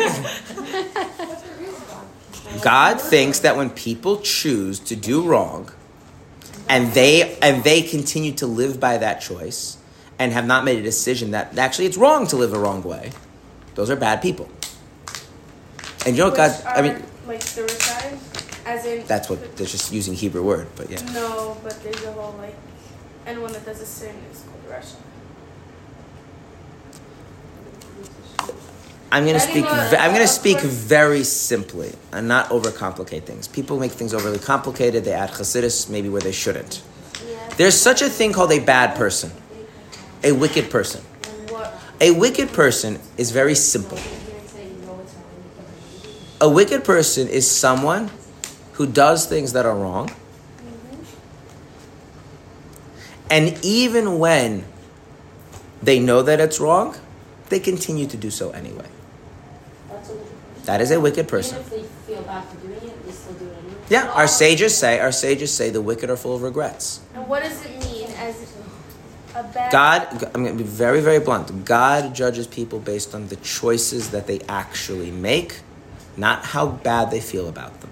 [2.62, 5.70] God thinks that when people choose to do wrong,
[6.70, 9.76] and they and they continue to live by that choice,
[10.18, 13.10] and have not made a decision that actually it's wrong to live a wrong way,
[13.74, 14.48] those are bad people.
[16.06, 16.62] And you know what God?
[16.64, 18.16] I mean, like suicide,
[18.64, 21.02] as in that's what they're just using Hebrew word, but yeah.
[21.12, 22.54] No, but there's a whole like
[23.26, 24.94] anyone that does a sin is called rasha.
[29.12, 29.64] I'm gonna speak.
[29.64, 33.48] ve- I'm gonna speak very simply and not overcomplicate things.
[33.48, 35.04] People make things overly complicated.
[35.04, 36.82] They add chassidus maybe where they shouldn't.
[37.56, 39.32] There's such a thing called a bad person,
[40.22, 41.02] a wicked person.
[42.00, 43.98] A wicked person is very simple.
[46.40, 48.10] A wicked person is someone
[48.74, 50.08] who does things that are wrong,
[53.28, 54.64] and even when
[55.82, 56.96] they know that it's wrong,
[57.50, 58.86] they continue to do so anyway.
[60.70, 61.58] That is a wicked person.
[61.58, 63.74] Even if they feel bad for doing it, they still do it anyway.
[63.88, 67.00] Yeah, our sages say, our sages say the wicked are full of regrets.
[67.12, 68.56] And what does it mean as
[69.34, 69.72] a bad?
[69.72, 71.64] God, I'm going to be very, very blunt.
[71.64, 75.58] God judges people based on the choices that they actually make,
[76.16, 77.90] not how bad they feel about them.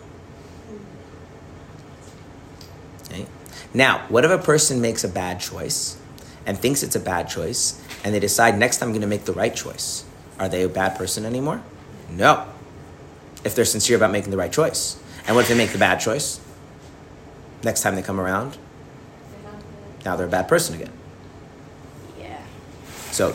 [3.07, 3.27] Okay?
[3.75, 5.99] Now, what if a person makes a bad choice
[6.47, 9.25] and thinks it's a bad choice, and they decide next time I'm going to make
[9.25, 10.05] the right choice?
[10.39, 11.61] Are they a bad person anymore?
[12.09, 12.47] No.
[13.49, 15.01] If they're sincere about making the right choice.
[15.27, 16.39] And what if they make the bad choice?
[17.65, 18.59] Next time they come around,
[20.05, 20.93] now they're a bad person again.
[22.19, 22.39] Yeah.
[23.11, 23.35] So,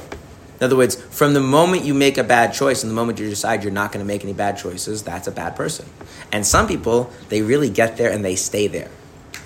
[0.59, 3.27] in other words, from the moment you make a bad choice and the moment you
[3.27, 5.87] decide you're not going to make any bad choices, that's a bad person.
[6.31, 8.91] And some people, they really get there and they stay there.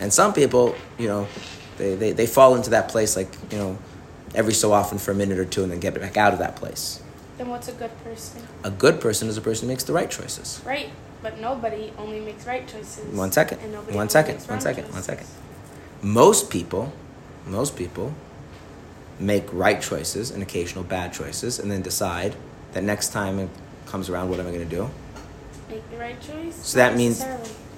[0.01, 1.29] And some people, you know,
[1.77, 3.77] they, they, they fall into that place like, you know,
[4.35, 6.57] every so often for a minute or two and then get back out of that
[6.57, 7.01] place.
[7.37, 8.41] Then what's a good person?
[8.63, 10.61] A good person is a person who makes the right choices.
[10.65, 10.89] Right.
[11.21, 13.05] But nobody only makes right choices.
[13.13, 13.57] One second.
[13.93, 14.39] One second.
[14.41, 14.83] One second.
[14.85, 15.05] One choices.
[15.05, 15.27] second.
[16.01, 16.93] Most people,
[17.45, 18.13] most people
[19.19, 22.35] make right choices and occasional bad choices and then decide
[22.73, 23.49] that next time it
[23.85, 24.89] comes around, what am I going to do?
[25.69, 26.55] Make the right choice.
[26.55, 27.23] So that means-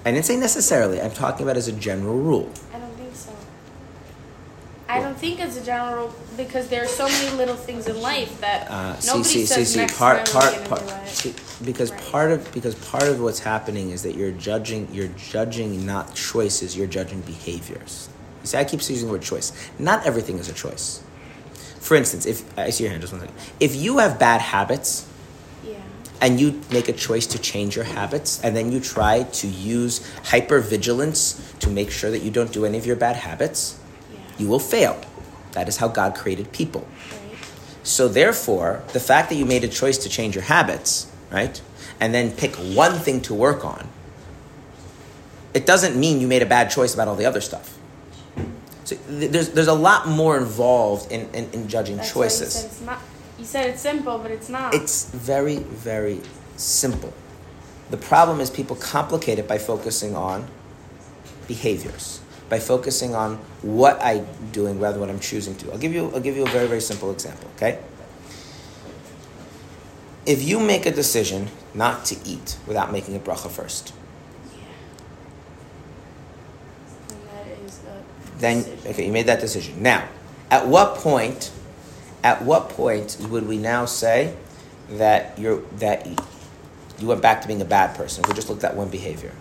[0.04, 1.00] I didn't say necessarily.
[1.00, 2.50] I'm talking about as a general rule.
[2.74, 3.30] I don't think so.
[4.90, 8.40] I don't think it's a general because there are so many little things in life
[8.40, 9.78] that Uh, nobody see, see, says see.
[9.78, 10.82] next Part, time part, part.
[11.06, 11.08] it.
[11.08, 11.34] See,
[11.64, 12.10] because Right.
[12.10, 14.88] part of because part of what's happening is that you're judging.
[14.92, 16.76] You're judging not choices.
[16.76, 18.08] You're judging behaviors.
[18.42, 19.52] You see, I keep using the word choice.
[19.78, 21.00] Not everything is a choice.
[21.78, 23.36] For instance, if I see your hand, just one second.
[23.60, 25.04] If you have bad habits,
[25.64, 25.74] Yeah.
[26.20, 30.00] and you make a choice to change your habits and then you try to use
[30.32, 33.74] hypervigilance to make sure that you don't do any of your bad habits.
[34.40, 35.00] You will fail.
[35.52, 36.86] That is how God created people.
[37.10, 37.38] Right.
[37.82, 41.60] So therefore, the fact that you made a choice to change your habits, right?
[42.00, 43.88] And then pick one thing to work on,
[45.52, 47.76] it doesn't mean you made a bad choice about all the other stuff.
[48.84, 52.28] So th- there's, there's a lot more involved in, in, in judging That's why you
[52.28, 52.52] choices.
[52.54, 52.98] said it's not.
[53.38, 54.74] You said it's simple, but it's not.
[54.74, 56.20] It's very, very
[56.56, 57.12] simple.
[57.90, 60.46] The problem is people complicate it by focusing on
[61.48, 62.19] behaviors,
[62.50, 65.72] by focusing on what I'm doing rather than what I'm choosing to.
[65.72, 67.78] I'll give you, I'll give you a very, very simple example, okay?
[70.26, 73.94] If you make a decision not to eat without making a bracha first,
[78.38, 79.82] then okay, you made that decision.
[79.82, 80.08] Now,
[80.50, 81.52] at what point,
[82.24, 84.34] at what point would we now say
[84.90, 86.06] that you're that
[86.98, 88.24] you went back to being a bad person.
[88.26, 89.32] We just looked at one behavior.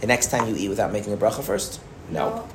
[0.00, 1.80] The next time you eat without making a bracha first?
[2.10, 2.48] No.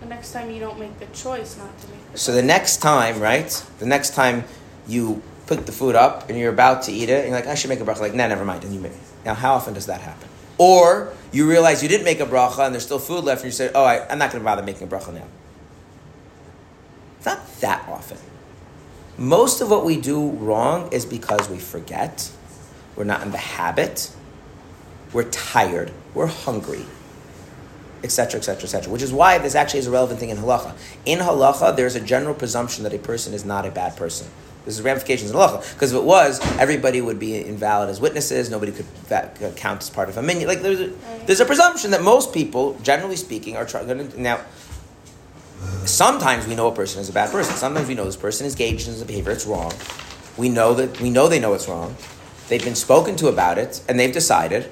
[0.00, 2.78] The next time you don't make the choice not to make the So the next
[2.78, 3.50] time, right?
[3.78, 4.44] The next time
[4.86, 7.54] you put the food up and you're about to eat it, and you're like, I
[7.54, 8.00] should make a bracha.
[8.00, 8.64] Like, nah, never mind.
[8.64, 8.92] And you make.
[9.24, 10.28] Now, how often does that happen?
[10.58, 13.52] Or you realize you didn't make a bracha and there's still food left, and you
[13.52, 15.26] say, Oh, I, I'm not going to bother making a bracha now.
[17.18, 18.18] It's not that often.
[19.18, 22.30] Most of what we do wrong is because we forget,
[22.96, 24.14] we're not in the habit,
[25.12, 26.84] we're tired, we're hungry,
[28.06, 28.92] etc., etc., etc.
[28.92, 30.74] Which is why this actually is a relevant thing in halacha.
[31.04, 34.28] In halacha, there's a general presumption that a person is not a bad person.
[34.64, 35.74] This is ramifications in halacha.
[35.74, 38.50] Because if it was, everybody would be invalid as witnesses.
[38.50, 40.48] Nobody could va- count as part of a minyan.
[40.48, 40.92] Like there's a,
[41.26, 43.86] there's a presumption that most people, generally speaking, are trying.
[43.86, 44.40] To now,
[45.84, 47.54] sometimes we know a person is a bad person.
[47.54, 49.32] Sometimes we know this person is engaged in a behavior.
[49.32, 49.72] It's wrong.
[50.36, 51.96] We know that we know they know it's wrong.
[52.48, 54.70] They've been spoken to about it, and they've decided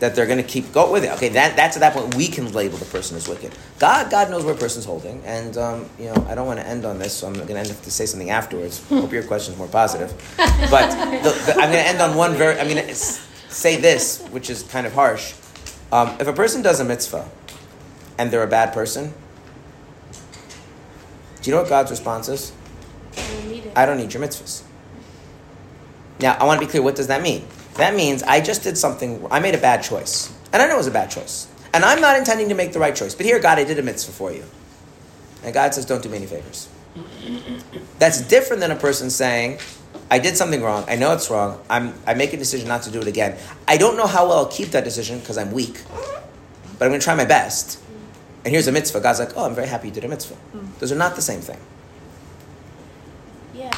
[0.00, 1.12] that they're going to keep go with it.
[1.12, 3.52] Okay, that, that's at that point we can label the person as wicked.
[3.78, 6.66] God, God knows where a person's holding, and um, you know I don't want to
[6.66, 8.86] end on this, so I'm going to end up to say something afterwards.
[8.88, 10.90] Hope your question's more positive, but
[11.22, 12.58] the, the, I'm going to end on one very.
[12.58, 15.34] I'm going to say this, which is kind of harsh.
[15.92, 17.28] Um, if a person does a mitzvah,
[18.18, 19.12] and they're a bad person,
[21.40, 22.52] do you know what God's response is?
[23.16, 23.72] I don't need it.
[23.76, 24.62] I don't need your mitzvahs.
[26.20, 26.82] Now, I want to be clear.
[26.82, 27.44] What does that mean?
[27.76, 29.26] That means I just did something.
[29.30, 32.00] I made a bad choice, and I know it was a bad choice, and I'm
[32.00, 33.14] not intending to make the right choice.
[33.14, 34.44] But here, God, I did a mitzvah for you,
[35.42, 36.68] and God says, "Don't do me any favors."
[37.98, 39.58] That's different than a person saying,
[40.10, 40.84] "I did something wrong.
[40.86, 41.60] I know it's wrong.
[41.68, 41.94] I'm.
[42.06, 43.36] I make a decision not to do it again.
[43.66, 45.82] I don't know how well I'll keep that decision because I'm weak,
[46.78, 47.78] but I'm going to try my best."
[48.44, 49.00] And here's a mitzvah.
[49.00, 50.78] God's like, "Oh, I'm very happy you did a mitzvah." Mm.
[50.78, 51.58] Those are not the same thing.
[53.54, 53.72] Yeah,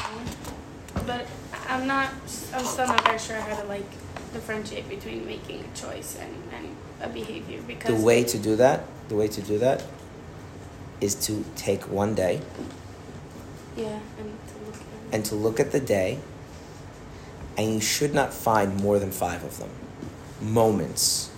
[1.05, 1.25] but
[1.69, 2.09] I'm not.
[2.53, 3.89] I'm still not very sure how to like
[4.33, 8.83] differentiate between making a choice and, and a behavior because The way to do that,
[9.09, 9.83] the way to do that,
[11.01, 12.41] is to take one day
[13.75, 16.19] yeah, and to look at and to look at the day,
[17.57, 19.69] and you should not find more than five of them.
[20.41, 21.31] Moments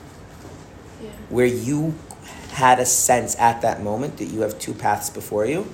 [1.01, 1.10] yeah.
[1.30, 1.95] where you
[2.51, 5.73] had a sense at that moment that you have two paths before you,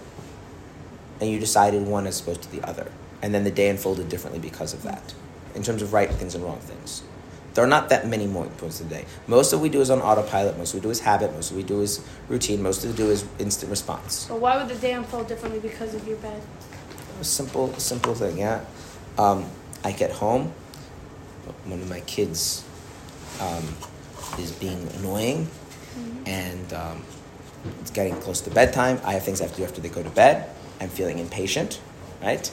[1.19, 2.91] and you decided one as opposed to the other.
[3.21, 5.13] And then the day unfolded differently because of that,
[5.55, 7.01] in terms of right things and wrong things.
[7.53, 9.05] There are not that many mo- points of the day.
[9.27, 10.57] Most of what we do is on autopilot.
[10.57, 11.31] Most of what we do is habit.
[11.33, 12.61] Most of what we do is routine.
[12.61, 14.25] Most of what we do is instant response.
[14.27, 16.41] But why would the day unfold differently because of your bed?
[17.21, 18.65] A simple, simple thing, yeah.
[19.17, 19.45] Um,
[19.85, 20.51] I get home,
[21.65, 22.65] one of my kids
[23.39, 23.63] um,
[24.37, 25.47] is being annoying,
[26.25, 27.03] and um,
[27.79, 28.99] it's getting close to bedtime.
[29.05, 30.49] I have things I have to do after they go to bed.
[30.81, 31.79] I'm feeling impatient,
[32.21, 32.51] right?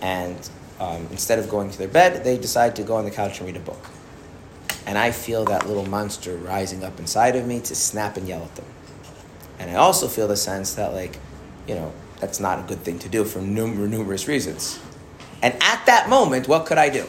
[0.00, 0.48] And
[0.80, 3.46] um, instead of going to their bed, they decide to go on the couch and
[3.46, 3.84] read a book.
[4.86, 8.42] And I feel that little monster rising up inside of me to snap and yell
[8.42, 8.64] at them.
[9.58, 11.18] And I also feel the sense that, like,
[11.66, 14.80] you know, that's not a good thing to do for numerous, reasons.
[15.42, 17.06] And at that moment, what could I do?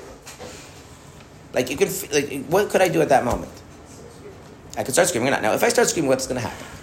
[1.53, 3.51] Like, you can, like, what could I do at that moment?
[4.77, 5.31] I could start screaming.
[5.31, 6.78] Now, if I start screaming, what's going to happen?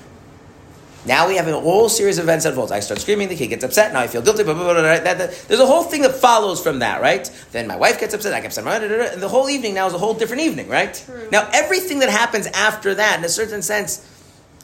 [1.06, 2.72] Now we have a whole series of events that unfolds.
[2.72, 4.82] I start screaming, the kid gets upset, now I feel guilty, blah, blah, blah, blah?
[4.98, 7.30] That- that- there's a whole thing that follows from that, right?
[7.52, 9.74] Then my wife gets upset, I get upset, blah, blah, blah, and the whole evening
[9.74, 11.00] now is a whole different evening, right?
[11.06, 11.28] True.
[11.30, 14.00] Now, everything that happens after that, in a certain sense,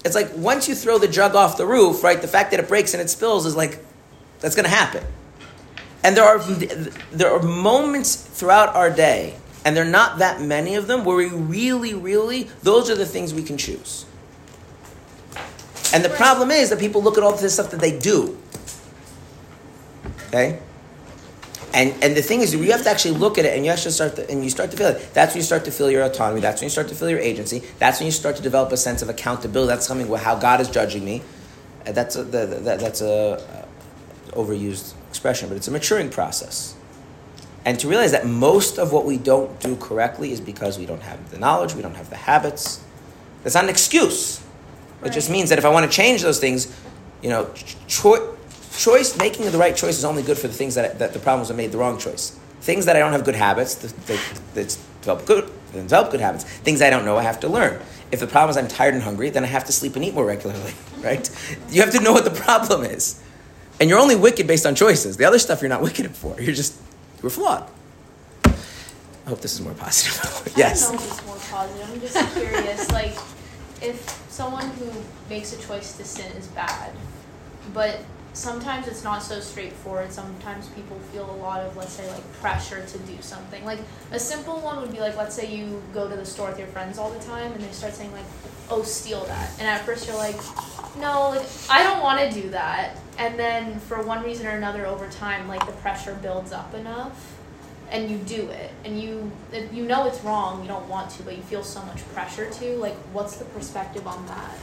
[0.04, 2.20] it's like once you throw the jug off the roof, right?
[2.20, 3.78] The fact that it breaks and it spills is like,
[4.40, 5.04] that's going to happen.
[6.02, 6.40] And there are
[7.12, 11.14] there are moments throughout our day, and there are not that many of them where
[11.14, 14.04] we really, really those are the things we can choose.
[15.94, 18.38] And the problem is that people look at all this stuff that they do.
[20.28, 20.58] Okay?
[21.74, 23.92] And and the thing is, you have to actually look at it, and you actually
[23.92, 25.14] start to, and you start to feel it.
[25.14, 26.40] That's when you start to feel your autonomy.
[26.40, 27.62] That's when you start to feel your agency.
[27.78, 29.68] That's when you start to develop a sense of accountability.
[29.68, 31.22] That's something where how God is judging me.
[31.86, 33.66] Uh, That's a, that's a uh,
[34.32, 36.76] overused expression, but it's a maturing process.
[37.64, 41.02] And to realize that most of what we don't do correctly is because we don't
[41.02, 42.82] have the knowledge, we don't have the habits.
[43.42, 44.42] That's not an excuse.
[45.04, 46.74] It just means that if I want to change those things,
[47.22, 47.52] you know,
[47.86, 48.36] cho-
[48.76, 51.50] choice making the right choice is only good for the things that, that the problems
[51.50, 52.38] are made the wrong choice.
[52.60, 56.20] Things that I don't have good habits, that, that, that develop good, that develop good
[56.20, 56.44] habits.
[56.44, 57.80] Things I don't know, I have to learn.
[58.12, 60.14] If the problem is I'm tired and hungry, then I have to sleep and eat
[60.14, 61.28] more regularly, right?
[61.70, 63.20] You have to know what the problem is.
[63.80, 65.16] And you're only wicked based on choices.
[65.16, 66.40] The other stuff you're not wicked for.
[66.40, 66.78] You're just,
[67.22, 67.68] you're flawed.
[68.44, 70.52] I hope this is more positive.
[70.56, 70.88] yes.
[70.88, 71.90] I don't know if it's more positive.
[71.90, 72.90] I'm just curious.
[72.90, 73.16] Like,
[73.80, 74.90] if someone who
[75.28, 76.92] makes a choice to sin is bad,
[77.74, 78.00] but
[78.32, 80.10] sometimes it's not so straightforward.
[80.10, 83.62] Sometimes people feel a lot of, let's say, like pressure to do something.
[83.64, 83.78] Like
[84.10, 86.68] a simple one would be like, let's say you go to the store with your
[86.68, 88.24] friends all the time, and they start saying like,
[88.70, 90.36] "Oh, steal that," and at first you're like,
[90.96, 94.86] "No, like I don't want to do that," and then for one reason or another,
[94.86, 97.31] over time, like the pressure builds up enough,
[97.92, 99.30] and you do it, and you
[99.70, 102.76] you know it's wrong, you don't want to, but you feel so much pressure to.
[102.76, 104.56] Like, what's the perspective on that?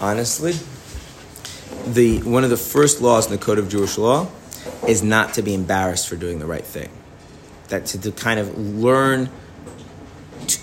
[0.00, 0.54] Honestly,
[1.86, 4.26] the one of the first laws in the Code of Jewish Law
[4.86, 6.90] is not to be embarrassed for doing the right thing.
[7.68, 9.30] That to, to kind of learn
[10.48, 10.60] to,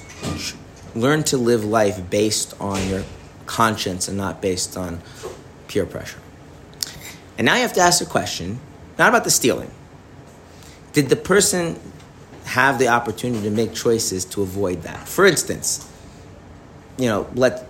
[0.94, 3.04] learn to live life based on your
[3.46, 5.02] conscience and not based on
[5.70, 6.20] peer pressure.
[7.38, 8.60] And now you have to ask a question,
[8.98, 9.72] not about the stealing.
[10.92, 11.80] Did the person
[12.50, 15.08] have the opportunity to make choices to avoid that?
[15.08, 15.90] For instance,
[16.98, 17.70] you know, let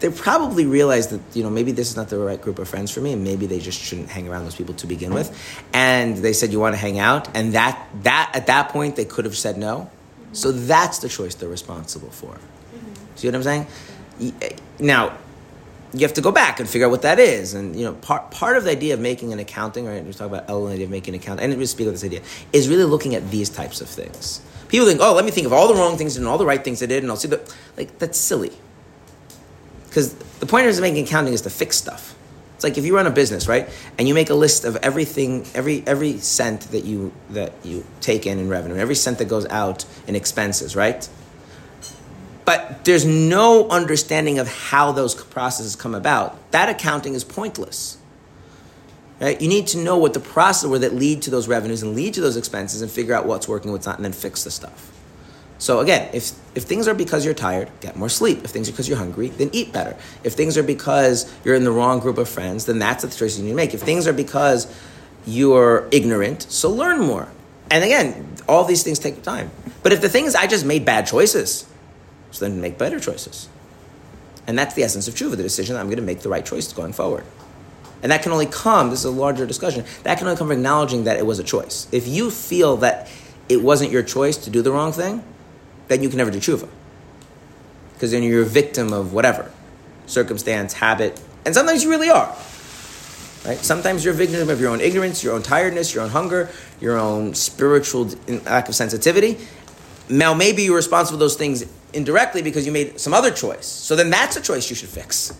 [0.00, 2.90] they probably realized that you know maybe this is not the right group of friends
[2.90, 5.32] for me and maybe they just shouldn't hang around those people to begin with.
[5.72, 7.34] And they said you want to hang out?
[7.34, 9.90] And that that at that point they could have said no.
[10.32, 12.32] So that's the choice they're responsible for.
[12.32, 13.16] Mm-hmm.
[13.16, 13.66] See what i'm saying?
[14.20, 15.16] Y- eh, now
[15.94, 18.30] you have to go back and figure out what that is and you know part,
[18.30, 20.84] part of the idea of making an accounting right we talk about Elul, the idea
[20.84, 22.20] of making an account and we speak of this idea
[22.52, 25.52] is really looking at these types of things people think oh let me think of
[25.52, 27.54] all the wrong things and all the right things i did and i'll see the
[27.76, 28.52] like that's silly
[29.94, 32.16] because the point of making accounting is to fix stuff.
[32.56, 35.46] It's like if you run a business, right, and you make a list of everything,
[35.54, 39.46] every every cent that you that you take in in revenue, every cent that goes
[39.46, 41.08] out in expenses, right.
[42.44, 46.50] But there's no understanding of how those processes come about.
[46.50, 47.96] That accounting is pointless.
[49.20, 49.40] Right?
[49.40, 52.14] You need to know what the process were that lead to those revenues and lead
[52.14, 54.90] to those expenses, and figure out what's working, what's not, and then fix the stuff.
[55.58, 58.44] So again, if if things are because you're tired, get more sleep.
[58.44, 59.96] If things are because you're hungry, then eat better.
[60.24, 63.38] If things are because you're in the wrong group of friends, then that's the choice
[63.38, 63.72] you need to make.
[63.72, 64.66] If things are because
[65.26, 67.28] you're ignorant, so learn more.
[67.70, 69.50] And again, all these things take time.
[69.82, 71.66] But if the thing is I just made bad choices,
[72.34, 73.48] so then make better choices.
[74.46, 76.44] And that's the essence of tshuva, the decision that I'm going to make the right
[76.44, 77.24] choice going forward.
[78.02, 80.58] And that can only come, this is a larger discussion, that can only come from
[80.58, 81.86] acknowledging that it was a choice.
[81.92, 83.08] If you feel that
[83.48, 85.22] it wasn't your choice to do the wrong thing,
[85.88, 86.68] then you can never do tshuva.
[87.94, 89.50] Because then you're a victim of whatever
[90.06, 92.36] circumstance, habit, and sometimes you really are.
[93.46, 93.58] Right?
[93.58, 96.50] Sometimes you're a victim of your own ignorance, your own tiredness, your own hunger,
[96.80, 98.10] your own spiritual
[98.44, 99.38] lack of sensitivity.
[100.08, 103.66] Now, maybe you're responsible for those things indirectly because you made some other choice.
[103.66, 105.38] So then that's a choice you should fix.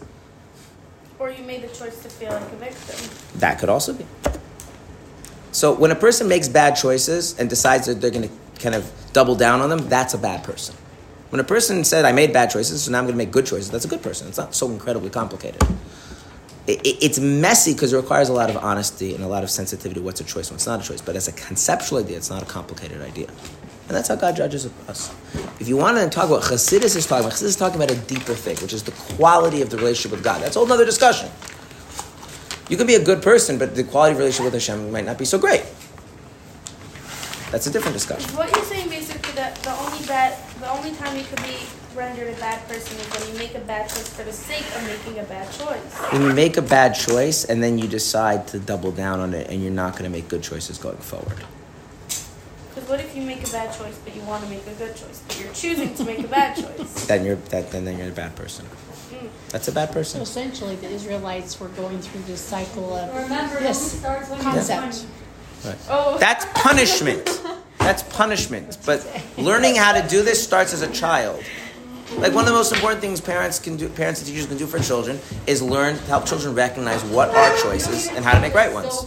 [1.19, 3.11] Or you made the choice to feel like a victim.
[3.37, 4.07] That could also be.
[5.53, 8.91] So when a person makes bad choices and decides that they're going to kind of
[9.13, 10.75] double down on them, that's a bad person.
[11.31, 13.47] When a person said, I made bad choices, so now I'm going to make good
[13.47, 14.29] choices, that's a good person.
[14.29, 15.63] It's not so incredibly complicated.
[16.67, 19.51] It, it, it's messy because it requires a lot of honesty and a lot of
[19.51, 21.01] sensitivity what's a choice, and what's not a choice.
[21.01, 23.29] But as a conceptual idea, it's not a complicated idea.
[23.87, 25.15] And that's how God judges us.
[25.61, 28.01] If you want to talk about Chassidus is talking about, Chassidus is talking about a
[28.07, 30.41] deeper thing, which is the quality of the relationship with God.
[30.43, 31.29] That's a whole other discussion.
[32.71, 35.19] You can be a good person, but the quality of relationship with Hashem might not
[35.19, 35.65] be so great.
[37.51, 38.35] That's a different discussion.
[38.35, 41.57] What you're saying basically that the only bad, the only time you could be
[41.95, 44.83] rendered a bad person is when you make a bad choice for the sake of
[44.85, 45.95] making a bad choice.
[46.11, 49.51] When you make a bad choice and then you decide to double down on it
[49.51, 51.45] and you're not going to make good choices going forward.
[52.85, 54.95] Because what if you make a bad choice, but you want to make a good
[54.95, 57.07] choice, but you're choosing to make a bad choice?
[57.07, 58.67] Then you're that then, then you're a bad person.
[58.67, 59.29] Mm.
[59.49, 60.19] That's a bad person.
[60.19, 60.49] So person.
[60.51, 65.07] essentially, the Israelites were going through this cycle of Remember, this only starts when concept.
[65.65, 65.79] Right.
[65.89, 66.19] Oh.
[66.19, 67.43] That's punishment.
[67.79, 68.77] That's punishment.
[68.85, 69.07] But
[69.39, 71.43] learning how to do this starts as a child.
[72.19, 74.67] Like one of the most important things parents can do, parents and teachers can do
[74.67, 78.53] for children is learn to help children recognize what are choices and how to make
[78.53, 79.07] right ones.